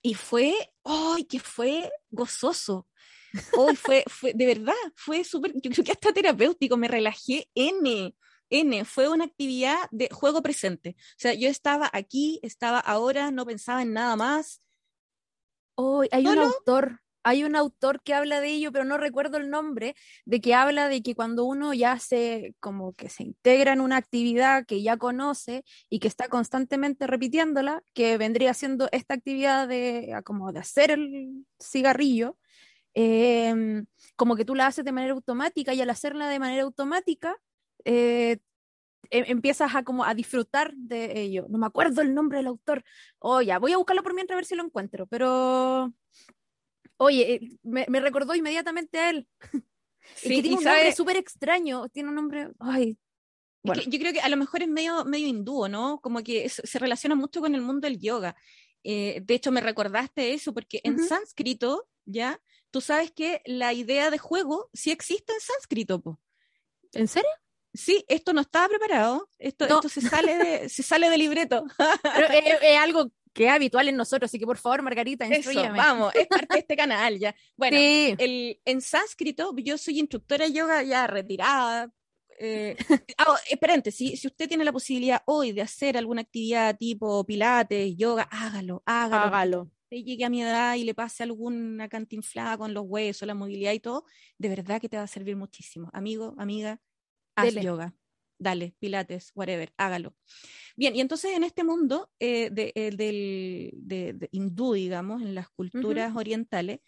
y 0.02 0.14
fue, 0.14 0.54
¡ay, 0.84 1.26
que 1.26 1.40
fue 1.40 1.92
gozoso! 2.10 2.88
Hoy 3.56 3.76
fue, 3.76 4.04
fue, 4.08 4.34
de 4.34 4.46
verdad, 4.46 4.74
fue 4.96 5.24
súper, 5.24 5.54
yo 5.54 5.70
creo 5.70 5.86
que 5.86 5.92
hasta 5.92 6.12
terapéutico, 6.12 6.78
me 6.78 6.88
relajé 6.88 7.48
N, 7.54 8.16
N, 8.50 8.86
fue 8.86 9.10
una 9.10 9.26
actividad 9.26 9.78
de 9.92 10.10
juego 10.12 10.42
presente. 10.42 10.96
O 11.00 11.16
sea, 11.18 11.34
yo 11.34 11.50
estaba 11.50 11.90
aquí, 11.94 12.40
estaba 12.44 12.80
ahora, 12.80 13.32
no 13.32 13.46
pensaba 13.46 13.82
en 13.82 13.94
nada 13.94 14.16
más. 14.16 14.62
Hay 16.12 16.26
un 16.28 16.40
autor 16.40 17.00
hay 17.24 17.44
un 17.44 17.56
autor 17.56 18.02
que 18.02 18.14
habla 18.14 18.42
de 18.42 18.50
ello, 18.50 18.72
pero 18.72 18.86
no 18.86 18.98
recuerdo 18.98 19.38
el 19.38 19.50
nombre, 19.50 19.96
de 20.26 20.42
que 20.42 20.54
habla 20.54 20.88
de 20.88 21.02
que 21.02 21.16
cuando 21.16 21.46
uno 21.46 21.74
ya 21.74 22.00
se, 22.00 22.56
como 22.60 22.94
que 22.94 23.10
se 23.10 23.24
integra 23.24 23.74
en 23.74 23.82
una 23.82 23.98
actividad 23.98 24.66
que 24.66 24.82
ya 24.82 24.98
conoce 24.98 25.64
y 25.90 26.00
que 26.00 26.08
está 26.08 26.30
constantemente 26.30 27.08
repitiéndola, 27.08 27.84
que 27.94 28.18
vendría 28.18 28.54
siendo 28.54 28.90
esta 28.92 29.14
actividad 29.16 29.68
de, 29.68 30.20
como 30.26 30.52
de 30.52 30.60
hacer 30.60 30.92
el 30.92 31.46
cigarrillo, 31.60 32.38
em, 32.94 33.86
como 34.16 34.36
que 34.36 34.46
tú 34.46 34.56
la 34.56 34.68
haces 34.68 34.86
de 34.86 34.92
manera 34.92 35.14
automática 35.14 35.74
y 35.74 35.82
al 35.82 35.90
hacerla 35.90 36.28
de 36.30 36.40
manera 36.40 36.64
automática, 36.64 37.38
eh, 37.86 38.38
em, 39.10 39.26
empiezas 39.28 39.76
a 39.76 39.84
como 39.84 40.04
a 40.04 40.14
disfrutar 40.14 40.74
de 40.76 41.20
ello. 41.22 41.46
No 41.50 41.58
me 41.58 41.68
acuerdo 41.68 42.02
el 42.02 42.14
nombre 42.14 42.40
del 42.40 42.48
autor. 42.48 42.84
Oh, 43.20 43.42
ya, 43.42 43.60
voy 43.60 43.74
a 43.74 43.78
buscarlo 43.78 44.04
por 44.04 44.14
mientras 44.14 44.36
a 44.36 44.40
ver 44.40 44.46
si 44.46 44.56
lo 44.56 44.64
encuentro, 44.64 45.08
pero 45.08 45.94
Oye, 47.02 47.36
eh, 47.36 47.58
me, 47.64 47.86
recordó 48.02 48.36
inmediatamente 48.36 49.00
a 49.00 49.10
él. 49.10 49.28
Sí, 50.16 50.42
tiene 50.42 50.58
un 50.58 50.64
nombre 50.64 50.92
súper 50.92 51.18
extraño. 51.18 51.88
Tiene 51.90 52.10
un 52.10 52.16
nombre. 52.16 52.50
Ay, 52.58 52.98
Bueno. 53.62 53.84
yo 53.86 54.00
creo 54.00 54.12
que 54.12 54.22
a 54.22 54.30
lo 54.30 54.38
mejor 54.38 54.64
es 54.64 54.68
medio, 54.68 55.06
medio 55.06 55.28
hindú, 55.28 55.68
¿no? 55.68 56.00
Como 56.02 56.24
que 56.24 56.50
se 56.50 56.80
relaciona 56.80 57.14
mucho 57.14 57.42
con 57.42 57.54
el 57.54 57.62
mundo 57.62 57.88
del 57.88 58.00
yoga. 58.00 58.36
Eh, 58.84 59.22
de 59.24 59.34
hecho, 59.36 59.52
me 59.52 59.62
recordaste 59.62 60.34
eso 60.34 60.52
porque 60.52 60.82
en 60.84 60.98
sánscrito, 60.98 61.88
¿ya? 62.06 62.42
Tú 62.72 62.82
sabes 62.82 63.12
que 63.12 63.44
la 63.46 63.72
idea 63.72 64.10
de 64.10 64.18
juego 64.18 64.72
sí 64.74 64.90
existe 64.90 65.32
en 65.32 65.42
sánscrito, 65.42 66.02
po. 66.02 66.20
¿En 66.94 67.08
serio? 67.08 67.30
Sí, 67.74 68.04
esto 68.08 68.34
no 68.34 68.42
estaba 68.42 68.68
preparado. 68.68 69.30
Esto, 69.38 69.66
esto 69.66 69.90
se 69.90 70.02
sale 70.02 70.38
de, 70.38 70.70
se 70.70 70.84
sale 70.84 71.10
de 71.10 71.18
libreto. 71.18 71.66
Pero 72.04 72.28
es, 72.62 72.78
algo 72.80 73.12
que 73.34 73.46
es 73.46 73.52
habitual 73.52 73.88
en 73.88 73.96
nosotros, 73.96 74.30
así 74.30 74.40
que 74.40 74.46
por 74.46 74.58
favor, 74.58 74.82
Margarita, 74.82 75.28
instruyame. 75.28 75.78
vamos, 75.78 76.14
es 76.16 76.28
parte 76.28 76.48
de 76.56 76.60
este 76.60 76.76
canal 76.76 77.20
ya. 77.20 77.36
Bueno, 77.56 77.78
el, 77.78 78.60
en 78.66 78.82
sánscrito, 78.82 79.56
yo 79.58 79.78
soy 79.78 80.00
instructora 80.00 80.46
de 80.46 80.54
yoga 80.54 80.84
ya 80.84 81.06
retirada, 81.08 81.92
eh, 82.42 82.78
oh, 83.28 83.36
si, 83.92 84.16
si 84.16 84.28
usted 84.28 84.48
tiene 84.48 84.64
la 84.64 84.72
posibilidad 84.72 85.22
hoy 85.26 85.52
de 85.52 85.62
hacer 85.62 85.98
alguna 85.98 86.22
actividad 86.22 86.78
tipo 86.78 87.24
pilates, 87.26 87.96
yoga, 87.98 88.24
hágalo, 88.32 88.82
hágalo. 88.86 89.26
Hágalo. 89.26 89.72
Si 89.90 90.04
llegue 90.04 90.24
a 90.24 90.30
mi 90.30 90.42
edad 90.42 90.76
y 90.76 90.84
le 90.84 90.94
pase 90.94 91.24
alguna 91.24 91.90
cantinflada 91.90 92.58
con 92.58 92.74
los 92.74 92.86
huesos, 92.88 93.28
la 93.28 93.34
movilidad 93.34 93.74
y 93.74 93.80
todo, 93.80 94.06
de 94.38 94.50
verdad 94.50 94.80
que 94.80 94.88
te 94.88 94.98
va 94.98 95.04
a 95.04 95.08
servir 95.08 95.36
muchísimo. 95.36 95.90
Amigo, 95.94 96.36
amiga, 96.38 96.80
haz 97.42 97.56
yoga. 97.56 97.94
Dale, 98.38 98.74
pilates, 98.80 99.32
whatever, 99.36 99.74
hágalo. 99.78 100.16
Bien, 100.78 100.96
y 100.96 101.02
entonces 101.02 101.36
en 101.36 101.44
este 101.44 101.66
mundo 101.66 102.10
eh, 102.20 102.50
de, 102.50 102.72
del, 102.96 103.72
de, 103.74 104.30
hindú, 104.32 104.74
digamos, 104.74 105.22
en 105.22 105.36
las 105.36 105.50
culturas 105.50 106.16
orientales, 106.16 106.80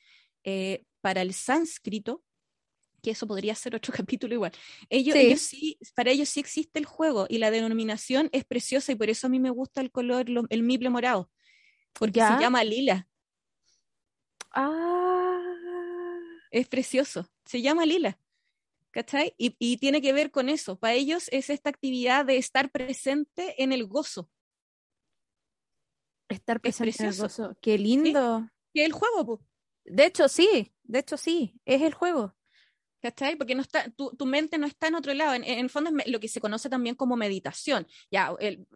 eh, 0.46 0.86
para 1.02 1.22
el 1.22 1.34
sánscrito, 1.34 2.24
que 3.02 3.12
eso 3.12 3.28
podría 3.28 3.54
ser 3.56 3.76
otro 3.76 3.94
capítulo 3.98 4.34
igual. 4.34 4.54
Ellos 4.90 5.42
sí. 5.42 5.78
para 5.94 6.12
ellos 6.12 6.30
sí 6.30 6.40
existe 6.40 6.80
el 6.80 6.86
juego 6.86 7.26
y 7.28 7.40
la 7.40 7.52
denominación 7.52 8.30
es 8.32 8.46
preciosa 8.46 8.94
y 8.94 8.96
por 8.96 9.10
eso 9.10 9.28
a 9.28 9.30
mí 9.30 9.40
me 9.40 9.50
gusta 9.50 9.82
el 9.82 9.92
color, 9.92 10.26
el 10.50 10.64
miple 10.64 10.90
morado, 10.90 11.30
porque 11.94 12.22
se 12.22 12.40
llama 12.40 12.64
lila. 12.64 13.08
Ah. 14.54 15.42
Es 16.52 16.68
precioso, 16.68 17.30
se 17.46 17.62
llama 17.62 17.86
lila. 17.86 18.20
¿Cachai? 18.92 19.34
Y, 19.38 19.56
y 19.58 19.78
tiene 19.78 20.02
que 20.02 20.14
ver 20.14 20.32
con 20.32 20.50
eso. 20.50 20.78
Para 20.78 20.94
ellos 20.94 21.28
es 21.32 21.50
esta 21.50 21.70
actividad 21.70 22.26
de 22.26 22.38
estar 22.38 22.72
presente 22.72 23.62
en 23.64 23.72
el 23.72 23.88
gozo. 23.88 24.30
Estar 26.28 26.60
presente 26.60 27.04
en 27.04 27.10
el 27.10 27.16
gozo. 27.16 27.58
Qué 27.62 27.78
lindo. 27.78 28.50
¿Sí? 28.74 28.82
el 28.82 28.92
juego, 28.92 29.42
De 29.86 30.06
hecho, 30.06 30.28
sí. 30.28 30.74
De 30.84 31.00
hecho, 31.00 31.18
sí. 31.18 31.60
Es 31.66 31.82
el 31.82 31.94
juego. 31.94 32.36
¿Cachai? 33.02 33.36
Porque 33.36 33.56
no 33.56 33.62
está, 33.62 33.90
tu, 33.90 34.12
tu, 34.12 34.26
mente 34.26 34.58
no 34.58 34.68
está 34.68 34.88
en 34.88 34.96
otro 34.96 35.14
lado. 35.14 35.34
En, 35.34 35.44
el 35.44 35.70
fondo 35.70 35.90
es 35.98 36.12
lo 36.12 36.20
que 36.20 36.28
se 36.28 36.42
conoce 36.42 36.70
también 36.70 36.96
como 36.96 37.16
meditación. 37.16 37.88
Ya, 38.12 38.36
el, 38.40 38.68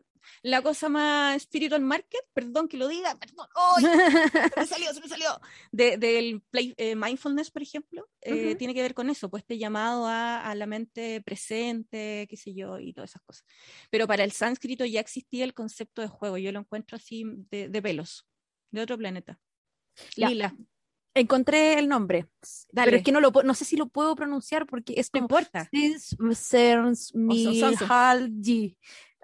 la 0.42 0.62
cosa 0.62 0.90
más 0.90 1.42
spiritual 1.42 1.82
market, 1.82 2.22
perdón 2.34 2.68
que 2.68 2.78
lo 2.78 2.88
diga, 2.88 3.18
perdón, 3.18 3.48
¡ay! 3.56 3.84
se 3.84 4.60
me 4.60 4.66
salió, 4.66 4.94
se 4.94 5.02
me 5.02 5.08
salió. 5.08 5.40
del 5.72 6.42
play, 6.50 6.74
eh, 6.78 6.96
mindfulness, 6.96 7.52
por 7.52 7.62
ejemplo, 7.62 8.08
eh, 8.22 8.56
tiene 8.56 8.74
que 8.74 8.82
ver 8.82 8.94
con 8.94 9.10
eso, 9.10 9.30
pues 9.30 9.42
este 9.44 9.58
llamado 9.58 10.06
a, 10.08 10.42
a, 10.42 10.56
la 10.56 10.66
mente 10.66 11.22
presente, 11.22 12.28
qué 12.30 12.38
sé 12.38 12.54
yo, 12.54 12.80
y 12.80 12.94
todas 12.94 13.12
esas 13.12 13.22
cosas. 13.24 13.46
Pero 13.90 14.08
para 14.08 14.24
el 14.24 14.32
sánscrito 14.32 14.86
ya 14.86 15.00
existía 15.00 15.44
el 15.44 15.54
concepto 15.54 16.02
de 16.02 16.08
juego, 16.08 16.38
yo 16.38 16.52
lo 16.52 16.60
encuentro 16.60 16.98
así 16.98 17.24
de, 17.52 17.70
de 17.70 17.82
pelos, 17.82 18.28
de 18.72 18.82
otro 18.82 18.98
planeta. 18.98 19.40
Lila. 20.16 20.56
Encontré 21.16 21.80
el 21.80 21.88
nombre. 21.88 22.28
Dale. 22.74 22.88
Pero 22.88 22.98
es 22.98 23.04
que 23.04 23.12
no, 23.14 23.22
lo, 23.22 23.32
no 23.32 23.54
sé 23.54 23.64
si 23.64 23.78
lo 23.78 23.88
puedo 23.88 24.16
pronunciar 24.16 24.68
porque 24.68 24.96
es 24.98 25.10
no 25.14 25.22
importa. 25.22 25.70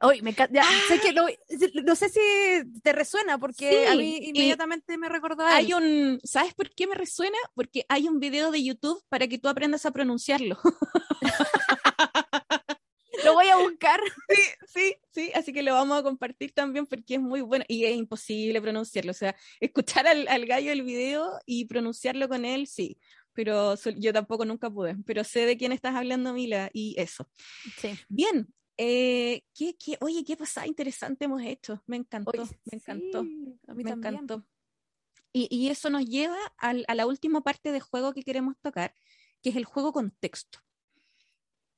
Hoy 0.01 0.21
me 0.21 0.33
ya, 0.33 0.65
sé 0.87 0.99
que 0.99 1.13
no, 1.13 1.27
no, 1.83 1.95
sé 1.95 2.09
si 2.09 2.19
te 2.81 2.91
resuena 2.91 3.37
porque 3.37 3.87
a 3.87 3.95
mí 3.95 4.17
inmediatamente 4.23 4.97
me 4.97 5.09
recordó 5.09 5.43
a 5.43 5.55
Hay 5.55 5.73
un, 5.73 6.19
¿sabes 6.23 6.55
por 6.55 6.73
qué 6.73 6.87
me 6.87 6.95
resuena? 6.95 7.37
Porque 7.53 7.85
hay 7.87 8.07
un 8.07 8.19
video 8.19 8.51
de 8.51 8.63
YouTube 8.63 9.03
para 9.09 9.27
que 9.27 9.37
tú 9.37 9.47
aprendas 9.47 9.85
a 9.85 9.91
pronunciarlo. 9.91 10.57
lo 13.23 13.33
voy 13.33 13.47
a 13.49 13.57
buscar. 13.57 13.99
Sí, 14.27 14.41
sí, 14.67 14.95
sí, 15.11 15.31
así 15.35 15.53
que 15.53 15.61
lo 15.61 15.73
vamos 15.73 15.99
a 15.99 16.03
compartir 16.03 16.51
también 16.51 16.87
porque 16.87 17.15
es 17.15 17.21
muy 17.21 17.41
bueno 17.41 17.63
y 17.67 17.85
es 17.85 17.95
imposible 17.95 18.59
pronunciarlo. 18.59 19.11
O 19.11 19.15
sea, 19.15 19.35
escuchar 19.59 20.07
al, 20.07 20.27
al 20.27 20.47
gallo 20.47 20.71
el 20.71 20.81
video 20.81 21.39
y 21.45 21.65
pronunciarlo 21.65 22.27
con 22.27 22.43
él, 22.43 22.65
sí, 22.65 22.97
pero 23.33 23.75
yo 23.97 24.13
tampoco 24.13 24.45
nunca 24.45 24.69
pude, 24.69 24.95
pero 25.05 25.23
sé 25.23 25.45
de 25.45 25.57
quién 25.57 25.71
estás 25.71 25.95
hablando, 25.95 26.33
Mila, 26.33 26.69
y 26.73 26.95
eso. 26.97 27.29
Sí. 27.77 27.97
Bien, 28.09 28.47
eh, 28.78 29.43
¿qué, 29.53 29.76
qué, 29.76 29.97
oye, 30.01 30.24
qué 30.24 30.38
pasada 30.38 30.67
interesante 30.67 31.26
hemos 31.26 31.41
hecho. 31.41 31.84
Me 31.88 31.97
encantó, 31.97 32.32
me 32.65 32.78
encantó. 32.78 33.19
A 33.67 33.74
mí 33.74 33.84
me 33.84 33.91
encantó. 33.91 34.45
Y, 35.34 35.47
y, 35.49 35.69
eso 35.69 35.89
nos 35.89 36.05
lleva 36.05 36.38
al, 36.57 36.84
a 36.88 36.95
la 36.95 37.05
última 37.05 37.41
parte 37.41 37.72
de 37.72 37.80
juego 37.80 38.13
que 38.13 38.24
queremos 38.24 38.55
tocar, 38.61 38.93
que 39.41 39.49
es 39.49 39.55
el 39.55 39.63
juego 39.63 39.93
contexto. 39.93 40.59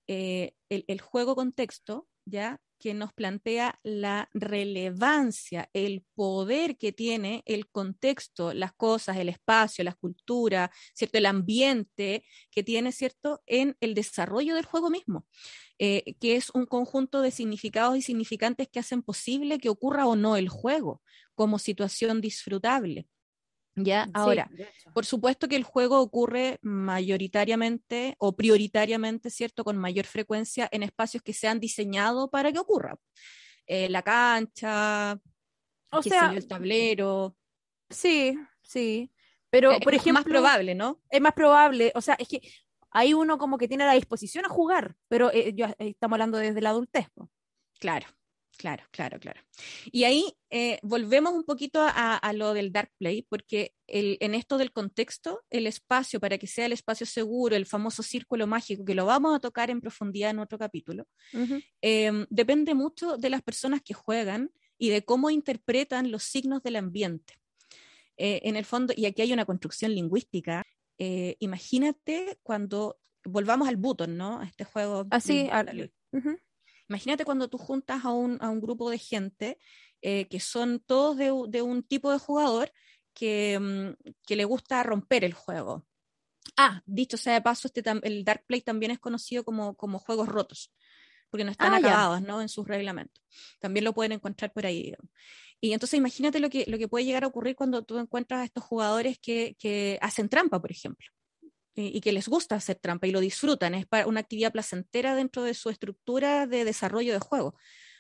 Eh, 0.07 0.53
el, 0.69 1.01
juego 1.01 1.35
contexto, 1.35 2.07
¿ya? 2.25 2.61
Que 2.83 2.93
nos 2.93 3.13
plantea 3.13 3.79
la 3.81 4.29
relevancia, 4.33 5.69
el 5.71 6.03
poder 6.15 6.77
que 6.77 6.91
tiene 6.91 7.41
el 7.45 7.69
contexto, 7.69 8.53
las 8.53 8.73
cosas, 8.73 9.15
el 9.15 9.29
espacio, 9.29 9.85
la 9.85 9.93
cultura, 9.93 10.69
¿cierto? 10.93 11.17
el 11.17 11.27
ambiente 11.27 12.25
que 12.51 12.61
tiene 12.61 12.91
¿cierto? 12.91 13.41
en 13.45 13.77
el 13.79 13.93
desarrollo 13.93 14.55
del 14.55 14.65
juego 14.65 14.89
mismo, 14.89 15.25
eh, 15.79 16.15
que 16.19 16.35
es 16.35 16.49
un 16.49 16.65
conjunto 16.65 17.21
de 17.21 17.31
significados 17.31 17.95
y 17.95 18.01
significantes 18.01 18.67
que 18.67 18.81
hacen 18.81 19.01
posible 19.01 19.59
que 19.59 19.69
ocurra 19.69 20.05
o 20.05 20.17
no 20.17 20.35
el 20.35 20.49
juego 20.49 21.01
como 21.35 21.59
situación 21.59 22.19
disfrutable. 22.19 23.07
¿Ya? 23.75 24.07
Ahora, 24.13 24.49
por 24.93 25.05
supuesto 25.05 25.47
que 25.47 25.55
el 25.55 25.63
juego 25.63 25.99
ocurre 25.99 26.59
mayoritariamente 26.61 28.15
o 28.19 28.35
prioritariamente, 28.35 29.29
¿cierto? 29.29 29.63
Con 29.63 29.77
mayor 29.77 30.05
frecuencia 30.05 30.69
en 30.71 30.83
espacios 30.83 31.23
que 31.23 31.33
se 31.33 31.47
han 31.47 31.59
diseñado 31.59 32.29
para 32.29 32.51
que 32.51 32.59
ocurra. 32.59 32.95
Eh, 33.65 33.89
la 33.89 34.01
cancha, 34.03 35.19
o 35.91 36.03
sea, 36.03 36.31
el 36.35 36.47
tablero. 36.47 37.35
Sí, 37.89 38.37
sí. 38.61 39.11
Pero, 39.49 39.71
eh, 39.71 39.79
por 39.81 39.93
ejemplo. 39.93 40.19
Es 40.19 40.25
más 40.25 40.31
probable, 40.31 40.75
¿no? 40.75 41.01
Es 41.09 41.21
más 41.21 41.33
probable. 41.33 41.91
O 41.95 42.01
sea, 42.01 42.15
es 42.15 42.27
que 42.27 42.41
hay 42.91 43.13
uno 43.13 43.37
como 43.37 43.57
que 43.57 43.67
tiene 43.67 43.85
la 43.85 43.93
disposición 43.93 44.45
a 44.45 44.49
jugar, 44.49 44.95
pero 45.07 45.31
eh, 45.31 45.55
estamos 45.79 46.15
hablando 46.15 46.37
desde 46.37 46.61
la 46.61 46.69
adultez. 46.69 47.07
Claro. 47.79 48.07
Claro, 48.57 48.83
claro, 48.91 49.19
claro. 49.19 49.41
Y 49.91 50.03
ahí 50.03 50.25
eh, 50.49 50.79
volvemos 50.83 51.33
un 51.33 51.43
poquito 51.43 51.79
a, 51.81 52.33
lo 52.33 52.53
del 52.53 52.71
dark 52.71 52.91
play, 52.97 53.23
porque 53.23 53.73
en 53.87 54.35
esto 54.35 54.57
del 54.57 54.71
contexto, 54.71 55.43
el 55.49 55.67
espacio, 55.67 56.19
para 56.19 56.37
que 56.37 56.47
sea 56.47 56.67
el 56.67 56.71
espacio 56.71 57.05
seguro, 57.05 57.55
el 57.55 57.65
famoso 57.65 58.03
círculo 58.03 58.45
mágico, 58.47 58.85
que 58.85 58.95
lo 58.95 59.05
vamos 59.05 59.35
a 59.35 59.39
tocar 59.39 59.69
en 59.69 59.81
profundidad 59.81 60.31
en 60.31 60.39
otro 60.39 60.57
capítulo, 60.57 61.07
em, 61.81 62.25
depende 62.29 62.75
mucho 62.75 63.17
de 63.17 63.29
las 63.29 63.41
personas 63.41 63.81
que 63.81 63.93
juegan 63.93 64.51
y 64.77 64.89
de 64.89 65.03
cómo 65.03 65.29
interpretan 65.29 66.11
los 66.11 66.23
signos 66.23 66.61
del 66.61 66.75
ambiente. 66.75 67.35
Eh, 68.17 68.41
en 68.43 68.55
el 68.55 68.65
fondo, 68.65 68.93
y 68.95 69.05
aquí 69.05 69.23
hay 69.23 69.33
una 69.33 69.45
construcción 69.45 69.95
lingüística, 69.95 70.63
eh, 70.99 71.35
imagínate 71.39 72.37
cuando 72.43 72.99
volvamos 73.25 73.67
al 73.67 73.77
button, 73.77 74.15
¿no? 74.15 74.39
A 74.39 74.45
este 74.45 74.63
juego. 74.63 75.07
Así, 75.09 75.49
ah, 75.51 75.65
Imagínate 76.89 77.25
cuando 77.25 77.47
tú 77.47 77.57
juntas 77.57 78.05
a 78.05 78.11
un, 78.11 78.37
a 78.41 78.49
un 78.49 78.61
grupo 78.61 78.89
de 78.89 78.97
gente 78.97 79.57
eh, 80.01 80.27
que 80.27 80.39
son 80.39 80.79
todos 80.79 81.17
de, 81.17 81.31
de, 81.47 81.61
un 81.61 81.83
tipo 81.83 82.11
de 82.11 82.19
jugador 82.19 82.71
que, 83.13 83.57
mm, 83.59 84.11
que, 84.25 84.35
le 84.35 84.45
gusta 84.45 84.83
romper 84.83 85.23
el 85.23 85.33
juego. 85.33 85.85
Ah, 86.57 86.81
dicho 86.85 87.17
sea 87.17 87.33
de 87.33 87.41
paso, 87.41 87.67
este 87.67 87.83
el 88.03 88.25
Dark 88.25 88.43
Play 88.45 88.61
también 88.61 88.91
es 88.91 88.99
conocido 88.99 89.45
como, 89.45 89.75
como 89.75 89.99
juegos 89.99 90.27
rotos, 90.27 90.73
porque 91.29 91.45
no 91.45 91.51
están 91.51 91.73
ah, 91.73 91.77
acabados 91.77 92.21
¿no? 92.21 92.41
en 92.41 92.49
sus 92.49 92.67
reglamentos. 92.67 93.23
También 93.59 93.85
lo 93.85 93.93
pueden 93.93 94.11
encontrar 94.11 94.51
por 94.51 94.65
ahí. 94.65 94.93
Y 95.61 95.71
entonces 95.71 95.97
imagínate 95.97 96.41
lo 96.41 96.49
que, 96.49 96.65
lo 96.67 96.77
que 96.77 96.89
puede 96.89 97.05
llegar 97.05 97.23
a 97.23 97.27
ocurrir 97.27 97.55
cuando 97.55 97.83
tú 97.83 97.97
encuentras 97.97 98.41
a 98.41 98.43
estos 98.43 98.63
jugadores 98.63 99.17
que, 99.19 99.55
que 99.57 99.97
hacen 100.01 100.27
trampa, 100.27 100.59
por 100.59 100.71
ejemplo 100.71 101.07
y, 101.75 102.01
que 102.01 102.11
les 102.11 102.27
gusta 102.27 102.55
hacer 102.55 102.77
trampa 102.77 103.07
y 103.07 103.11
lo 103.11 103.19
disfrutan, 103.19 103.73
es 103.73 103.85
una 104.05 104.19
actividad 104.19 104.51
placentera 104.51 105.15
dentro 105.15 105.43
de 105.43 105.53
su 105.53 105.69
estructura 105.69 106.47
de 106.47 106.65
desarrollo 106.65 107.13
de 107.13 107.19
juego. 107.19 107.55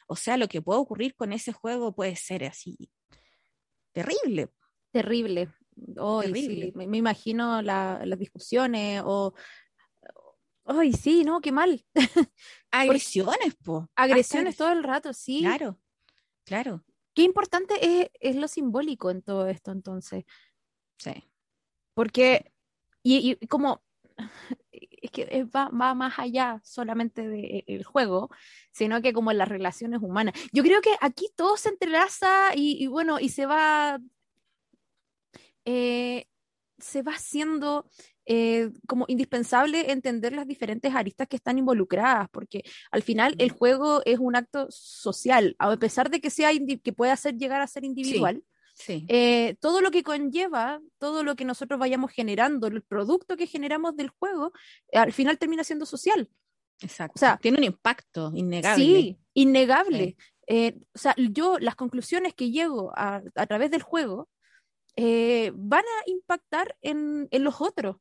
O 0.07 0.15
sea, 0.15 0.37
lo 0.37 0.47
que 0.47 0.61
puede 0.61 0.79
ocurrir 0.79 1.15
con 1.15 1.33
ese 1.33 1.53
juego 1.53 1.95
puede 1.95 2.15
ser 2.15 2.43
así 2.45 2.91
terrible. 3.93 4.49
Terrible. 4.91 5.49
terrible. 5.75 6.71
Me, 6.75 6.97
imagino 6.97 7.61
las 7.61 8.19
discusiones 8.19 9.01
o... 9.05 9.33
Ay, 10.65 10.93
sí, 10.93 11.23
no, 11.23 11.41
qué 11.41 11.51
mal. 11.51 11.85
Agresiones, 12.71 13.55
po. 13.63 13.89
Agresiones 13.95 14.55
todo 14.55 14.71
el 14.71 14.83
rato, 14.83 15.11
sí. 15.11 15.41
Claro, 15.41 15.77
claro. 16.45 16.85
Qué 17.13 17.23
importante 17.23 17.73
es, 17.81 18.09
es 18.19 18.37
lo 18.37 18.47
simbólico 18.47 19.11
en 19.11 19.21
todo 19.21 19.47
esto, 19.47 19.71
entonces. 19.71 20.23
Sí. 20.97 21.29
Porque 21.93 22.52
y, 23.03 23.35
como, 23.47 23.83
es 24.79 25.11
que 25.11 25.43
va, 25.43 25.69
va, 25.69 25.93
más 25.93 26.17
allá 26.17 26.61
solamente 26.63 27.27
del 27.27 27.63
de, 27.67 27.83
juego, 27.83 28.29
sino 28.71 29.01
que 29.01 29.13
como 29.13 29.31
en 29.31 29.37
las 29.37 29.49
relaciones 29.49 30.01
humanas. 30.01 30.33
Yo 30.51 30.63
creo 30.63 30.81
que 30.81 30.95
aquí 31.01 31.29
todo 31.35 31.57
se 31.57 31.69
entrelaza 31.69 32.55
y, 32.55 32.81
y 32.83 32.87
bueno, 32.87 33.19
y 33.19 33.29
se 33.29 33.45
va, 33.45 33.99
eh, 35.65 36.25
se 36.77 37.01
va 37.01 37.13
haciendo 37.13 37.89
eh, 38.25 38.71
como 38.87 39.03
indispensable 39.09 39.91
entender 39.91 40.31
las 40.31 40.47
diferentes 40.47 40.95
aristas 40.95 41.27
que 41.27 41.35
están 41.35 41.57
involucradas, 41.57 42.29
porque 42.31 42.63
al 42.89 43.03
final 43.03 43.35
el 43.37 43.51
juego 43.51 44.01
es 44.05 44.17
un 44.19 44.37
acto 44.37 44.67
social, 44.69 45.57
a 45.59 45.75
pesar 45.75 46.09
de 46.09 46.21
que 46.21 46.29
sea 46.29 46.51
que 46.81 46.93
pueda 46.93 47.15
ser 47.17 47.35
llegar 47.35 47.61
a 47.61 47.67
ser 47.67 47.83
individual. 47.83 48.37
Sí. 48.37 48.52
Eh, 48.87 49.55
todo 49.59 49.81
lo 49.81 49.91
que 49.91 50.03
conlleva, 50.03 50.81
todo 50.97 51.23
lo 51.23 51.35
que 51.35 51.45
nosotros 51.45 51.79
vayamos 51.79 52.11
generando, 52.11 52.67
el 52.67 52.81
producto 52.81 53.37
que 53.37 53.47
generamos 53.47 53.95
del 53.95 54.09
juego, 54.09 54.51
al 54.91 55.13
final 55.13 55.37
termina 55.37 55.63
siendo 55.63 55.85
social. 55.85 56.29
Exacto. 56.81 57.13
O 57.15 57.19
sea, 57.19 57.37
tiene 57.37 57.59
un 57.59 57.63
impacto 57.63 58.31
innegable. 58.35 58.83
Sí, 58.83 59.19
innegable. 59.33 60.17
Eh, 60.47 60.77
o 60.93 60.97
sea, 60.97 61.15
yo 61.17 61.57
las 61.59 61.75
conclusiones 61.75 62.33
que 62.33 62.51
llego 62.51 62.91
a, 62.95 63.21
a 63.35 63.45
través 63.47 63.71
del 63.71 63.81
juego 63.81 64.29
eh, 64.95 65.51
van 65.55 65.83
a 65.83 66.09
impactar 66.09 66.75
en, 66.81 67.27
en, 67.31 67.43
los 67.43 67.61
otros. 67.61 67.97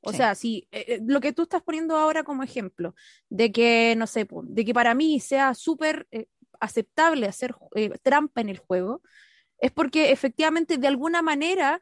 O 0.00 0.10
sí. 0.10 0.16
sea, 0.16 0.34
si 0.34 0.68
eh, 0.70 1.00
lo 1.04 1.20
que 1.20 1.32
tú 1.32 1.42
estás 1.42 1.62
poniendo 1.62 1.96
ahora 1.96 2.22
como 2.22 2.42
ejemplo, 2.42 2.94
de 3.28 3.52
que, 3.52 3.94
no 3.96 4.06
sé, 4.06 4.26
de 4.30 4.64
que 4.64 4.74
para 4.74 4.94
mí 4.94 5.20
sea 5.20 5.54
súper 5.54 6.08
aceptable 6.60 7.26
hacer 7.26 7.54
trampa 8.02 8.40
en 8.40 8.48
el 8.48 8.58
juego, 8.58 9.02
es 9.62 9.70
porque 9.70 10.10
efectivamente 10.10 10.76
de 10.76 10.88
alguna 10.88 11.22
manera 11.22 11.80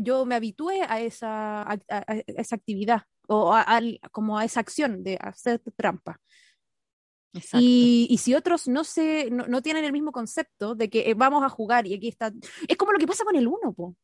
yo 0.00 0.24
me 0.24 0.34
habitué 0.34 0.82
a 0.82 1.00
esa, 1.00 1.62
a, 1.62 1.78
a 1.88 2.14
esa 2.26 2.56
actividad 2.56 3.02
o 3.26 3.52
a, 3.54 3.80
como 4.12 4.38
a 4.38 4.44
esa 4.44 4.60
acción 4.60 5.02
de 5.02 5.18
hacer 5.20 5.60
trampa. 5.76 6.20
Y, 7.54 8.06
y, 8.08 8.18
si 8.18 8.32
otros 8.34 8.68
no, 8.68 8.84
se, 8.84 9.28
no, 9.30 9.48
no, 9.48 9.60
tienen 9.60 9.84
el 9.84 9.90
mismo 9.90 10.12
concepto 10.12 10.76
de 10.76 10.88
que 10.88 11.14
vamos 11.14 11.42
a 11.42 11.48
jugar 11.48 11.84
y 11.84 11.94
aquí 11.94 12.06
está, 12.06 12.32
es 12.68 12.76
como 12.76 12.92
lo 12.92 12.98
que 12.98 13.08
pasa 13.08 13.24
con 13.24 13.34
el 13.34 13.48
uno, 13.48 13.72
po. 13.72 13.96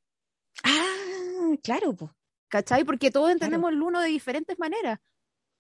Ah, 0.65 1.55
claro, 1.63 1.95
po. 1.95 2.13
¿Cachai? 2.49 2.83
Porque 2.83 3.13
todos 3.13 3.31
entendemos 3.31 3.71
claro. 3.71 3.77
el 3.77 3.83
uno 3.83 4.01
de 4.01 4.09
diferentes 4.09 4.59
maneras. 4.59 4.99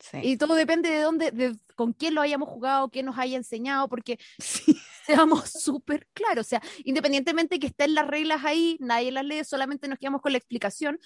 Sí. 0.00 0.18
Y 0.20 0.36
todo 0.36 0.54
depende 0.54 0.90
de 0.90 1.00
dónde, 1.00 1.30
de 1.30 1.56
con 1.76 1.92
quién 1.92 2.16
lo 2.16 2.22
hayamos 2.22 2.48
jugado, 2.48 2.90
quién 2.90 3.06
nos 3.06 3.16
haya 3.18 3.36
enseñado, 3.36 3.88
porque 3.88 4.18
sí. 4.38 4.76
Seamos 5.10 5.50
súper 5.50 6.06
claros. 6.12 6.46
O 6.46 6.48
sea, 6.48 6.62
independientemente 6.84 7.58
que 7.58 7.68
estén 7.68 7.94
las 7.94 8.06
reglas 8.06 8.44
ahí, 8.44 8.76
nadie 8.80 9.12
las 9.12 9.24
lee, 9.24 9.44
solamente 9.44 9.88
nos 9.88 9.98
quedamos 9.98 10.20
con 10.20 10.32
la 10.32 10.38
explicación. 10.38 10.98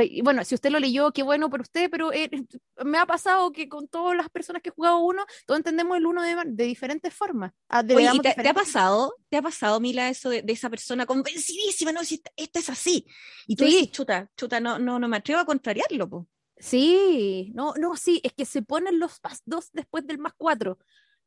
Y 0.00 0.22
bueno, 0.22 0.44
si 0.44 0.54
usted 0.54 0.70
lo 0.70 0.78
leyó, 0.78 1.12
qué 1.12 1.22
bueno 1.22 1.50
por 1.50 1.60
usted, 1.60 1.90
pero 1.90 2.12
eh, 2.12 2.30
me 2.84 2.98
ha 2.98 3.06
pasado 3.06 3.52
que 3.52 3.68
con 3.68 3.88
todas 3.88 4.16
las 4.16 4.28
personas 4.30 4.62
que 4.62 4.70
he 4.70 4.72
jugado 4.72 4.98
uno, 4.98 5.24
todos 5.46 5.58
entendemos 5.58 5.96
el 5.96 6.06
uno 6.06 6.22
de, 6.22 6.36
de 6.46 6.64
diferentes 6.64 7.12
formas. 7.12 7.52
Ah, 7.68 7.82
de, 7.82 7.94
Oye, 7.96 8.06
¿y 8.06 8.08
te, 8.08 8.12
diferentes... 8.28 8.42
te, 8.42 8.48
ha 8.48 8.54
pasado? 8.54 9.14
¿Te 9.28 9.36
ha 9.36 9.42
pasado, 9.42 9.80
Mila, 9.80 10.08
eso 10.08 10.30
de, 10.30 10.42
de 10.42 10.52
esa 10.52 10.70
persona 10.70 11.06
convencidísima? 11.06 11.92
No, 11.92 12.04
si 12.04 12.16
esta, 12.16 12.30
esta, 12.36 12.58
es 12.58 12.70
así. 12.70 13.06
Y 13.46 13.56
tú 13.56 13.64
sí. 13.64 13.70
dices, 13.70 13.90
chuta, 13.90 14.30
chuta, 14.36 14.60
no, 14.60 14.78
no, 14.78 14.98
no 14.98 15.08
me 15.08 15.18
atrevo 15.18 15.40
a 15.40 15.46
contrariarlo, 15.46 16.08
po. 16.08 16.28
Sí, 16.62 17.50
no, 17.54 17.74
no, 17.76 17.96
sí, 17.96 18.20
es 18.22 18.32
que 18.34 18.44
se 18.44 18.62
ponen 18.62 19.00
los 19.00 19.18
más 19.24 19.42
dos 19.44 19.70
después 19.72 20.06
del 20.06 20.18
más 20.18 20.32
cuatro. 20.36 20.78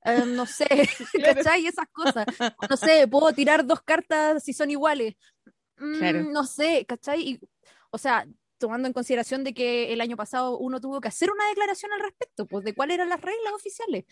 Uh, 0.05 0.25
no 0.25 0.45
sé, 0.45 0.67
¿cachai? 1.23 1.65
Esas 1.65 1.87
cosas. 1.91 2.25
No 2.69 2.77
sé, 2.77 3.07
puedo 3.07 3.33
tirar 3.33 3.65
dos 3.65 3.81
cartas 3.81 4.43
si 4.43 4.53
son 4.53 4.69
iguales. 4.69 5.15
Mm, 5.77 5.97
claro. 5.97 6.23
No 6.23 6.45
sé, 6.45 6.85
¿cachai? 6.87 7.21
Y, 7.21 7.39
o 7.89 7.97
sea, 7.97 8.27
tomando 8.57 8.87
en 8.87 8.93
consideración 8.93 9.43
de 9.43 9.53
que 9.53 9.91
el 9.91 10.01
año 10.01 10.15
pasado 10.15 10.57
uno 10.57 10.79
tuvo 10.79 11.01
que 11.01 11.07
hacer 11.07 11.31
una 11.31 11.47
declaración 11.47 11.91
al 11.93 12.01
respecto, 12.01 12.45
pues 12.45 12.63
de 12.63 12.73
cuáles 12.73 12.95
eran 12.95 13.09
las 13.09 13.21
reglas 13.21 13.53
oficiales. 13.53 14.05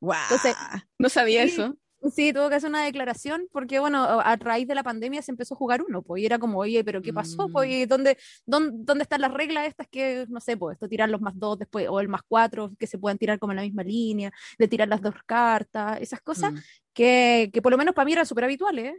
Wow. 0.00 0.16
Entonces, 0.24 0.56
no 0.98 1.08
sabía 1.08 1.44
sí, 1.44 1.52
eso. 1.52 1.76
Sí, 2.12 2.32
tuvo 2.32 2.48
que 2.48 2.56
hacer 2.56 2.68
una 2.68 2.84
declaración 2.84 3.48
porque, 3.50 3.78
bueno, 3.78 4.04
a 4.04 4.36
raíz 4.36 4.68
de 4.68 4.74
la 4.74 4.82
pandemia 4.82 5.22
se 5.22 5.30
empezó 5.30 5.54
a 5.54 5.56
jugar 5.56 5.82
uno, 5.82 6.02
pues, 6.02 6.22
y 6.22 6.26
era 6.26 6.38
como, 6.38 6.58
oye, 6.58 6.84
pero 6.84 7.00
¿qué 7.00 7.12
pasó? 7.12 7.48
Mm. 7.48 7.52
Pues, 7.52 7.88
¿dónde, 7.88 8.18
dónde, 8.44 8.76
¿dónde 8.82 9.02
están 9.02 9.20
las 9.20 9.32
reglas 9.32 9.66
estas 9.66 9.88
que, 9.88 10.26
no 10.28 10.40
sé, 10.40 10.56
pues, 10.56 10.74
esto 10.74 10.88
tirar 10.88 11.08
los 11.08 11.20
más 11.20 11.38
dos 11.38 11.58
después, 11.58 11.86
o 11.88 12.00
el 12.00 12.08
más 12.08 12.22
cuatro, 12.26 12.72
que 12.78 12.86
se 12.86 12.98
puedan 12.98 13.18
tirar 13.18 13.38
como 13.38 13.52
en 13.52 13.56
la 13.56 13.62
misma 13.62 13.82
línea, 13.82 14.32
de 14.58 14.68
tirar 14.68 14.88
las 14.88 15.00
dos 15.00 15.14
cartas, 15.24 16.00
esas 16.00 16.20
cosas, 16.20 16.52
mm. 16.52 16.58
que, 16.92 17.50
que 17.52 17.62
por 17.62 17.72
lo 17.72 17.78
menos 17.78 17.94
para 17.94 18.04
mí 18.04 18.12
eran 18.12 18.26
súper 18.26 18.44
habituales, 18.44 18.94
¿eh? 18.94 18.98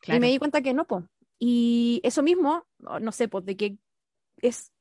claro. 0.00 0.18
y 0.18 0.20
me 0.20 0.28
di 0.28 0.38
cuenta 0.38 0.62
que 0.62 0.74
no, 0.74 0.86
pues. 0.86 1.04
Y 1.38 2.00
eso 2.02 2.22
mismo, 2.22 2.66
no 2.78 3.12
sé, 3.12 3.28
pues, 3.28 3.44
de 3.44 3.56
que 3.56 3.76
es, 4.38 4.72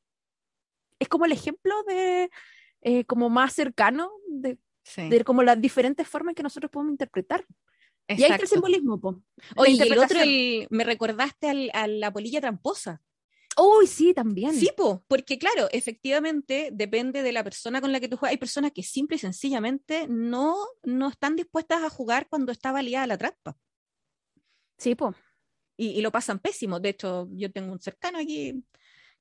es 1.00 1.08
como 1.10 1.26
el 1.26 1.32
ejemplo 1.32 1.76
de, 1.84 2.30
eh, 2.82 3.04
como 3.06 3.30
más 3.30 3.54
cercano 3.54 4.12
de 4.28 4.58
Sí. 4.86 5.10
de 5.10 5.24
como 5.24 5.42
las 5.42 5.60
diferentes 5.60 6.08
formas 6.08 6.36
que 6.36 6.44
nosotros 6.44 6.72
podemos 6.72 6.92
interpretar. 6.92 7.46
Exacto. 8.08 8.22
Y 8.22 8.24
ahí 8.24 8.32
está 8.32 8.44
el 8.44 8.48
simbolismo, 8.48 9.02
po. 9.02 9.24
Oye, 9.56 9.82
el 9.82 9.98
otro, 9.98 10.22
el, 10.22 10.68
me 10.70 10.84
recordaste 10.84 11.50
al, 11.50 11.72
a 11.74 11.88
la 11.88 12.14
polilla 12.14 12.40
tramposa. 12.40 13.02
Uy, 13.58 13.86
oh, 13.86 13.88
sí, 13.88 14.14
también. 14.14 14.54
Sí, 14.54 14.70
po, 14.76 15.04
porque 15.08 15.40
claro, 15.40 15.68
efectivamente 15.72 16.70
depende 16.72 17.24
de 17.24 17.32
la 17.32 17.44
persona 17.44 17.82
con 17.82 17.92
la 17.92 18.00
que 18.00 18.10
tú 18.10 18.18
juegas. 18.18 18.34
Hay 18.34 18.38
personas 18.38 18.74
que 18.74 18.84
simple 18.84 19.16
y 19.16 19.20
sencillamente 19.20 20.08
no, 20.08 20.56
no 20.84 21.10
están 21.10 21.36
dispuestas 21.36 21.82
a 21.82 21.90
jugar 21.90 22.28
cuando 22.30 22.52
está 22.52 22.72
validada 22.72 23.08
la 23.08 23.18
trampa. 23.18 23.58
Sí, 24.78 24.94
po. 24.94 25.16
Y, 25.78 25.88
y, 25.88 26.02
lo 26.02 26.12
pasan 26.12 26.40
pésimo. 26.40 26.80
De 26.80 26.90
hecho, 26.90 27.28
yo 27.32 27.52
tengo 27.52 27.72
un 27.72 27.80
cercano 27.80 28.20
aquí 28.20 28.62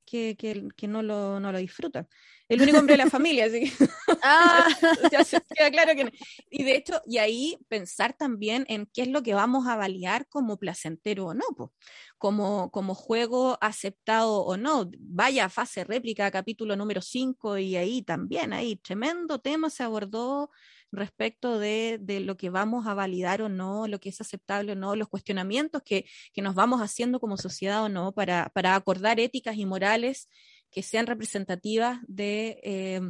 que, 0.05 0.37
que, 0.37 0.69
que 0.77 0.89
no, 0.89 1.03
lo, 1.03 1.41
no 1.41 1.53
lo 1.53 1.59
disfruta. 1.59 2.07
El 2.49 2.61
único 2.61 2.79
hombre 2.79 2.95
de 2.97 3.05
la 3.05 3.11
familia, 3.11 3.47
así 3.47 3.61
que 3.61 3.73
ah. 4.23 4.69
ya 5.13 5.25
se 5.25 5.41
queda 5.55 5.71
claro 5.71 5.95
que 5.95 6.05
no. 6.05 6.11
Y 6.51 6.65
de 6.65 6.77
hecho, 6.77 7.01
y 7.07 7.19
ahí 7.19 7.59
pensar 7.69 8.15
también 8.15 8.65
en 8.69 8.87
qué 8.93 9.03
es 9.03 9.09
lo 9.09 9.23
que 9.23 9.35
vamos 9.35 9.67
a 9.67 9.77
validar 9.77 10.29
como 10.29 10.59
placentero 10.59 11.27
o 11.27 11.35
no, 11.35 11.45
pues. 11.57 11.71
como, 12.19 12.71
como 12.71 12.95
juego 12.95 13.59
aceptado 13.61 14.45
o 14.45 14.57
no. 14.57 14.91
Vaya 14.99 15.49
fase 15.49 15.85
réplica, 15.85 16.31
capítulo 16.31 16.77
número 16.77 17.01
5, 17.01 17.59
y 17.59 17.77
ahí 17.77 18.03
también, 18.03 18.53
ahí 18.53 18.77
tremendo 18.77 19.39
tema 19.39 19.71
se 19.71 19.83
abordó 19.83 20.51
respecto 20.97 21.59
de, 21.59 21.99
de, 22.01 22.21
lo 22.21 22.37
que 22.37 22.51
vamos 22.51 22.87
a 22.87 22.95
validar 22.95 23.43
o 23.43 23.49
no, 23.49 23.87
lo 23.89 24.01
que 24.01 24.09
es 24.09 24.21
aceptable 24.21 24.73
o 24.73 24.75
no, 24.75 24.97
los 24.97 25.09
cuestionamientos 25.09 25.83
que, 25.83 26.07
que 26.33 26.43
nos 26.43 26.55
vamos 26.55 26.81
haciendo 26.81 27.21
como 27.21 27.37
sociedad 27.37 27.83
o 27.83 27.89
no 27.89 28.13
para, 28.13 28.51
para 28.55 28.75
acordar 28.75 29.21
éticas 29.21 29.57
y 29.57 29.67
morales 29.67 30.29
que 30.71 30.83
sean 30.83 31.07
representativas 31.07 32.01
de 32.07 32.61
eh, 32.63 33.01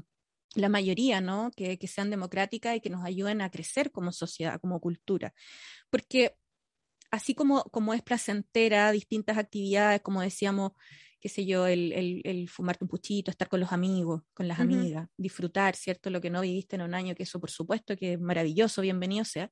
la 0.55 0.69
mayoría, 0.69 1.21
¿no? 1.21 1.51
Que, 1.57 1.79
que, 1.79 1.89
sean 1.89 2.11
democráticas 2.11 2.77
y 2.77 2.81
que 2.81 2.91
nos 2.91 3.05
ayuden 3.05 3.41
a 3.41 3.51
crecer 3.51 3.91
como 3.91 4.13
sociedad, 4.13 4.61
como 4.61 4.81
cultura. 4.81 5.35
Porque 5.91 6.37
así 7.11 7.35
como, 7.35 7.65
como 7.65 7.95
es 7.95 8.03
placentera 8.03 8.91
distintas 8.93 9.39
actividades, 9.39 10.03
como 10.03 10.21
decíamos, 10.21 10.73
qué 11.25 11.31
sé 11.31 11.47
yo, 11.47 11.67
el, 11.67 11.91
el, 11.95 12.21
el 12.25 12.51
fumarte 12.51 12.85
un 12.85 12.89
puchito, 12.89 13.31
estar 13.31 13.49
con 13.49 13.59
los 13.59 13.73
amigos, 13.73 14.25
con 14.35 14.47
las 14.47 14.59
uh 14.59 14.61
-huh. 14.61 14.65
amigas, 14.65 15.09
disfrutar, 15.17 15.75
¿cierto? 15.75 16.11
Lo 16.11 16.21
que 16.21 16.29
no 16.29 16.43
viviste 16.43 16.77
en 16.77 16.83
un 16.83 16.93
año, 16.93 17.15
que 17.15 17.23
eso 17.23 17.41
por 17.41 17.51
supuesto 17.51 17.97
que 17.97 18.13
es 18.13 18.21
maravilloso, 18.21 18.83
bienvenido 18.83 19.25
sea. 19.25 19.51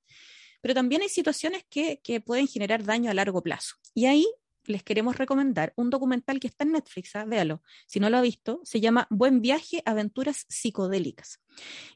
Pero 0.61 0.75
también 0.75 1.01
hay 1.01 1.09
situaciones 1.09 1.65
que, 1.71 1.99
que 2.05 2.21
pueden 2.21 2.47
generar 2.47 2.85
daño 2.85 3.11
a 3.11 3.15
largo 3.15 3.43
plazo. 3.43 3.77
Y 3.95 4.05
ahí 4.05 4.27
les 4.67 4.83
queremos 4.83 5.17
recomendar 5.17 5.73
un 5.75 5.89
documental 5.89 6.41
que 6.41 6.49
está 6.49 6.65
en 6.65 6.73
Netflix, 6.73 7.15
¿eh? 7.15 7.25
véalo, 7.27 7.63
si 7.87 8.01
no 8.01 8.11
lo 8.11 8.19
ha 8.19 8.21
visto, 8.21 8.61
se 8.65 8.79
llama 8.79 9.07
Buen 9.09 9.41
viaje, 9.41 9.81
aventuras 9.87 10.45
psicodélicas. 10.51 11.41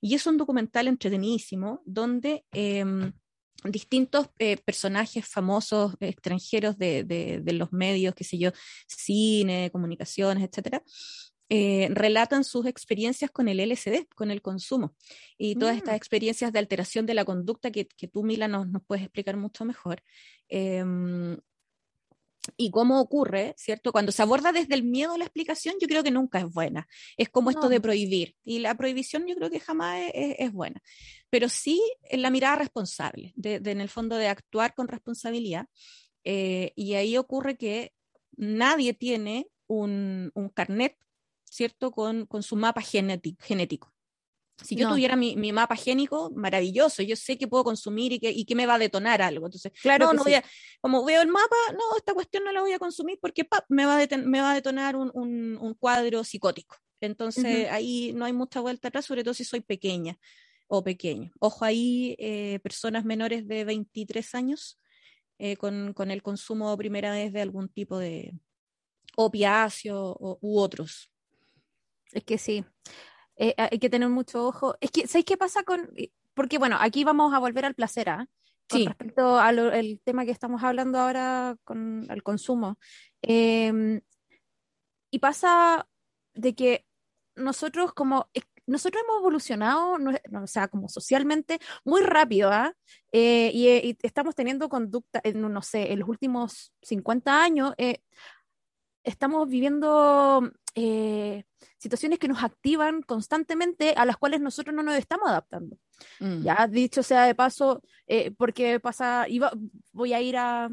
Y 0.01 0.15
es 0.15 0.27
un 0.27 0.39
documental 0.39 0.89
entretenidísimo 0.89 1.83
donde 1.85 2.47
eh, 2.53 3.13
distintos 3.65 4.29
eh, 4.39 4.57
personajes 4.59 5.27
famosos 5.27 5.95
extranjeros 6.01 6.79
de, 6.79 7.05
de, 7.05 7.41
de, 7.43 7.53
los 7.53 7.73
medios, 7.73 8.15
qué 8.15 8.25
sé 8.25 8.39
yo, 8.39 8.51
cine, 8.87 9.71
comunicaciones, 9.71 10.45
etcétera, 10.45 10.83
eh, 11.49 11.89
relatan 11.91 12.45
sus 12.45 12.67
experiencias 12.67 13.31
con 13.31 13.49
el 13.49 13.61
LSD, 13.61 14.07
con 14.15 14.31
el 14.31 14.43
consumo, 14.43 14.95
y 15.39 15.55
todas 15.55 15.75
mm. 15.75 15.79
estas 15.79 15.97
experiencias 15.97 16.53
de 16.53 16.59
alteración 16.59 17.07
de 17.07 17.15
la 17.15 17.25
conducta 17.25 17.71
que, 17.71 17.87
que 17.87 18.09
tú, 18.09 18.25
Mila, 18.25 18.49
nos, 18.49 18.69
nos 18.69 18.83
puedes 18.85 19.05
explicar 19.05 19.37
mucho 19.37 19.65
mejor. 19.65 20.03
Eh, 20.49 20.85
y 22.57 22.71
cómo 22.71 23.01
ocurre, 23.01 23.55
¿cierto? 23.57 23.93
Cuando 23.93 24.13
se 24.13 24.23
aborda 24.23 24.53
desde 24.53 24.75
el 24.75 24.85
miedo 24.85 25.17
la 25.17 25.25
explicación, 25.25 25.75
yo 25.81 25.89
creo 25.89 26.03
que 26.03 26.11
nunca 26.11 26.39
es 26.41 26.47
buena. 26.47 26.89
Es 27.17 27.29
como 27.29 27.51
no. 27.51 27.57
esto 27.57 27.69
de 27.69 27.81
prohibir. 27.81 28.37
Y 28.45 28.61
la 28.61 28.75
prohibición 28.75 29.27
yo 29.27 29.35
creo 29.35 29.51
que 29.51 29.61
jamás 29.61 30.11
es, 30.15 30.37
es 30.39 30.53
buena. 30.53 30.83
Pero 31.31 31.49
sí 31.49 31.81
en 32.03 32.23
la 32.23 32.31
mirada 32.31 32.57
responsable, 32.57 33.33
de, 33.37 33.61
de, 33.61 33.71
en 33.71 33.81
el 33.81 33.89
fondo 33.89 34.17
de 34.17 34.29
actuar 34.29 34.75
con 34.75 34.89
responsabilidad. 34.89 35.67
Eh, 36.25 36.73
y 36.77 36.95
ahí 36.95 37.17
ocurre 37.17 37.57
que 37.57 37.93
nadie 38.37 38.95
tiene 38.95 39.49
un, 39.67 40.31
un 40.35 40.49
carnet, 40.49 40.97
¿cierto? 41.45 41.91
Con, 41.91 42.27
con 42.27 42.43
su 42.43 42.57
mapa 42.57 42.83
genético. 42.83 43.96
Si 44.63 44.75
yo 44.75 44.87
no. 44.87 44.95
tuviera 44.95 45.17
mi, 45.17 45.37
mi, 45.37 45.53
mapa 45.53 45.77
génico, 45.77 46.31
maravilloso, 46.35 47.03
yo 47.03 47.15
sé 47.15 47.37
que 47.37 47.47
puedo 47.47 47.63
consumir 47.63 48.13
y 48.13 48.19
que, 48.19 48.31
y 48.31 48.45
que 48.47 48.55
me 48.55 48.67
va 48.67 48.75
a 48.75 48.79
detonar 48.79 49.21
algo. 49.21 49.47
Entonces, 49.47 49.71
claro, 49.83 50.07
no, 50.07 50.13
no 50.15 50.25
sí. 50.25 50.31
voy 50.31 50.35
a, 50.35 50.45
como 50.81 51.05
veo 51.05 51.21
el 51.21 51.29
mapa, 51.29 51.57
no, 51.73 51.97
esta 51.97 52.15
cuestión 52.15 52.45
no 52.45 52.53
la 52.53 52.63
voy 52.63 52.73
a 52.73 52.79
consumir 52.79 53.19
porque 53.21 53.45
pap, 53.45 53.65
me, 53.69 53.85
va 53.85 54.01
a 54.01 54.17
me 54.17 54.41
va 54.41 54.53
a 54.53 54.55
detonar 54.55 54.97
un, 54.97 55.11
un, 55.15 55.59
un 55.61 55.75
cuadro 55.75 56.25
psicótico. 56.25 56.77
Entonces 57.01 57.69
ahí 57.71 58.13
no 58.15 58.25
hay 58.25 58.33
mucha 58.33 58.61
vuelta 58.61 58.89
atrás, 58.89 59.05
sobre 59.05 59.23
todo 59.23 59.35
si 59.35 59.45
soy 59.45 59.61
pequeña 59.61 60.19
o 60.67 60.83
pequeño. 60.83 61.33
Ojo 61.39 61.65
ahí, 61.65 62.17
eh, 62.19 62.59
personas 62.63 63.05
menores 63.05 63.47
de 63.47 63.65
23 63.65 64.35
años 64.35 64.81
eh, 65.39 65.57
con, 65.57 65.93
con, 65.93 66.11
el 66.11 66.23
consumo 66.23 66.77
primera 66.77 67.13
vez 67.13 67.33
de 67.33 67.43
algún 67.43 67.69
tipo 67.69 67.99
de 67.99 68.33
opiáceo 69.17 70.17
u 70.41 70.59
otros. 70.59 71.11
Es 72.13 72.25
que 72.25 72.39
sí, 72.39 72.65
eh, 73.37 73.55
hay 73.57 73.79
que 73.79 73.91
tener 73.91 74.09
mucho 74.09 74.47
ojo. 74.47 74.77
Es 74.81 74.91
que, 74.91 75.07
¿sabéis 75.07 75.27
qué 75.27 75.37
pasa 75.37 75.63
con...? 75.63 75.91
Porque 76.35 76.59
bueno, 76.59 76.77
aquí 76.81 77.05
vamos 77.05 77.33
a 77.33 77.39
volver 77.39 77.65
al 77.65 77.75
placer, 77.75 78.09
¿ah? 78.09 78.27
Con 78.69 78.85
respecto 78.85 79.39
al 79.39 80.01
tema 80.05 80.25
que 80.25 80.33
estamos 80.33 80.63
hablando 80.63 80.99
ahora 80.99 81.57
con 81.65 82.07
el 82.11 82.23
consumo. 82.23 82.79
Em, 83.23 84.01
y 85.11 85.19
pasa 85.19 85.89
de 86.35 86.55
que 86.55 86.85
nosotros 87.37 87.95
como 87.95 88.29
nosotros 88.67 89.03
hemos 89.05 89.21
evolucionado, 89.21 89.97
o 90.43 90.47
sea, 90.47 90.69
como 90.69 90.89
socialmente, 90.89 91.61
muy 91.85 92.03
rápido, 92.03 92.51
¿ah? 92.51 92.75
Eh, 93.13 93.51
y, 93.55 93.97
estamos 94.03 94.35
teniendo 94.35 94.69
conducta, 94.69 95.23
no 95.35 95.63
sé, 95.63 95.93
en 95.93 96.01
los 96.01 96.09
últimos 96.09 96.73
50 96.83 97.43
años, 97.43 97.75
eh, 97.79 98.01
estamos 99.07 99.49
viviendo 99.49 100.51
eh, 100.75 101.45
situaciones 101.79 102.19
que 102.19 102.29
nos 102.29 102.43
activan 102.43 103.03
constantemente, 103.03 103.95
a 103.97 104.05
las 104.05 104.17
cuales 104.17 104.41
nosotros 104.41 104.75
no 104.75 104.83
nos 104.83 104.97
estamos 104.97 105.29
adaptando. 105.29 105.79
Mm. 106.21 106.43
Ya, 106.43 106.67
dicho 106.67 107.03
sea 107.03 107.25
de 107.25 107.35
paso, 107.35 107.83
porque 108.37 108.81
pasa, 108.81 109.27
voy 109.93 110.13
a 110.13 110.21
ir 110.21 110.37
a, 110.37 110.69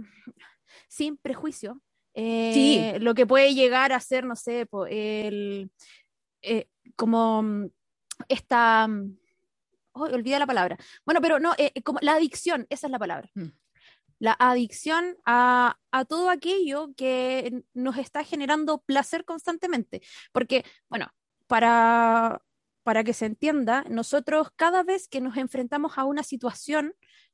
sin 0.90 1.16
prejuicio, 1.16 1.80
lo 2.14 3.14
que 3.14 3.26
puede 3.26 3.54
llegar 3.54 3.94
a 3.94 4.00
ser, 4.00 4.26
no 4.26 4.36
sé, 4.36 4.68
el, 4.90 5.72
como 6.96 7.70
esta, 8.28 8.88
oh, 9.94 10.04
olvida 10.04 10.40
la 10.40 10.48
palabra. 10.48 10.78
Bueno, 11.06 11.22
pero 11.22 11.40
no, 11.40 11.54
eh, 11.58 11.72
como 11.84 12.00
la 12.02 12.16
adicción, 12.16 12.66
esa 12.70 12.88
es 12.88 12.92
la 12.92 13.00
palabra. 13.00 13.30
Mm. 13.34 13.48
La 14.24 14.38
adicción 14.40 15.18
a, 15.26 15.78
todo 16.08 16.30
aquello 16.30 16.94
que 16.96 17.66
nos 17.74 17.98
está 17.98 18.24
generando 18.24 18.78
placer 18.78 19.26
constantemente. 19.26 20.02
Porque, 20.32 20.64
bueno, 20.88 21.14
para, 21.46 22.42
para 22.84 23.04
que 23.04 23.12
se 23.12 23.26
entienda, 23.26 23.84
nosotros 23.90 24.48
cada 24.56 24.82
vez 24.82 25.10
que 25.10 25.20
nos 25.20 25.36
enfrentamos 25.36 25.98
a 25.98 26.06
una 26.06 26.24
situación 26.24 26.94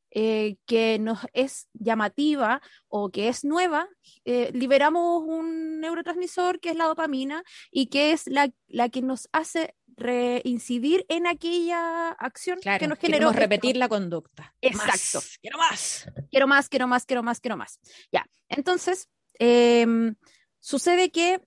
eh, 0.10 0.58
que 0.66 0.98
nos 0.98 1.20
es 1.34 1.70
llamativa 1.74 2.60
o 2.88 3.12
que 3.12 3.28
es 3.28 3.46
nueva, 3.46 3.88
eh, 4.26 4.50
liberamos 4.56 5.22
un 5.28 5.82
neurotransmisor 5.82 6.60
que 6.60 6.72
es 6.72 6.76
la 6.76 6.88
dopamina 6.88 7.44
y 7.70 7.90
que 7.90 8.14
es 8.14 8.26
la, 8.26 8.50
la 8.68 8.90
que 8.90 9.04
nos 9.04 9.30
hace 9.32 9.76
reincidir 10.00 11.06
en 11.10 11.28
aquella 11.28 12.10
acción 12.12 12.60
que 12.60 12.88
nos 12.88 12.98
generó. 12.98 13.32
repetir 13.32 13.78
la 13.78 13.90
conducta. 13.90 14.56
Exacto. 14.62 15.26
quiero 15.42 15.58
más. 15.58 16.10
Quiero 16.32 16.48
más, 16.48 16.70
quiero 16.70 16.88
más, 16.88 17.06
quiero 17.06 17.24
más, 17.24 17.40
quiero 17.40 17.58
más. 17.58 17.80
Ya. 18.12 18.26
Entonces, 18.48 19.10
em, 19.38 20.16
sucede 20.60 21.12
que, 21.12 21.42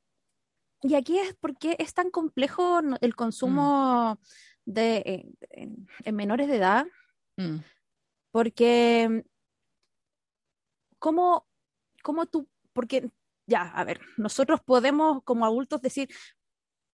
y 0.82 0.94
aquí 0.94 1.18
es 1.18 1.34
porque 1.40 1.76
es 1.78 1.94
tan 1.94 2.10
complejo 2.10 2.80
el 3.00 3.16
consumo 3.16 4.18
mm. 4.66 4.72
de, 4.72 5.26
en, 6.04 6.14
menores 6.14 6.48
de 6.48 6.56
edad, 6.56 6.86
mm. 7.36 7.56
porque, 8.30 9.24
¿cómo, 10.98 11.46
¿cómo 12.02 12.26
tú? 12.26 12.48
Porque 12.72 13.10
ya, 13.46 13.62
a 13.62 13.84
ver, 13.84 14.00
nosotros 14.16 14.60
podemos 14.60 15.22
como 15.24 15.44
adultos 15.44 15.80
decir, 15.80 16.08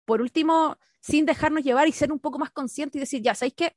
por 0.09 0.23
último, 0.23 0.79
sin 1.01 1.27
dejarnos 1.27 1.63
llevar 1.63 1.87
y 1.87 1.93
ser 1.93 2.11
un 2.11 2.19
poco 2.19 2.39
más 2.39 2.51
consciente 2.51 2.97
y 2.97 3.01
decir, 3.01 3.21
ya, 3.21 3.35
¿sabéis 3.35 3.53
qué? 3.55 3.77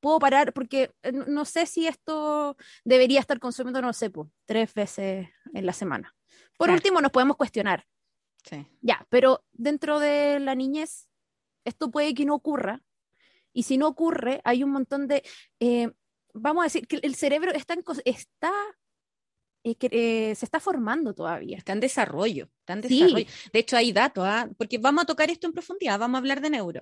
Puedo 0.00 0.18
parar 0.18 0.54
porque 0.54 0.94
eh, 1.02 1.12
no 1.12 1.44
sé 1.44 1.66
si 1.66 1.86
esto 1.86 2.56
debería 2.84 3.20
estar 3.20 3.38
consumiendo, 3.38 3.82
no 3.82 3.92
sé, 3.92 4.08
pues, 4.08 4.30
tres 4.46 4.72
veces 4.72 5.28
en 5.52 5.66
la 5.66 5.74
semana. 5.74 6.16
Por 6.56 6.70
último, 6.70 7.02
nos 7.02 7.10
podemos 7.10 7.36
cuestionar. 7.36 7.86
Sí. 8.48 8.66
Ya, 8.80 9.06
pero 9.10 9.44
dentro 9.52 9.98
de 9.98 10.40
la 10.40 10.54
niñez, 10.54 11.10
esto 11.66 11.90
puede 11.90 12.14
que 12.14 12.24
no 12.24 12.34
ocurra. 12.34 12.82
Y 13.52 13.64
si 13.64 13.76
no 13.76 13.88
ocurre, 13.88 14.40
hay 14.44 14.64
un 14.64 14.70
montón 14.70 15.06
de, 15.06 15.22
eh, 15.60 15.92
vamos 16.32 16.62
a 16.62 16.64
decir, 16.64 16.86
que 16.86 16.98
el 17.02 17.14
cerebro 17.14 17.52
está, 17.52 17.76
está 18.06 18.54
que, 19.62 19.88
eh, 19.90 20.34
se 20.34 20.44
está 20.44 20.60
formando 20.60 21.14
todavía. 21.14 21.56
Está 21.56 21.72
en 21.72 21.80
desarrollo, 21.80 22.48
está 22.60 22.74
en 22.74 22.80
desarrollo. 22.82 23.26
De 23.52 23.58
hecho, 23.58 23.76
hay 23.76 23.92
datos, 23.92 24.24
¿ah? 24.26 24.48
porque 24.58 24.78
vamos 24.78 25.02
a 25.02 25.06
tocar 25.06 25.30
esto 25.30 25.46
en 25.46 25.52
profundidad, 25.52 25.98
vamos 25.98 26.16
a 26.16 26.18
hablar 26.18 26.40
de 26.40 26.50
neuro. 26.50 26.80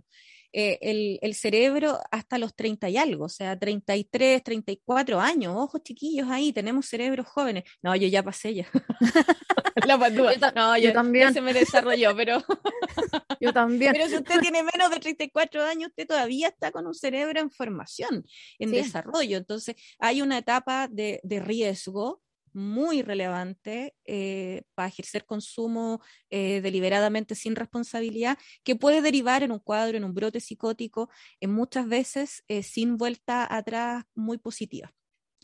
Eh, 0.53 0.79
el, 0.83 1.19
el, 1.23 1.35
cerebro 1.35 2.01
hasta 2.11 2.37
los 2.37 2.57
30 2.57 2.89
y 2.89 2.97
algo, 2.97 3.27
o 3.27 3.29
sea, 3.29 3.57
33, 3.57 4.43
34 4.43 5.21
años, 5.21 5.55
ojos 5.57 5.81
chiquillos 5.85 6.29
ahí, 6.29 6.53
tenemos 6.53 6.87
cerebros 6.87 7.29
jóvenes. 7.29 7.65
No, 7.83 7.95
yo 7.95 8.09
ya 8.09 8.23
pasé 8.23 8.55
ya. 8.55 8.67
La 9.87 9.97
no, 10.55 10.77
yo, 10.77 10.93
también. 10.93 11.33
se 11.33 11.41
me 11.41 11.53
desarrolló, 11.53 12.15
pero... 12.17 12.43
yo 13.41 13.53
también. 13.53 13.93
Pero 13.93 14.09
si 14.09 14.17
usted 14.17 14.41
tiene 14.41 14.63
menos 14.63 14.91
de 14.91 14.99
34 14.99 15.63
años, 15.63 15.91
usted 15.91 16.07
todavía 16.07 16.49
está 16.49 16.71
con 16.73 16.87
un 16.87 16.95
cerebro 16.95 17.41
en 17.41 17.51
formación, 17.51 18.25
en 18.59 18.71
desarrollo. 18.73 19.37
Entonces, 19.37 19.77
hay 19.99 20.23
una 20.23 20.39
etapa 20.39 20.89
de, 20.89 21.21
de 21.23 21.41
riesgo 21.41 22.23
muy 22.53 23.03
relevante 23.03 23.95
eh, 24.05 24.63
para 24.75 24.89
ejercer 24.89 25.25
consumo 25.25 26.01
eh, 26.31 26.61
deliberadamente 26.61 27.35
sin 27.35 27.57
responsabilidad, 27.57 28.39
que 28.63 28.77
puede 28.77 29.03
derivar 29.03 29.43
en 29.43 29.53
un 29.53 29.59
cuadro, 29.59 29.97
en 29.97 30.05
un 30.05 30.15
brote 30.15 30.41
psicótico, 30.41 31.11
en 31.41 31.53
muchas 31.53 31.87
veces 31.89 32.45
eh, 32.49 32.63
sin 32.63 32.97
vuelta 32.97 33.47
atrás 33.55 34.05
muy 34.15 34.39
positiva. 34.39 34.93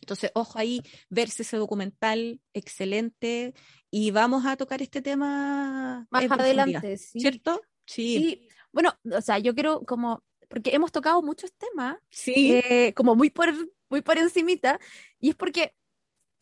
Entonces, 0.00 0.30
ojo 0.34 0.58
ahí, 0.58 0.82
verse 1.08 1.42
ese 1.42 1.56
documental 1.56 2.40
excelente 2.52 3.54
y 3.90 4.10
vamos 4.10 4.44
a 4.44 4.56
tocar 4.56 4.82
este 4.82 5.00
tema 5.00 6.06
más 6.10 6.30
adelante, 6.30 6.98
¿cierto? 6.98 7.62
Sí. 7.86 8.48
Bueno, 8.72 8.94
o 9.10 9.20
sea, 9.22 9.38
yo 9.38 9.54
quiero 9.54 9.84
como, 9.86 10.22
porque 10.48 10.74
hemos 10.74 10.92
tocado 10.92 11.22
muchos 11.22 11.52
temas, 11.54 11.96
sí. 12.10 12.62
como 12.94 13.16
muy 13.16 13.30
por, 13.30 13.48
muy 13.88 14.02
por 14.02 14.18
encimita, 14.18 14.78
y 15.18 15.30
es 15.30 15.34
porque 15.34 15.74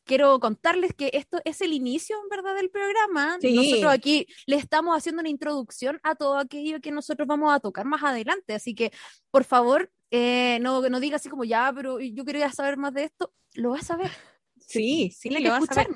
quiero 0.04 0.38
contarles 0.40 0.94
que 0.94 1.10
esto 1.14 1.40
es 1.44 1.60
el 1.60 1.72
inicio, 1.72 2.16
en 2.22 2.28
verdad, 2.28 2.54
del 2.54 2.70
programa. 2.70 3.38
Nosotros 3.42 3.92
aquí 3.92 4.26
le 4.46 4.56
estamos 4.56 4.96
haciendo 4.96 5.20
una 5.20 5.28
introducción 5.28 5.98
a 6.02 6.14
todo 6.14 6.38
aquello 6.38 6.80
que 6.80 6.92
nosotros 6.92 7.26
vamos 7.26 7.52
a 7.52 7.60
tocar 7.60 7.86
más 7.86 8.02
adelante. 8.02 8.54
Así 8.54 8.74
que, 8.74 8.92
por 9.30 9.44
favor, 9.44 9.90
eh, 10.10 10.58
no, 10.60 10.88
no 10.88 11.00
diga 11.00 11.16
así 11.16 11.28
como 11.28 11.44
ya, 11.44 11.72
pero 11.74 11.98
yo 12.00 12.24
quería 12.24 12.50
saber 12.52 12.76
más 12.76 12.94
de 12.94 13.04
esto. 13.04 13.32
Lo 13.54 13.70
vas 13.70 13.90
a 13.90 13.96
ver. 13.96 14.10
Sí, 14.66 15.14
sí, 15.14 15.28
lo 15.28 15.50
vas 15.50 15.68
a 15.68 15.74
ver. 15.74 15.88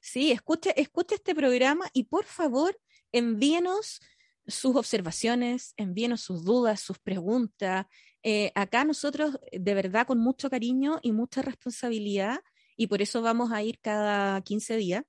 Sí, 0.00 0.32
escuche, 0.32 0.72
escuche 0.80 1.16
este 1.16 1.34
programa 1.34 1.86
y 1.92 2.04
por 2.04 2.24
favor 2.24 2.74
envíenos 3.12 4.00
sus 4.46 4.74
observaciones, 4.76 5.74
envíenos 5.76 6.22
sus 6.22 6.42
dudas, 6.44 6.80
sus 6.80 6.98
preguntas. 6.98 7.84
Eh, 8.22 8.50
acá 8.54 8.84
nosotros, 8.84 9.38
de 9.52 9.74
verdad, 9.74 10.06
con 10.06 10.18
mucho 10.18 10.48
cariño 10.48 10.98
y 11.02 11.12
mucha 11.12 11.42
responsabilidad, 11.42 12.40
y 12.78 12.86
por 12.86 13.02
eso 13.02 13.20
vamos 13.20 13.52
a 13.52 13.62
ir 13.62 13.78
cada 13.80 14.40
15 14.40 14.76
días 14.76 15.02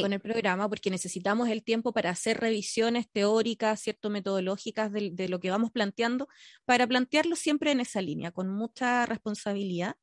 con 0.00 0.14
el 0.14 0.20
programa, 0.20 0.70
porque 0.70 0.88
necesitamos 0.88 1.50
el 1.50 1.62
tiempo 1.62 1.92
para 1.92 2.08
hacer 2.08 2.40
revisiones 2.40 3.10
teóricas, 3.10 3.78
cierto, 3.80 4.08
metodológicas 4.08 4.90
de, 4.90 5.10
de, 5.12 5.28
lo 5.28 5.38
que 5.38 5.50
vamos 5.50 5.70
planteando, 5.70 6.28
para 6.64 6.86
plantearlo 6.86 7.36
siempre 7.36 7.72
en 7.72 7.80
esa 7.80 8.00
línea, 8.00 8.30
con 8.30 8.48
mucha 8.48 9.04
responsabilidad 9.04 9.96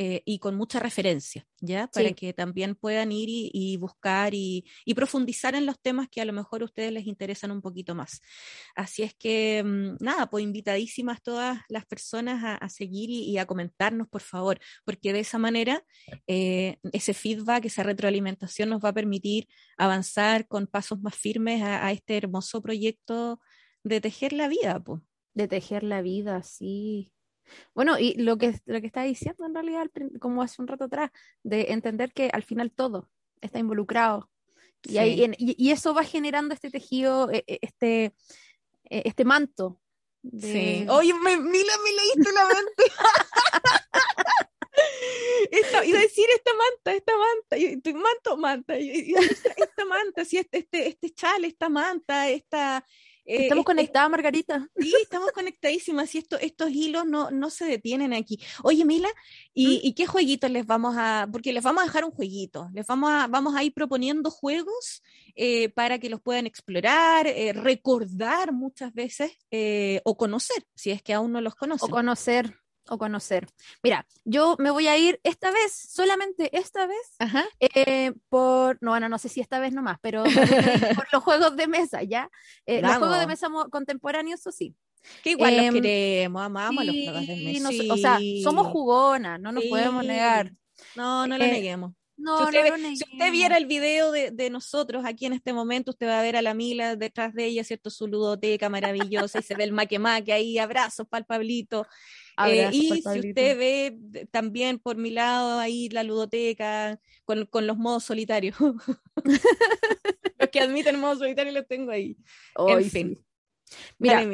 eh, 0.00 0.22
y 0.24 0.38
con 0.38 0.54
mucha 0.54 0.78
referencia, 0.78 1.44
¿ya? 1.60 1.88
Para 1.88 2.12
que 2.12 2.32
también 2.32 2.76
puedan 2.76 3.10
ir 3.10 3.26
y, 3.28 3.76
buscar 3.78 4.32
y, 4.32 4.64
profundizar 4.94 5.56
en 5.56 5.66
los 5.66 5.80
temas 5.80 6.08
que 6.08 6.20
a 6.20 6.24
lo 6.24 6.32
mejor 6.32 6.62
a 6.62 6.66
ustedes 6.66 6.92
les 6.92 7.08
interesan 7.08 7.50
un 7.50 7.60
poquito 7.60 7.96
más. 7.96 8.20
Así 8.76 9.02
es 9.02 9.12
que, 9.14 9.60
mm, 9.64 9.96
nada, 9.98 10.30
pues 10.30 10.44
invitadísimas 10.44 11.20
todas 11.20 11.62
las 11.68 11.84
personas 11.84 12.58
a, 12.60 12.68
seguir 12.68 13.10
y, 13.10 13.38
a 13.38 13.46
comentarnos, 13.46 14.06
por 14.06 14.20
favor, 14.20 14.60
porque 14.84 15.12
de 15.12 15.18
esa 15.18 15.38
manera 15.38 15.82
eh, 16.28 16.76
ese 16.92 17.12
feedback, 17.12 17.64
esa 17.64 17.82
retroalimentación 17.82 18.68
nos 18.68 18.80
va 18.80 18.90
a 18.90 18.94
permitir 18.94 19.48
avanzar 19.76 20.46
con 20.46 20.68
pasos 20.68 21.00
más 21.00 21.16
firmes 21.16 21.60
a, 21.64 21.90
este 21.90 22.16
hermoso 22.16 22.62
proyecto 22.62 23.40
de 23.82 24.00
tejer 24.00 24.32
la 24.32 24.46
vida, 24.46 24.78
pues. 24.78 25.02
De 25.34 25.48
tejer 25.48 25.82
la 25.82 26.02
vida, 26.02 26.44
sí. 26.44 27.12
Bueno, 27.74 27.98
y 27.98 28.14
lo 28.14 28.38
que, 28.38 28.58
lo 28.66 28.80
que 28.80 28.86
está 28.86 29.02
diciendo 29.02 29.46
en 29.46 29.54
realidad, 29.54 29.86
como 30.20 30.42
hace 30.42 30.60
un 30.60 30.68
rato 30.68 30.84
atrás, 30.84 31.10
de 31.42 31.72
entender 31.72 32.12
que 32.12 32.30
al 32.32 32.42
final 32.42 32.72
todo 32.72 33.08
está 33.40 33.58
involucrado. 33.58 34.30
Y, 34.84 34.98
y, 35.38 35.70
eso 35.72 35.92
va 35.92 36.04
generando 36.04 36.54
este 36.54 36.70
tejido, 36.70 37.30
e, 37.32 37.42
e, 37.46 37.58
este, 37.62 38.14
e, 38.84 39.02
este 39.04 39.24
manto. 39.24 39.80
Sí. 40.40 40.86
Oye, 40.88 41.14
me, 41.14 41.36
Mila, 41.36 41.72
me 41.84 41.92
leíste 41.92 42.32
la 42.32 42.46
mente. 42.46 42.84
iba 45.84 45.98
a 45.98 46.02
decir 46.02 46.26
esta 46.34 46.50
manta, 46.54 46.94
esta 46.94 47.12
manta, 47.16 47.58
y, 47.58 47.80
manto, 47.94 48.36
manta, 48.36 48.78
y, 48.78 49.14
esta, 49.14 49.84
manta, 49.84 50.24
sí, 50.24 50.38
este, 50.38 50.58
este, 50.58 50.88
este 50.88 51.10
chal, 51.10 51.44
esta 51.44 51.68
manta, 51.68 52.28
esta, 52.28 52.84
Eh, 53.28 53.42
estamos 53.42 53.66
conectadas, 53.66 54.08
Margarita. 54.08 54.66
Sí, 54.74 54.94
estamos 55.02 55.32
conectadísimas 55.32 56.14
y 56.14 56.18
esto, 56.18 56.38
estos 56.38 56.70
hilos 56.70 57.04
no, 57.04 57.30
no 57.30 57.50
se 57.50 57.66
detienen 57.66 58.14
aquí. 58.14 58.40
Oye, 58.62 58.86
Mila, 58.86 59.10
¿y, 59.52 59.80
¿y, 59.84 59.92
qué 59.92 60.06
jueguitos 60.06 60.50
les 60.50 60.64
vamos 60.64 60.94
a...? 60.96 61.28
Porque 61.30 61.52
les 61.52 61.62
vamos 61.62 61.82
a 61.82 61.86
dejar 61.86 62.06
un 62.06 62.10
jueguito. 62.10 62.70
Les 62.72 62.86
vamos 62.86 63.10
a, 63.10 63.26
vamos 63.26 63.54
a 63.54 63.62
ir 63.62 63.74
proponiendo 63.74 64.30
juegos 64.30 65.02
eh, 65.36 65.68
para 65.68 65.98
que 65.98 66.08
los 66.08 66.22
puedan 66.22 66.46
explorar, 66.46 67.26
eh, 67.26 67.52
recordar 67.52 68.52
muchas 68.52 68.94
veces 68.94 69.32
o 70.04 70.16
conocer, 70.16 70.64
si 70.74 70.90
es 70.90 71.02
que 71.02 71.12
aún 71.12 71.32
no 71.32 71.42
los 71.42 71.54
conocen. 71.54 71.86
O 71.86 71.92
conocer, 71.92 72.56
o 72.90 72.98
conocer. 72.98 73.46
Mira, 73.82 74.06
yo 74.24 74.56
me 74.58 74.70
voy 74.70 74.88
a 74.88 74.96
ir 74.96 75.20
esta 75.22 75.50
vez, 75.50 75.72
solamente 75.72 76.56
esta 76.56 76.86
vez, 76.86 77.16
eh, 77.60 78.12
por, 78.28 78.78
no, 78.80 78.90
bueno, 78.92 79.08
no 79.08 79.18
sé 79.18 79.28
si 79.28 79.40
esta 79.40 79.58
vez 79.58 79.72
nomás, 79.72 79.98
pero 80.00 80.24
por 80.96 81.06
los 81.12 81.22
juegos 81.22 81.56
de 81.56 81.66
mesa, 81.66 82.02
¿ya? 82.02 82.30
Eh, 82.66 82.82
los 82.82 82.96
juegos 82.96 83.18
de 83.20 83.26
mesa 83.26 83.48
contemporáneos, 83.70 84.40
eso 84.40 84.52
sí. 84.52 84.74
Que 85.22 85.30
igual 85.30 85.56
los 85.56 85.66
em, 85.66 85.74
queremos, 85.74 86.42
amamos 86.42 86.84
los 86.84 86.94
juegos 86.94 87.26
de 87.26 87.36
mesa. 87.36 87.92
o 87.92 87.96
sea, 87.96 88.18
somos 88.42 88.66
jugonas, 88.68 89.40
no 89.40 89.52
nos 89.52 89.64
podemos 89.64 90.04
negar. 90.04 90.52
No, 90.94 91.26
no 91.26 91.38
lo 91.38 91.44
eh, 91.44 91.52
neguemos. 91.52 91.92
No, 92.16 92.38
si, 92.38 92.44
usted, 92.44 92.70
no 92.70 92.76
si, 92.76 93.04
usted, 93.12 93.30
viera 93.30 93.56
el 93.56 93.66
video 93.66 94.10
de, 94.10 94.32
de, 94.32 94.50
nosotros 94.50 95.04
aquí 95.04 95.26
en 95.26 95.34
este 95.34 95.52
momento, 95.52 95.92
usted 95.92 96.08
va 96.08 96.18
a 96.18 96.22
ver 96.22 96.36
a 96.36 96.42
la 96.42 96.52
Mila 96.52 96.96
detrás 96.96 97.32
de 97.32 97.44
ella, 97.44 97.62
¿cierto? 97.62 97.90
Su 97.90 98.08
ludoteca 98.08 98.68
maravillosa 98.68 99.38
y 99.38 99.42
se 99.42 99.54
ve 99.54 99.62
el 99.62 99.72
maquemaque 99.72 100.32
ahí, 100.32 100.58
abrazos 100.58 101.06
para 101.06 101.20
el 101.20 101.26
Pablito. 101.26 101.86
Eh, 102.46 102.70
y 102.72 103.02
si 103.02 103.02
usted 103.02 103.58
ve 103.58 104.26
también 104.30 104.78
por 104.78 104.96
mi 104.96 105.10
lado 105.10 105.58
ahí 105.58 105.88
la 105.88 106.02
ludoteca 106.02 107.00
con, 107.24 107.46
con 107.46 107.66
los 107.66 107.76
modos 107.76 108.04
solitarios. 108.04 108.56
los 110.38 110.48
que 110.50 110.60
admiten 110.60 111.00
modo 111.00 111.16
solitario 111.16 111.52
los 111.52 111.66
tengo 111.66 111.90
ahí. 111.90 112.16
en 112.56 112.84
fin. 112.84 113.18
Mira, 113.98 114.24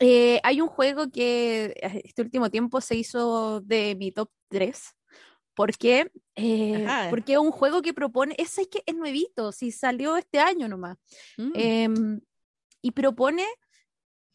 eh, 0.00 0.40
hay 0.42 0.60
un 0.60 0.68
juego 0.68 1.10
que 1.10 1.74
eh, 1.76 2.02
este 2.04 2.22
último 2.22 2.50
tiempo 2.50 2.80
se 2.80 2.96
hizo 2.96 3.60
de 3.60 3.94
mi 3.96 4.12
top 4.12 4.30
3. 4.48 4.94
¿Por 5.54 5.76
qué? 5.76 6.10
porque 7.10 7.32
es 7.32 7.38
un 7.38 7.50
juego 7.50 7.82
que 7.82 7.92
propone, 7.92 8.36
ese 8.38 8.62
es 8.62 8.68
que 8.68 8.80
es 8.86 8.94
nuevito, 8.94 9.50
si 9.50 9.72
salió 9.72 10.16
este 10.16 10.38
año 10.38 10.68
nomás. 10.68 10.96
Mm. 11.36 11.50
Em, 11.54 12.20
y 12.80 12.92
propone 12.92 13.44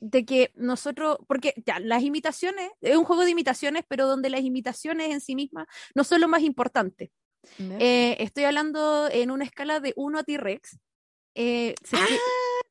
de 0.04 0.26
que 0.26 0.52
nosotros, 0.56 1.18
porque 1.28 1.54
ya, 1.66 1.80
las 1.80 2.04
imitaciones, 2.04 2.70
es 2.82 2.98
un 2.98 3.06
juego 3.06 3.24
de 3.24 3.32
imitaciones, 3.32 3.86
pero 3.88 4.06
donde 4.06 4.30
las 4.30 4.42
imitaciones 4.42 5.12
en 5.12 5.22
sí 5.22 5.34
mismas 5.34 5.66
no 5.96 6.04
son 6.04 6.20
lo 6.20 6.28
más 6.28 6.42
importante. 6.42 7.12
Eh, 7.58 8.18
estoy 8.20 8.44
hablando 8.44 9.10
en 9.10 9.32
una 9.32 9.46
escala 9.46 9.80
de 9.80 9.94
1 9.96 10.20
a 10.20 10.24
T-Rex. 10.24 10.78
Eh, 11.36 11.74
ah, 11.94 12.06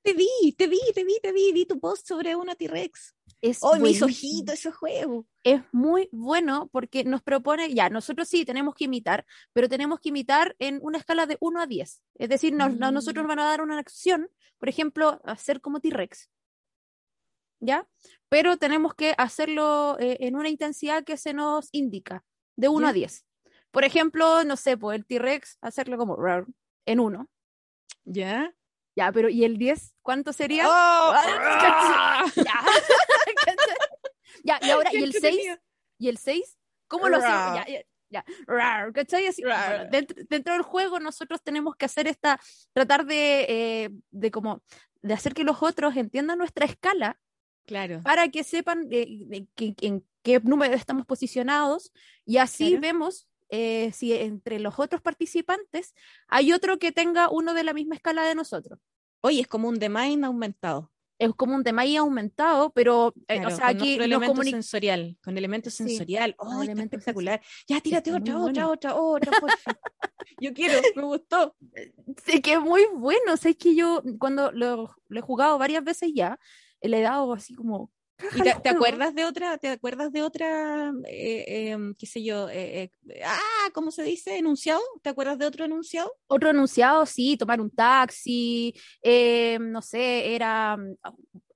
te 0.02 0.12
vi, 0.12 0.28
te 0.56 0.66
vi, 0.66 0.78
te 0.94 1.04
vi, 1.04 1.18
te 1.22 1.32
vi, 1.32 1.52
vi 1.52 1.64
tu 1.64 1.80
post 1.80 2.06
sobre 2.06 2.36
1 2.36 2.54
T-Rex. 2.54 3.14
Es 3.40 3.58
oh, 3.62 3.76
mis 3.76 4.02
ojitos, 4.02 4.54
ese 4.54 4.70
juego. 4.70 5.26
Es 5.42 5.62
muy 5.72 6.08
bueno 6.12 6.68
porque 6.70 7.02
nos 7.04 7.22
propone, 7.22 7.72
ya, 7.74 7.88
nosotros 7.88 8.28
sí 8.28 8.44
tenemos 8.44 8.74
que 8.74 8.84
imitar, 8.84 9.24
pero 9.52 9.68
tenemos 9.68 10.00
que 10.00 10.10
imitar 10.10 10.54
en 10.58 10.78
una 10.82 10.98
escala 10.98 11.26
de 11.26 11.38
1 11.40 11.60
a 11.60 11.66
10. 11.66 12.02
Es 12.18 12.28
decir, 12.28 12.52
nos, 12.52 12.76
nosotros 12.76 13.24
mm. 13.24 13.28
van 13.28 13.38
a 13.38 13.44
dar 13.44 13.62
una 13.62 13.78
acción, 13.78 14.28
por 14.58 14.68
ejemplo, 14.68 15.20
hacer 15.24 15.60
como 15.62 15.80
T-Rex. 15.80 16.28
¿Ya? 17.62 17.86
Pero 18.28 18.56
tenemos 18.58 18.94
que 18.94 19.14
hacerlo 19.16 19.96
eh, 20.00 20.18
en 20.20 20.36
una 20.36 20.48
intensidad 20.48 21.04
que 21.04 21.16
se 21.16 21.32
nos 21.32 21.68
indica, 21.72 22.24
de 22.56 22.68
1 22.68 22.88
a 22.88 22.92
10. 22.92 23.24
Por 23.70 23.84
ejemplo, 23.84 24.44
no 24.44 24.56
sé, 24.56 24.76
pues 24.76 24.96
el 24.98 25.06
T-Rex, 25.06 25.58
hacerlo 25.62 25.96
como 25.96 26.18
en 26.84 27.00
1. 27.00 27.30
¿Ya? 28.04 28.52
Ya, 28.94 29.10
pero 29.12 29.30
¿y 29.30 29.44
el 29.44 29.56
10? 29.56 29.94
¿Cuánto 30.02 30.32
sería? 30.32 30.64
Oh, 30.66 31.14
ya. 32.36 32.64
ya, 34.44 34.58
y 34.60 34.70
ahora, 34.70 34.90
¿y 34.92 35.02
el 35.02 35.12
6? 35.12 35.58
¿Y 35.98 36.08
el 36.08 36.18
6? 36.18 36.58
¿Cómo 36.88 37.08
lo 37.08 37.18
hacemos? 37.18 37.54
Ya, 37.54 37.66
ya, 38.10 38.24
ya. 38.46 38.92
¿cachai? 38.92 39.28
Así, 39.28 39.42
dentro, 40.28 40.52
del 40.52 40.62
juego 40.62 40.98
nosotros 40.98 41.40
tenemos 41.42 41.76
que 41.76 41.86
hacer 41.86 42.08
esta, 42.08 42.40
tratar 42.74 43.06
de, 43.06 43.46
eh, 43.48 43.90
de 44.10 44.30
como, 44.30 44.62
de 45.00 45.14
hacer 45.14 45.32
que 45.32 45.44
los 45.44 45.62
otros 45.62 45.96
entiendan 45.96 46.38
nuestra 46.38 46.66
escala 46.66 47.18
Claro. 47.66 48.02
Para 48.02 48.28
que 48.28 48.44
sepan 48.44 48.88
en 48.90 50.04
qué 50.22 50.40
número 50.40 50.74
estamos 50.74 51.06
posicionados 51.06 51.92
y 52.24 52.38
así 52.38 52.76
vemos 52.76 53.28
eh, 53.50 53.92
si 53.92 54.14
entre 54.14 54.58
los 54.60 54.78
otros 54.78 55.02
participantes 55.02 55.94
hay 56.28 56.52
otro 56.52 56.78
que 56.78 56.90
tenga 56.90 57.28
uno 57.28 57.52
de 57.52 57.64
la 57.64 57.74
misma 57.74 57.94
escala 57.94 58.24
de 58.24 58.34
nosotros. 58.34 58.78
Oye, 59.20 59.42
es 59.42 59.46
como 59.46 59.68
un 59.68 59.78
Mind 59.78 60.24
aumentado. 60.24 60.90
Es 61.18 61.32
como 61.34 61.54
un 61.54 61.62
Mind 61.62 61.98
aumentado, 61.98 62.70
pero 62.70 63.14
eh, 63.28 63.44
o 63.46 63.50
sea, 63.50 63.68
aquí 63.68 63.96
con 63.96 64.04
elemento 64.04 64.42
sensorial, 64.42 65.18
con 65.22 65.38
elemento 65.38 65.70
sensorial. 65.70 66.34
Oh, 66.38 66.62
espectacular. 66.62 67.40
Ya, 67.68 67.80
tírate 67.80 68.12
otra, 68.12 68.38
otra, 68.38 68.68
otra, 68.68 68.96
otra, 68.98 69.32
Yo 70.40 70.52
quiero, 70.54 70.80
me 70.96 71.02
gustó. 71.02 71.54
Sí, 72.24 72.40
que 72.40 72.54
es 72.54 72.60
muy 72.60 72.86
bueno. 72.94 73.34
O 73.34 73.36
sea, 73.36 73.50
es 73.50 73.56
que 73.58 73.76
yo 73.76 74.02
cuando 74.18 74.50
lo, 74.50 74.96
lo 75.08 75.18
he 75.18 75.22
jugado 75.22 75.58
varias 75.58 75.84
veces 75.84 76.10
ya, 76.14 76.40
le 76.82 76.98
he 76.98 77.02
dado 77.02 77.32
así 77.32 77.54
como... 77.54 77.90
¿Y 78.36 78.42
te, 78.42 78.68
acuerdas 78.68 79.16
de 79.16 79.24
otra, 79.24 79.58
te 79.58 79.68
acuerdas 79.68 80.12
de 80.12 80.22
otra, 80.22 80.92
eh, 81.08 81.70
em, 81.70 81.92
qué 81.98 82.06
sé 82.06 82.22
yo, 82.22 82.48
eh, 82.50 82.92
eh, 83.08 83.22
ah, 83.24 83.68
¿cómo 83.74 83.90
se 83.90 84.04
dice? 84.04 84.38
¿Enunciado? 84.38 84.80
¿Te 85.02 85.10
acuerdas 85.10 85.38
de 85.38 85.46
otro 85.46 85.64
enunciado? 85.64 86.12
Otro 86.28 86.50
enunciado, 86.50 87.04
sí, 87.04 87.36
tomar 87.36 87.60
un 87.60 87.70
taxi, 87.70 88.72
no 89.58 89.82
sé, 89.82 90.36
era 90.36 90.76
mm, 90.76 90.94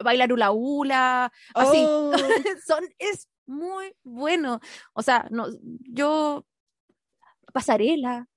bailar 0.02 0.32
hula 0.32 0.50
hula, 0.50 1.32
así. 1.54 1.84
Oh. 1.86 2.12
Son, 2.66 2.84
es 2.98 3.28
muy 3.46 3.94
bueno. 4.02 4.60
O 4.92 5.02
sea, 5.02 5.28
no, 5.30 5.46
yo, 5.88 6.44
pasarela, 7.52 8.28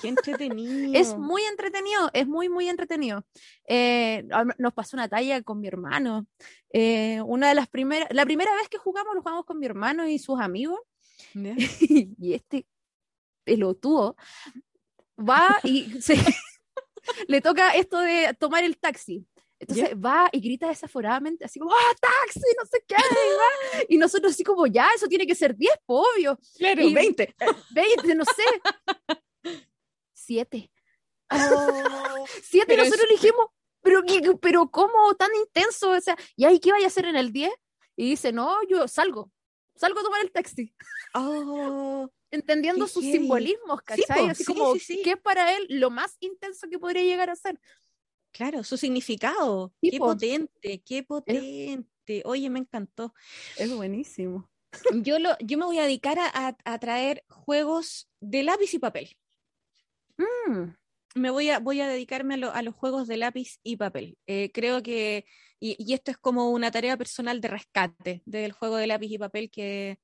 Qué 0.00 0.08
entretenido. 0.08 0.92
es 0.94 1.16
muy 1.16 1.42
entretenido, 1.42 2.10
es 2.12 2.26
muy, 2.26 2.48
muy 2.48 2.68
entretenido. 2.68 3.24
Eh, 3.66 4.24
nos 4.58 4.72
pasó 4.72 4.96
una 4.96 5.08
talla 5.08 5.42
con 5.42 5.60
mi 5.60 5.68
hermano. 5.68 6.26
Eh, 6.72 7.20
una 7.22 7.48
de 7.48 7.54
las 7.54 7.68
primeras, 7.68 8.08
la 8.10 8.24
primera 8.24 8.54
vez 8.56 8.68
que 8.68 8.78
jugamos, 8.78 9.14
lo 9.14 9.22
jugamos 9.22 9.44
con 9.44 9.58
mi 9.58 9.66
hermano 9.66 10.08
y 10.08 10.18
sus 10.18 10.40
amigos. 10.40 10.80
y 11.80 12.32
este 12.32 12.66
pelotudo 13.44 14.16
va 15.18 15.58
y 15.64 15.92
le 17.28 17.40
toca 17.40 17.70
esto 17.70 17.98
de 17.98 18.34
tomar 18.38 18.64
el 18.64 18.78
taxi. 18.78 19.26
Entonces 19.60 19.92
va 19.96 20.28
y 20.30 20.38
grita 20.40 20.68
desaforadamente, 20.68 21.44
así 21.44 21.58
como, 21.58 21.72
¡ah, 21.72 21.94
taxi! 22.00 22.40
No 22.56 22.64
sé 22.64 22.84
qué. 22.86 22.94
Y, 23.88 23.98
nosotros 23.98 24.32
así 24.32 24.44
como, 24.44 24.68
ya, 24.68 24.86
eso 24.94 25.08
tiene 25.08 25.26
que 25.26 25.34
ser 25.34 25.56
10, 25.56 25.72
obvio. 25.86 26.38
Claro, 26.56 26.82
20. 26.92 27.34
20, 27.74 28.14
no 28.14 28.24
sé 28.24 28.42
siete. 30.12 30.70
Oh, 31.30 32.24
siete, 32.42 32.76
nosotros 32.76 33.06
dijimos, 33.10 33.46
pero, 33.82 34.02
pero 34.40 34.70
¿cómo 34.70 35.14
tan 35.14 35.30
intenso? 35.34 35.90
O 35.90 36.00
sea, 36.00 36.16
¿y 36.36 36.44
ahí 36.44 36.60
qué 36.60 36.72
vaya 36.72 36.84
a 36.84 36.88
hacer 36.88 37.06
en 37.06 37.16
el 37.16 37.32
10? 37.32 37.50
Y 37.96 38.10
dice, 38.10 38.32
no, 38.32 38.56
yo 38.68 38.86
salgo, 38.86 39.32
salgo 39.74 40.00
a 40.00 40.02
tomar 40.02 40.22
el 40.22 40.30
taxi. 40.30 40.74
Oh, 41.14 42.08
Entendiendo 42.30 42.86
sus 42.86 43.04
simbolismos, 43.04 43.80
¿cachai? 43.82 44.28
Así 44.28 44.44
como, 44.44 44.74
¿qué 44.74 45.12
es 45.12 45.20
para 45.20 45.56
él 45.56 45.66
lo 45.70 45.90
más 45.90 46.16
intenso 46.20 46.68
que 46.68 46.78
podría 46.78 47.02
llegar 47.02 47.30
a 47.30 47.36
ser? 47.36 47.58
Claro, 48.30 48.62
su 48.62 48.76
significado. 48.76 49.72
qué 49.80 49.98
potente, 49.98 50.82
qué 50.84 51.02
potente. 51.02 52.22
Oye, 52.26 52.50
me 52.50 52.58
encantó. 52.58 53.14
Es 53.56 53.74
buenísimo. 53.74 54.48
Yo, 54.92 55.18
lo, 55.18 55.30
yo 55.38 55.56
me 55.56 55.64
voy 55.64 55.78
a 55.78 55.84
dedicar 55.84 56.18
a, 56.18 56.56
a 56.62 56.78
traer 56.78 57.24
juegos 57.30 58.10
de 58.20 58.42
lápiz 58.42 58.74
y 58.74 58.78
papel. 58.78 59.16
Mm. 60.18 60.74
Me 61.14 61.30
voy 61.30 61.50
a, 61.50 61.58
voy 61.58 61.80
a 61.80 61.88
dedicarme 61.88 62.34
a, 62.34 62.62
los 62.62 62.74
juegos 62.74 63.08
de 63.08 63.16
lápiz 63.16 63.58
y 63.62 63.76
papel. 63.76 64.18
Eh, 64.26 64.50
creo 64.52 64.82
que, 64.82 65.24
y, 65.58 65.92
esto 65.92 66.10
es 66.10 66.18
como 66.18 66.50
una 66.50 66.70
tarea 66.70 66.96
personal 66.96 67.40
de 67.40 67.48
rescate 67.48 68.22
del 68.26 68.52
juego 68.52 68.76
de 68.76 68.86
lápiz 68.86 69.10
y 69.10 69.18
papel 69.18 69.50
que, 69.50 69.98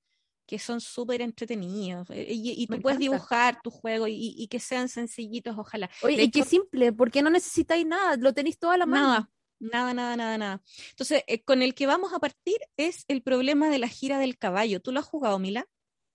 que 0.46 0.58
son 0.58 0.80
súper 0.80 1.20
entretenidos. 1.20 2.08
Eh, 2.10 2.26
y, 2.28 2.66
tú 2.66 2.80
puedes 2.80 2.98
dibujar 2.98 3.60
tu 3.62 3.70
juego 3.70 4.06
y, 4.08 4.46
que 4.48 4.60
sean 4.60 4.88
sencillitos, 4.88 5.56
ojalá. 5.58 5.90
Oye, 6.02 6.22
y 6.22 6.30
qué 6.30 6.42
simple, 6.42 6.92
porque 6.92 7.22
no 7.22 7.30
necesitáis 7.30 7.86
nada, 7.86 8.16
lo 8.16 8.32
tenéis 8.32 8.58
toda 8.58 8.76
la 8.76 8.86
mano. 8.86 9.06
Nada, 9.06 9.30
nada, 9.60 9.94
nada, 9.94 10.16
nada, 10.16 10.38
nada. 10.38 10.62
Entonces, 10.90 11.22
eh, 11.26 11.42
con 11.42 11.62
el 11.62 11.74
que 11.74 11.86
vamos 11.86 12.12
a 12.12 12.18
partir 12.18 12.56
es 12.76 13.04
el 13.08 13.22
problema 13.22 13.68
de 13.70 13.78
la 13.78 13.88
gira 13.88 14.18
del 14.18 14.38
caballo. 14.38 14.80
¿Tú 14.80 14.92
lo 14.92 15.00
has 15.00 15.06
jugado, 15.06 15.38
Mila? 15.38 15.66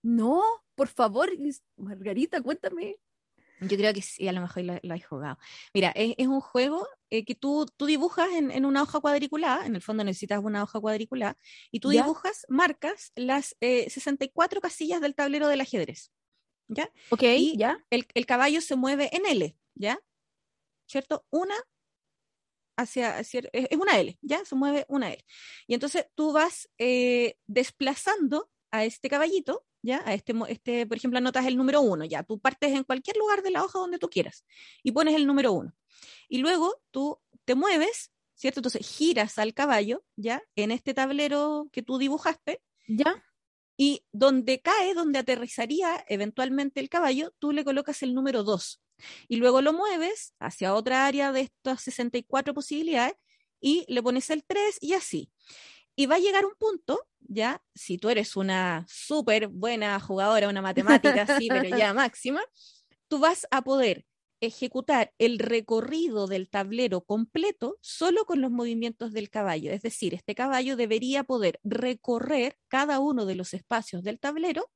No, 0.01 0.43
por 0.75 0.87
favor, 0.87 1.29
Margarita, 1.77 2.41
cuéntame. 2.41 2.97
Yo 3.61 3.77
creo 3.77 3.93
que 3.93 4.01
sí, 4.01 4.27
a 4.27 4.31
lo 4.31 4.41
mejor 4.41 4.63
lo, 4.63 4.79
lo 4.81 4.93
has 4.93 5.05
jugado. 5.05 5.37
Mira, 5.73 5.91
es, 5.95 6.27
un 6.27 6.41
juego 6.41 6.87
eh, 7.09 7.25
que 7.25 7.35
tú, 7.35 7.65
tú 7.77 7.85
dibujas 7.85 8.29
en, 8.33 8.65
una 8.65 8.83
hoja 8.83 8.99
cuadriculada, 8.99 9.65
en 9.65 9.75
el 9.75 9.81
fondo 9.81 10.03
necesitas 10.03 10.41
una 10.43 10.63
hoja 10.63 10.79
cuadriculada, 10.79 11.37
y 11.71 11.79
tú 11.79 11.89
dibujas, 11.89 12.45
marcas 12.49 13.11
las 13.15 13.55
64 13.59 14.57
eh, 14.57 14.61
casillas 14.61 15.01
del 15.01 15.15
tablero 15.15 15.47
del 15.47 15.61
ajedrez. 15.61 16.11
¿Ya? 16.67 16.91
Ok, 17.09 17.23
ya. 17.55 17.83
El, 17.89 18.05
el, 18.13 18.25
caballo 18.27 18.61
se 18.61 18.75
mueve 18.75 19.09
en 19.11 19.25
L, 19.25 19.57
¿ya? 19.73 19.99
¿Cierto? 20.85 21.25
Una 21.31 21.55
hacia, 22.79 23.17
hacia 23.17 23.41
es 23.51 23.77
una 23.77 23.99
L, 23.99 24.17
¿ya? 24.21 24.45
Se 24.45 24.55
mueve 24.55 24.85
una 24.87 25.11
L. 25.11 25.23
Y 25.67 25.73
entonces 25.73 26.05
tú 26.15 26.31
vas 26.31 26.69
eh, 26.77 27.37
desplazando 27.47 28.49
a 28.71 28.85
este 28.85 29.09
caballito, 29.09 29.65
¿ya? 29.81 30.01
A 30.05 30.13
este, 30.13 30.33
este, 30.47 30.85
por 30.85 30.97
ejemplo, 30.97 31.17
anotas 31.17 31.45
el 31.45 31.57
número 31.57 31.81
uno, 31.81 32.05
ya. 32.05 32.23
Tú 32.23 32.39
partes 32.39 32.71
en 32.73 32.83
cualquier 32.83 33.17
lugar 33.17 33.41
de 33.41 33.51
la 33.51 33.63
hoja 33.63 33.79
donde 33.79 33.99
tú 33.99 34.09
quieras 34.09 34.45
y 34.83 34.91
pones 34.91 35.15
el 35.15 35.25
número 35.25 35.51
uno. 35.51 35.73
Y 36.27 36.39
luego 36.39 36.81
tú 36.91 37.19
te 37.45 37.55
mueves, 37.55 38.11
¿cierto? 38.35 38.59
Entonces 38.59 38.87
giras 38.87 39.37
al 39.37 39.53
caballo, 39.53 40.03
¿ya? 40.15 40.43
En 40.55 40.71
este 40.71 40.93
tablero 40.93 41.69
que 41.71 41.81
tú 41.81 41.97
dibujaste. 41.97 42.61
¿Ya? 42.87 43.23
Y 43.77 44.03
donde 44.11 44.59
cae, 44.59 44.93
donde 44.93 45.19
aterrizaría 45.19 46.03
eventualmente 46.09 46.79
el 46.79 46.89
caballo, 46.89 47.33
tú 47.39 47.53
le 47.53 47.63
colocas 47.63 48.03
el 48.03 48.13
número 48.13 48.43
2. 48.43 48.81
Y 49.27 49.37
luego 49.37 49.61
lo 49.61 49.71
mueves 49.73 50.33
hacia 50.39 50.73
otra 50.73 51.05
área 51.05 51.31
de 51.31 51.41
estas 51.41 51.81
64 51.81 52.53
posibilidades 52.53 53.15
y 53.61 53.85
le 53.87 54.01
pones 54.03 54.29
el 54.29 54.43
3 54.43 54.77
y 54.81 54.93
así. 54.93 55.31
Y 55.99 56.05
va 56.05 56.15
a 56.15 56.19
llegar 56.19 56.45
un 56.45 56.55
punto, 56.57 57.09
ya, 57.19 57.61
si 57.75 57.97
tú 57.97 58.07
eres 58.07 58.37
una 58.37 58.85
súper 58.87 59.49
buena 59.49 59.99
jugadora, 59.99 60.47
una 60.47 60.61
matemática 60.61 61.23
así, 61.23 61.49
pero 61.49 61.75
ya 61.75 61.93
máxima, 61.93 62.41
tú 63.09 63.19
vas 63.19 63.45
a 63.51 63.63
poder 63.63 64.05
ejecutar 64.39 65.13
el 65.17 65.39
recorrido 65.39 66.27
del 66.27 66.49
tablero 66.49 67.01
completo 67.01 67.77
solo 67.81 68.23
con 68.23 68.39
los 68.39 68.49
movimientos 68.49 69.11
del 69.11 69.29
caballo. 69.29 69.73
Es 69.73 69.81
decir, 69.81 70.13
este 70.13 70.35
caballo 70.35 70.77
debería 70.77 71.25
poder 71.25 71.59
recorrer 71.65 72.57
cada 72.69 73.01
uno 73.01 73.25
de 73.25 73.35
los 73.35 73.53
espacios 73.53 74.01
del 74.01 74.21
tablero, 74.21 74.71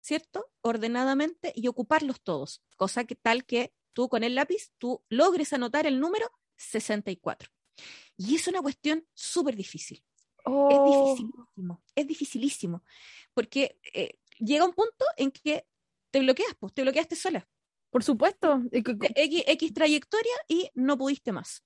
¿cierto? 0.00 0.46
Ordenadamente 0.62 1.52
y 1.54 1.68
ocuparlos 1.68 2.22
todos, 2.22 2.62
cosa 2.78 3.04
que 3.04 3.14
tal 3.14 3.44
que 3.44 3.74
tú 3.92 4.08
con 4.08 4.24
el 4.24 4.34
lápiz 4.34 4.70
tú 4.78 5.04
logres 5.10 5.52
anotar 5.52 5.86
el 5.86 6.00
número 6.00 6.30
64. 6.56 7.50
Y 8.16 8.36
es 8.36 8.48
una 8.48 8.62
cuestión 8.62 9.06
súper 9.12 9.54
difícil. 9.54 10.02
Es 10.44 10.52
Oh, 10.52 11.14
dificilísimo, 11.14 11.82
es 11.94 12.06
dificilísimo, 12.06 12.84
porque 13.34 13.78
eh, 13.94 14.18
llega 14.38 14.64
un 14.64 14.72
punto 14.72 15.04
en 15.16 15.30
que 15.30 15.66
te 16.10 16.20
bloqueas, 16.20 16.54
pues, 16.58 16.72
te 16.74 16.82
bloqueaste 16.82 17.16
sola. 17.16 17.48
por 17.90 18.02
supuesto. 18.02 18.62
X, 18.72 19.44
X 19.46 19.74
trayectoria 19.74 20.32
y 20.48 20.70
no 20.74 20.96
pudiste 20.96 21.30
más. 21.30 21.62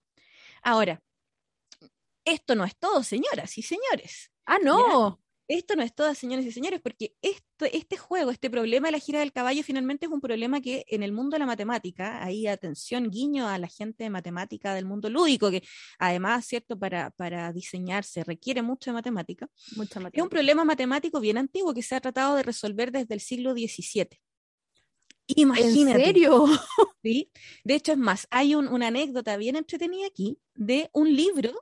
Ahora, 0.63 1.01
esto 2.25 2.55
no 2.57 2.65
es 2.65 2.77
todo, 2.77 3.03
señoras 3.03 3.57
y 3.57 3.63
señores. 3.63 4.33
Ah, 4.45 4.59
no. 4.63 5.21
Esto 5.49 5.77
no 5.77 5.83
es 5.85 5.95
todo, 5.95 6.13
señores 6.15 6.45
y 6.45 6.51
señores, 6.51 6.81
porque 6.83 7.15
esto, 7.23 7.67
este 7.73 7.97
juego, 7.97 8.33
este 8.33 8.51
problema 8.51 8.89
de 8.89 8.93
la 8.93 8.99
gira 8.99 9.21
del 9.21 9.33
caballo, 9.33 9.63
finalmente 9.63 10.07
es 10.07 10.13
un 10.13 10.21
problema 10.21 10.61
que 10.61 10.85
en 10.89 11.05
el 11.05 11.13
mundo 11.13 11.37
de 11.37 11.39
la 11.39 11.47
matemática, 11.47 12.25
ahí 12.25 12.49
atención, 12.49 13.11
guiño 13.11 13.47
a 13.47 13.57
la 13.59 13.69
gente 13.69 14.03
de 14.03 14.11
matemática 14.11 14.75
del 14.75 14.87
mundo 14.87 15.09
lúdico, 15.09 15.49
que 15.53 15.63
además, 16.01 16.47
¿cierto? 16.47 16.77
Para, 16.77 17.11
para 17.13 17.53
diseñar 17.53 18.03
se 18.03 18.25
requiere 18.25 18.61
mucho 18.63 18.91
de 18.91 18.95
matemática. 18.95 19.49
Mucha 19.77 19.83
Es 19.93 19.97
un 19.99 20.03
matemática. 20.03 20.29
problema 20.29 20.65
matemático 20.65 21.21
bien 21.21 21.39
antiguo 21.39 21.73
que 21.73 21.83
se 21.83 21.95
ha 21.95 22.01
tratado 22.01 22.35
de 22.35 22.43
resolver 22.43 22.91
desde 22.91 23.15
el 23.15 23.21
siglo 23.21 23.53
XVII. 23.53 24.09
¿En 25.29 25.39
Imagínate. 25.43 26.05
serio? 26.05 26.47
¿sí? 27.03 27.31
De 27.65 27.75
hecho, 27.75 27.93
es 27.93 27.99
más, 27.99 28.27
hay 28.31 28.55
un- 28.57 28.69
una 28.69 28.89
anécdota 28.89 29.37
bien 29.37 29.55
entretenida 29.57 30.07
aquí 30.07 30.39
de 30.55 30.91
un 30.93 31.15
libro 31.15 31.53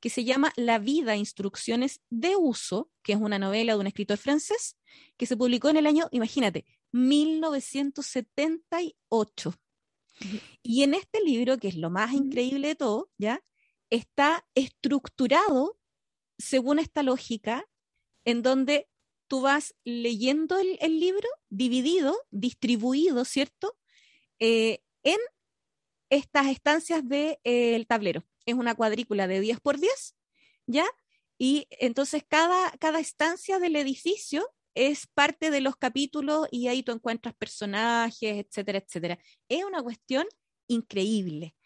que 0.00 0.10
se 0.10 0.24
llama 0.24 0.52
La 0.56 0.78
vida, 0.78 1.16
instrucciones 1.16 2.00
de 2.10 2.36
uso, 2.36 2.90
que 3.02 3.12
es 3.12 3.18
una 3.18 3.38
novela 3.38 3.74
de 3.74 3.78
un 3.78 3.86
escritor 3.86 4.18
francés, 4.18 4.76
que 5.16 5.26
se 5.26 5.36
publicó 5.36 5.68
en 5.68 5.76
el 5.76 5.86
año, 5.86 6.08
imagínate, 6.10 6.66
1978. 6.92 9.54
Y 10.62 10.82
en 10.82 10.94
este 10.94 11.22
libro, 11.24 11.58
que 11.58 11.68
es 11.68 11.76
lo 11.76 11.90
más 11.90 12.12
increíble 12.12 12.68
de 12.68 12.76
todo, 12.76 13.10
¿ya? 13.16 13.42
Está 13.90 14.46
estructurado 14.54 15.78
según 16.38 16.78
esta 16.78 17.02
lógica, 17.02 17.66
en 18.24 18.42
donde 18.42 18.88
tú 19.28 19.40
vas 19.42 19.74
leyendo 19.84 20.58
el, 20.58 20.78
el 20.80 20.98
libro 20.98 21.28
dividido, 21.48 22.16
distribuido, 22.30 23.24
¿cierto? 23.24 23.76
Eh, 24.38 24.82
en 25.02 25.18
estas 26.10 26.48
estancias 26.48 27.02
del 27.02 27.08
de, 27.08 27.40
eh, 27.44 27.84
tablero. 27.86 28.24
Es 28.50 28.56
una 28.56 28.74
cuadrícula 28.74 29.26
de 29.26 29.40
10 29.40 29.60
por 29.60 29.78
10, 29.78 30.16
¿ya? 30.66 30.86
Y 31.38 31.66
entonces 31.70 32.22
cada, 32.28 32.70
cada 32.78 33.00
estancia 33.00 33.58
del 33.58 33.76
edificio 33.76 34.46
es 34.74 35.06
parte 35.06 35.50
de 35.50 35.60
los 35.60 35.76
capítulos 35.76 36.46
y 36.50 36.68
ahí 36.68 36.82
tú 36.82 36.92
encuentras 36.92 37.34
personajes, 37.34 38.44
etcétera, 38.46 38.78
etcétera. 38.78 39.18
Es 39.48 39.64
una 39.64 39.82
cuestión 39.82 40.26
increíble. 40.68 41.56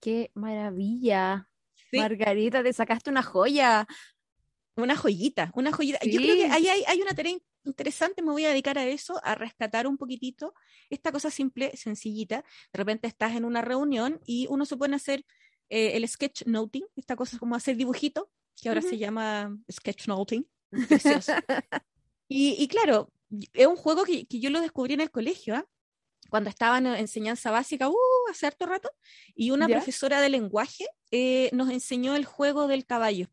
Qué 0.00 0.30
maravilla. 0.34 1.48
¿sí? 1.90 1.98
Margarita, 1.98 2.62
te 2.62 2.72
sacaste 2.72 3.10
una 3.10 3.22
joya. 3.22 3.86
Una 4.76 4.94
joyita, 4.94 5.50
una 5.54 5.72
joyita. 5.72 5.98
Yo 6.04 6.20
creo 6.20 6.36
que 6.36 6.44
ahí 6.52 6.68
hay, 6.68 6.84
hay 6.86 7.00
una 7.00 7.14
tarea 7.14 7.32
in- 7.32 7.42
interesante, 7.64 8.20
me 8.22 8.30
voy 8.30 8.44
a 8.44 8.50
dedicar 8.50 8.76
a 8.78 8.86
eso, 8.86 9.18
a 9.24 9.34
rescatar 9.34 9.86
un 9.86 9.96
poquitito 9.96 10.52
esta 10.90 11.10
cosa 11.12 11.30
simple, 11.30 11.74
sencillita. 11.76 12.44
De 12.72 12.76
repente 12.78 13.08
estás 13.08 13.34
en 13.34 13.46
una 13.46 13.62
reunión 13.62 14.20
y 14.26 14.46
uno 14.50 14.66
se 14.66 14.76
pone 14.76 14.94
a 14.94 14.96
hacer 14.98 15.24
eh, 15.68 15.96
el 15.96 16.06
sketchnoting, 16.08 16.84
esta 16.96 17.16
cosa 17.16 17.38
como 17.38 17.54
hacer 17.54 17.76
dibujito, 17.76 18.30
que 18.60 18.68
ahora 18.68 18.80
Ujú. 18.80 18.90
se 18.90 18.98
llama 18.98 19.56
sketchnoting. 19.70 20.46
Y, 22.28 22.56
y 22.58 22.66
claro, 22.68 23.12
es 23.52 23.66
un 23.68 23.76
juego 23.76 24.02
que, 24.04 24.26
que 24.26 24.40
yo 24.40 24.50
lo 24.50 24.60
descubrí 24.60 24.94
en 24.94 25.00
el 25.00 25.10
colegio, 25.12 25.54
¿ah? 25.54 25.64
cuando 26.28 26.50
estaba 26.50 26.78
en 26.78 26.86
enseñanza 26.86 27.52
básica, 27.52 27.88
uh, 27.88 27.94
hace 28.28 28.46
harto 28.48 28.66
rato, 28.66 28.90
y 29.36 29.52
una 29.52 29.68
¿Ya? 29.68 29.76
profesora 29.76 30.20
de 30.20 30.28
lenguaje 30.28 30.86
eh, 31.12 31.50
nos 31.52 31.70
enseñó 31.70 32.16
el 32.16 32.24
juego 32.24 32.66
del 32.66 32.84
caballo. 32.84 33.28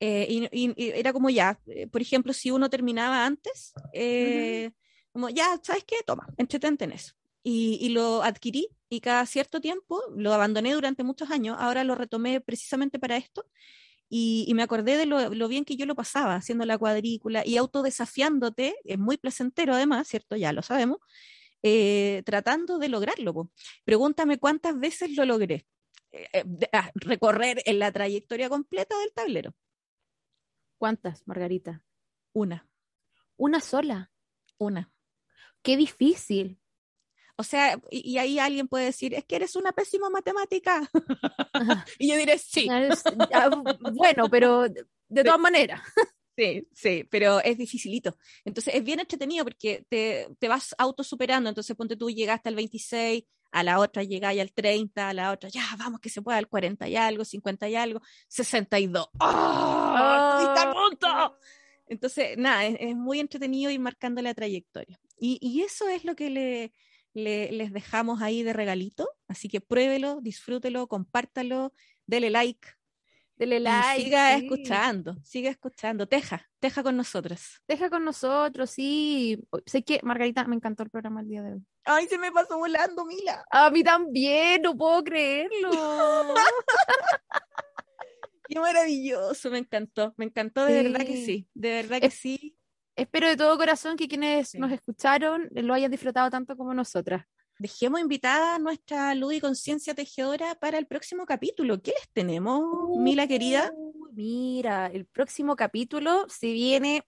Eh, 0.00 0.26
y, 0.28 0.48
y- 0.50 0.74
y 0.76 0.88
era 0.90 1.12
como 1.12 1.30
ya, 1.30 1.60
eh, 1.66 1.86
por 1.86 2.02
ejemplo, 2.02 2.32
si 2.32 2.50
uno 2.50 2.68
terminaba 2.68 3.24
antes, 3.24 3.72
eh, 3.92 4.72
como 5.12 5.28
ya, 5.28 5.60
¿sabes 5.62 5.84
qué? 5.84 5.96
Toma, 6.04 6.26
entretente 6.36 6.84
en 6.84 6.90
eso. 6.92 7.14
Y, 7.44 7.78
y 7.80 7.90
lo 7.90 8.24
adquirí 8.24 8.68
y 8.94 9.00
cada 9.00 9.26
cierto 9.26 9.60
tiempo 9.60 10.00
lo 10.16 10.32
abandoné 10.32 10.72
durante 10.74 11.02
muchos 11.04 11.30
años, 11.30 11.56
ahora 11.58 11.84
lo 11.84 11.94
retomé 11.94 12.40
precisamente 12.40 12.98
para 12.98 13.16
esto 13.16 13.46
y, 14.08 14.44
y 14.48 14.54
me 14.54 14.62
acordé 14.62 14.96
de 14.96 15.06
lo, 15.06 15.30
lo 15.34 15.48
bien 15.48 15.64
que 15.64 15.76
yo 15.76 15.86
lo 15.86 15.94
pasaba 15.94 16.36
haciendo 16.36 16.64
la 16.66 16.78
cuadrícula 16.78 17.42
y 17.46 17.56
autodesafiándote, 17.56 18.76
es 18.84 18.98
muy 18.98 19.16
placentero 19.16 19.74
además, 19.74 20.08
¿cierto? 20.08 20.36
Ya 20.36 20.52
lo 20.52 20.62
sabemos, 20.62 20.98
eh, 21.62 22.22
tratando 22.26 22.78
de 22.78 22.88
lograrlo. 22.88 23.34
po. 23.34 23.50
Pregúntame 23.84 24.38
cuántas 24.38 24.78
veces 24.78 25.16
lo 25.16 25.24
logré. 25.24 25.66
Eh, 26.12 26.28
eh, 26.32 26.42
de- 26.46 26.68
ah, 26.72 26.90
recorrer 26.94 27.62
en 27.64 27.78
la 27.78 27.90
trayectoria 27.90 28.48
completa 28.48 28.96
del 28.98 29.12
tablero. 29.12 29.54
¿Cuántas, 30.78 31.26
Margarita? 31.26 31.82
Una, 32.32 32.68
Una 33.36 33.60
sola. 33.60 34.10
una. 34.58 34.92
Qué 35.62 35.76
difícil. 35.76 36.58
O 37.36 37.42
sea, 37.42 37.78
y, 37.90 38.12
y 38.12 38.18
ahí 38.18 38.38
alguien 38.38 38.68
puede 38.68 38.86
decir, 38.86 39.14
es 39.14 39.24
que 39.24 39.36
eres 39.36 39.56
una 39.56 39.72
pésima 39.72 40.08
matemática. 40.10 40.88
y 41.98 42.08
yo 42.08 42.16
diré, 42.16 42.38
sí, 42.38 42.68
Es- 42.70 43.04
ah, 43.32 43.50
bueno, 43.92 44.28
pero 44.30 44.68
de, 44.68 45.24
todas 45.24 45.40
maneras. 45.40 45.80
Sí, 46.36 46.66
sí, 46.72 47.04
pero 47.10 47.40
es 47.40 47.56
dificilito. 47.58 48.16
Entonces 48.44 48.74
es 48.74 48.82
bien 48.82 49.00
entretenido 49.00 49.44
porque 49.44 49.86
te, 49.88 50.28
te 50.38 50.48
vas 50.48 50.74
autosuperando. 50.78 51.48
Entonces 51.48 51.76
ponte 51.76 51.96
tú, 51.96 52.10
llegaste 52.10 52.48
al 52.48 52.56
26, 52.56 53.24
a 53.54 53.62
la 53.62 53.78
otra 53.78 54.02
llegáis 54.02 54.40
al 54.40 54.52
30, 54.52 55.08
a 55.08 55.14
la 55.14 55.30
otra, 55.30 55.48
ya, 55.48 55.62
vamos 55.78 56.00
que 56.00 56.08
se 56.08 56.22
pueda, 56.22 56.38
al 56.38 56.48
40 56.48 56.88
y 56.88 56.96
algo, 56.96 57.24
50 57.24 57.68
y 57.68 57.76
algo, 57.76 58.00
62. 58.26 59.08
¡Oh! 59.20 60.36
¡Estuviste 60.40 60.60
a 60.60 60.72
punto! 60.72 61.38
Entonces, 61.86 62.36
nada, 62.36 62.64
es, 62.66 62.76
es 62.80 62.96
muy 62.96 63.20
entretenido 63.20 63.70
ir 63.70 63.78
marcando 63.78 64.20
la 64.22 64.34
trayectoria. 64.34 64.98
Y, 65.16 65.38
y 65.40 65.62
eso 65.62 65.88
es 65.88 66.04
lo 66.04 66.16
que 66.16 66.30
le, 66.30 66.72
le- 67.14 67.50
les 67.52 67.72
dejamos 67.72 68.20
ahí 68.22 68.42
de 68.42 68.52
regalito. 68.52 69.08
Así 69.28 69.48
que 69.48 69.60
pruébelo, 69.60 70.20
disfrútelo, 70.20 70.86
compártalo, 70.88 71.72
dele 72.06 72.28
like. 72.30 72.68
Dele 73.36 73.56
y 73.56 73.60
like. 73.60 74.02
siga 74.04 74.38
sí. 74.38 74.44
escuchando, 74.44 75.16
siga 75.24 75.50
escuchando. 75.50 76.06
Teja, 76.06 76.48
teja 76.60 76.82
con 76.84 76.96
nosotros. 76.96 77.60
Deja 77.66 77.90
con 77.90 78.04
nosotros, 78.04 78.70
sí. 78.70 79.40
Sé 79.66 79.82
que, 79.82 79.98
Margarita, 80.04 80.44
me 80.44 80.54
encantó 80.54 80.82
el 80.84 80.90
programa 80.90 81.20
el 81.20 81.28
día 81.28 81.42
de 81.42 81.54
hoy. 81.54 81.64
Ay, 81.84 82.06
se 82.06 82.16
me 82.16 82.30
pasó 82.30 82.58
volando, 82.58 83.04
Mila. 83.04 83.44
A 83.50 83.70
mí 83.70 83.82
también, 83.82 84.62
no 84.62 84.76
puedo 84.76 85.02
creerlo. 85.02 85.70
Qué 88.48 88.60
maravilloso, 88.60 89.50
me 89.50 89.58
encantó, 89.58 90.14
me 90.16 90.26
encantó, 90.26 90.64
de 90.66 90.82
verdad 90.82 91.00
que 91.06 91.14
Sí. 91.16 91.24
sí, 91.24 91.48
de 91.54 91.68
verdad 91.70 92.00
que 92.00 92.06
Es- 92.08 92.14
sí. 92.14 92.56
Espero 92.96 93.28
de 93.28 93.36
todo 93.36 93.56
corazón 93.58 93.96
que 93.96 94.06
quienes 94.08 94.50
Sí. 94.50 94.58
nos 94.58 94.70
escucharon 94.72 95.48
lo 95.52 95.74
hayan 95.74 95.90
disfrutado 95.90 96.30
tanto 96.30 96.56
como 96.56 96.72
nosotras. 96.74 97.24
Dejemos 97.58 98.00
invitada 98.00 98.56
a 98.56 98.58
nuestra 98.58 99.14
luz 99.14 99.34
y 99.34 99.40
conciencia 99.40 99.94
tejedora 99.94 100.54
para 100.56 100.78
el 100.78 100.86
próximo 100.86 101.24
capítulo. 101.24 101.80
¿Qué 101.80 101.92
les 101.92 102.10
tenemos, 102.12 102.62
Mila 102.98 103.26
querida? 103.26 103.72
Mira, 104.12 104.86
el 104.86 105.06
próximo 105.06 105.54
capítulo 105.56 106.26
se 106.28 106.52
viene 106.52 107.04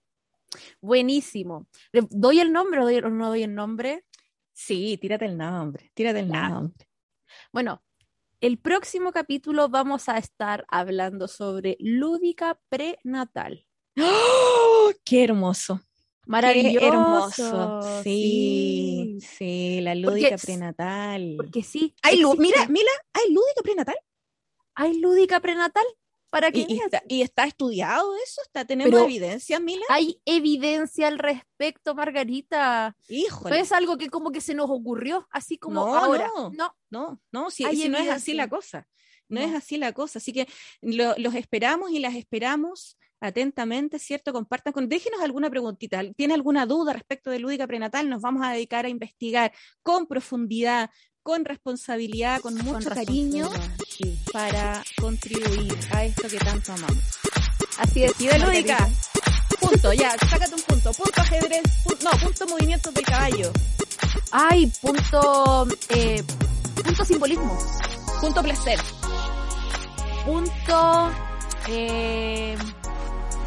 buenísimo. 0.81 1.67
¿Le 1.93 2.07
¿Doy 2.11 2.41
el 2.41 2.53
nombre 2.53 2.81
o 2.81 3.11
no 3.11 3.29
doy 3.29 3.43
el 3.43 3.55
nombre? 3.55 4.05
Sí, 4.53 4.99
tírate 5.01 5.27
el 5.27 5.37
nombre, 5.37 5.91
tírate 5.95 6.21
el 6.21 6.29
Ya. 6.29 6.49
nombre. 6.49 6.89
Bueno, 7.53 7.83
el 8.41 8.59
próximo 8.59 9.13
capítulo 9.13 9.69
vamos 9.69 10.09
a 10.09 10.19
estar 10.19 10.65
hablando 10.69 11.27
sobre 11.29 11.77
lúdica 11.81 12.59
prenatal. 12.69 13.67
¡Oh! 13.99 14.46
¡Qué 15.05 15.25
hermoso! 15.25 15.81
Maravilloso. 16.27 16.79
Qué 16.81 16.87
hermoso. 16.89 18.03
Sí, 18.03 19.19
sí, 19.21 19.81
la 19.81 19.95
lúdica 19.95 20.31
Porque- 20.31 20.43
prenatal. 20.47 21.35
Porque 21.37 21.63
sí. 21.63 21.95
Hay 22.03 22.21
existe- 22.21 22.39
mira, 22.41 22.67
mira, 22.69 22.91
hay 23.13 23.33
lúdica 23.33 23.63
prenatal. 23.63 23.97
hay 24.75 24.99
lúdica 24.99 25.41
prenatal 25.41 25.85
para 26.29 26.51
que 26.51 26.67
¿Y, 26.69 26.81
está, 26.81 27.03
y 27.09 27.23
está 27.23 27.45
estudiado 27.45 28.15
eso? 28.17 28.43
¿Está, 28.45 28.65
¿Tenemos 28.65 28.91
Pero- 28.93 29.05
evidencia, 29.05 29.59
Mila? 29.61 29.85
Hay 29.89 30.21
evidencia 30.27 31.07
al 31.07 31.19
respecto, 31.19 31.95
Margarita. 31.95 32.95
No 33.09 33.17
Híjole. 33.17 33.61
es 33.61 33.73
algo 33.73 33.97
que 33.97 34.11
como 34.11 34.33
que 34.33 34.41
se 34.41 34.53
nos 34.55 34.69
ocurrió, 34.69 35.27
así 35.31 35.57
como 35.57 35.87
No, 35.87 35.97
ahora. 35.97 36.29
no. 36.37 36.51
no. 36.51 36.75
No, 36.91 37.21
no, 37.33 37.51
si, 37.51 37.63
no 37.89 37.99
es 37.99 38.09
así 38.11 38.35
la 38.35 38.49
cosa. 38.49 38.87
No, 39.29 39.41
No. 39.41 39.47
es 39.47 39.55
así 39.55 39.77
la 39.79 39.93
cosa. 39.93 40.19
Así 40.19 40.33
que 40.33 40.47
lo- 40.83 41.15
los 41.19 41.35
esperamos 41.37 41.91
y 41.91 42.01
las 42.01 42.15
esperamos 42.17 42.97
atentamente, 43.21 43.99
¿cierto? 43.99 44.33
Compartan 44.33 44.73
con, 44.73 44.89
déjenos 44.89 45.21
alguna 45.21 45.51
preguntita. 45.51 46.03
¿Tiene 46.15 46.35
alguna 46.35 46.67
duda 46.67 46.93
respecto 46.93 47.31
de 47.31 47.39
lúdica 47.39 47.67
prenatal? 47.67 48.09
Nos 48.09 48.23
vamos 48.23 48.47
a 48.47 48.53
dedicar 48.53 48.87
a 48.87 48.89
investigar 48.89 49.53
con 49.83 50.07
profundidad, 50.07 50.91
con 51.23 51.45
responsabilidad, 51.45 52.41
con 52.41 52.55
mucho 52.55 52.89
cariño 52.91 53.49
sí. 53.89 54.19
para 54.33 54.83
contribuir 55.01 55.77
a 55.93 56.05
esto 56.05 56.29
que 56.29 56.39
tanto 56.39 56.73
amamos. 56.73 57.03
Así 57.79 58.05
es. 58.05 58.21
Y 58.21 58.27
de 58.27 58.39
Margarita. 58.39 58.79
lúdica. 58.79 59.07
Punto, 59.61 59.93
ya, 59.93 60.11
sácate 60.31 60.55
un 60.55 60.63
punto. 60.63 60.93
Punto 60.93 61.21
ajedrez, 61.21 61.63
no, 62.05 62.11
punto 62.11 62.47
movimientos 62.47 62.95
del 62.95 63.05
caballo. 63.05 63.53
Ay, 64.31 64.71
punto, 64.81 65.67
eh, 65.89 66.23
punto 66.85 67.05
simbolismo. 67.05 67.59
Punto 68.21 68.43
placer. 68.43 68.79
Punto, 70.25 71.11
eh, 71.69 72.57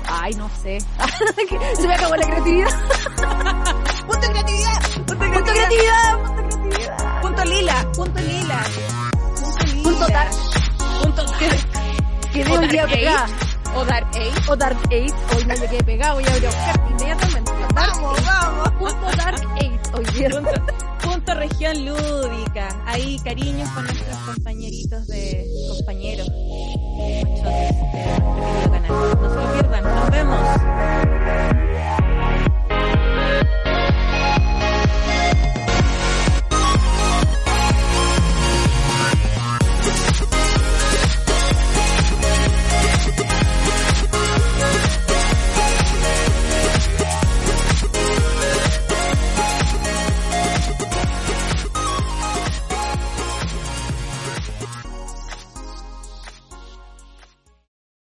ay, 0.10 0.34
no 0.36 0.50
sé. 0.62 0.80
se 1.76 1.88
me 1.88 1.94
acabó 1.94 2.16
la 2.16 2.26
creatividad. 2.26 2.70
Punto 4.08 4.28
creatividad. 4.32 4.82
Punto 5.06 5.18
creatividad. 5.18 5.34
Punto 5.34 5.52
creatividad. 5.52 7.22
Punto 7.22 7.46
lila, 7.46 7.92
punto 7.94 8.20
lila. 8.22 8.64
Punto 9.36 9.66
lila. 9.66 9.84
Punto 9.84 10.08
dark. 10.08 10.32
Punto 11.04 11.24
dark. 11.24 11.70
Que 12.34 12.42
O 12.44 12.46
veo 12.46 12.56
Dark 12.62 12.72
ya 12.74 12.84
Age. 12.84 12.96
pegada. 12.96 13.26
O 13.76 13.86
dark 13.86 14.08
age. 14.16 14.52
O 14.52 14.56
Dark 14.56 14.78
Age. 14.86 15.14
Hoy 15.36 15.44
no 15.46 15.54
me 15.56 15.68
quedé 15.68 15.84
pegado. 15.84 16.16
Voy 16.16 16.24
a 16.26 16.38
ir 16.38 16.46
a 16.46 16.50
buscar 16.50 16.88
inmediatamente. 16.90 17.52
Age. 17.52 18.02
vamos. 18.26 18.70
Punto 18.80 19.18
Dark 19.18 19.42
Age. 19.56 19.80
Hoy 19.94 20.06
día. 20.16 20.30
Punto, 20.30 20.52
punto 21.04 21.34
región 21.36 21.86
lúdica. 21.86 22.84
Ahí 22.86 23.20
cariños 23.24 23.70
con 23.70 23.84
nuestros 23.86 24.18
compañeritos 24.18 25.08
de 25.08 25.46
compañeros 25.70 26.28
muchos 27.00 27.44
de. 27.44 27.68
Este 27.68 28.88
no 28.88 29.30
se 29.30 29.36
lo 29.36 29.54
pierdan, 29.54 29.84
nos 29.84 30.10
vemos. 30.12 31.69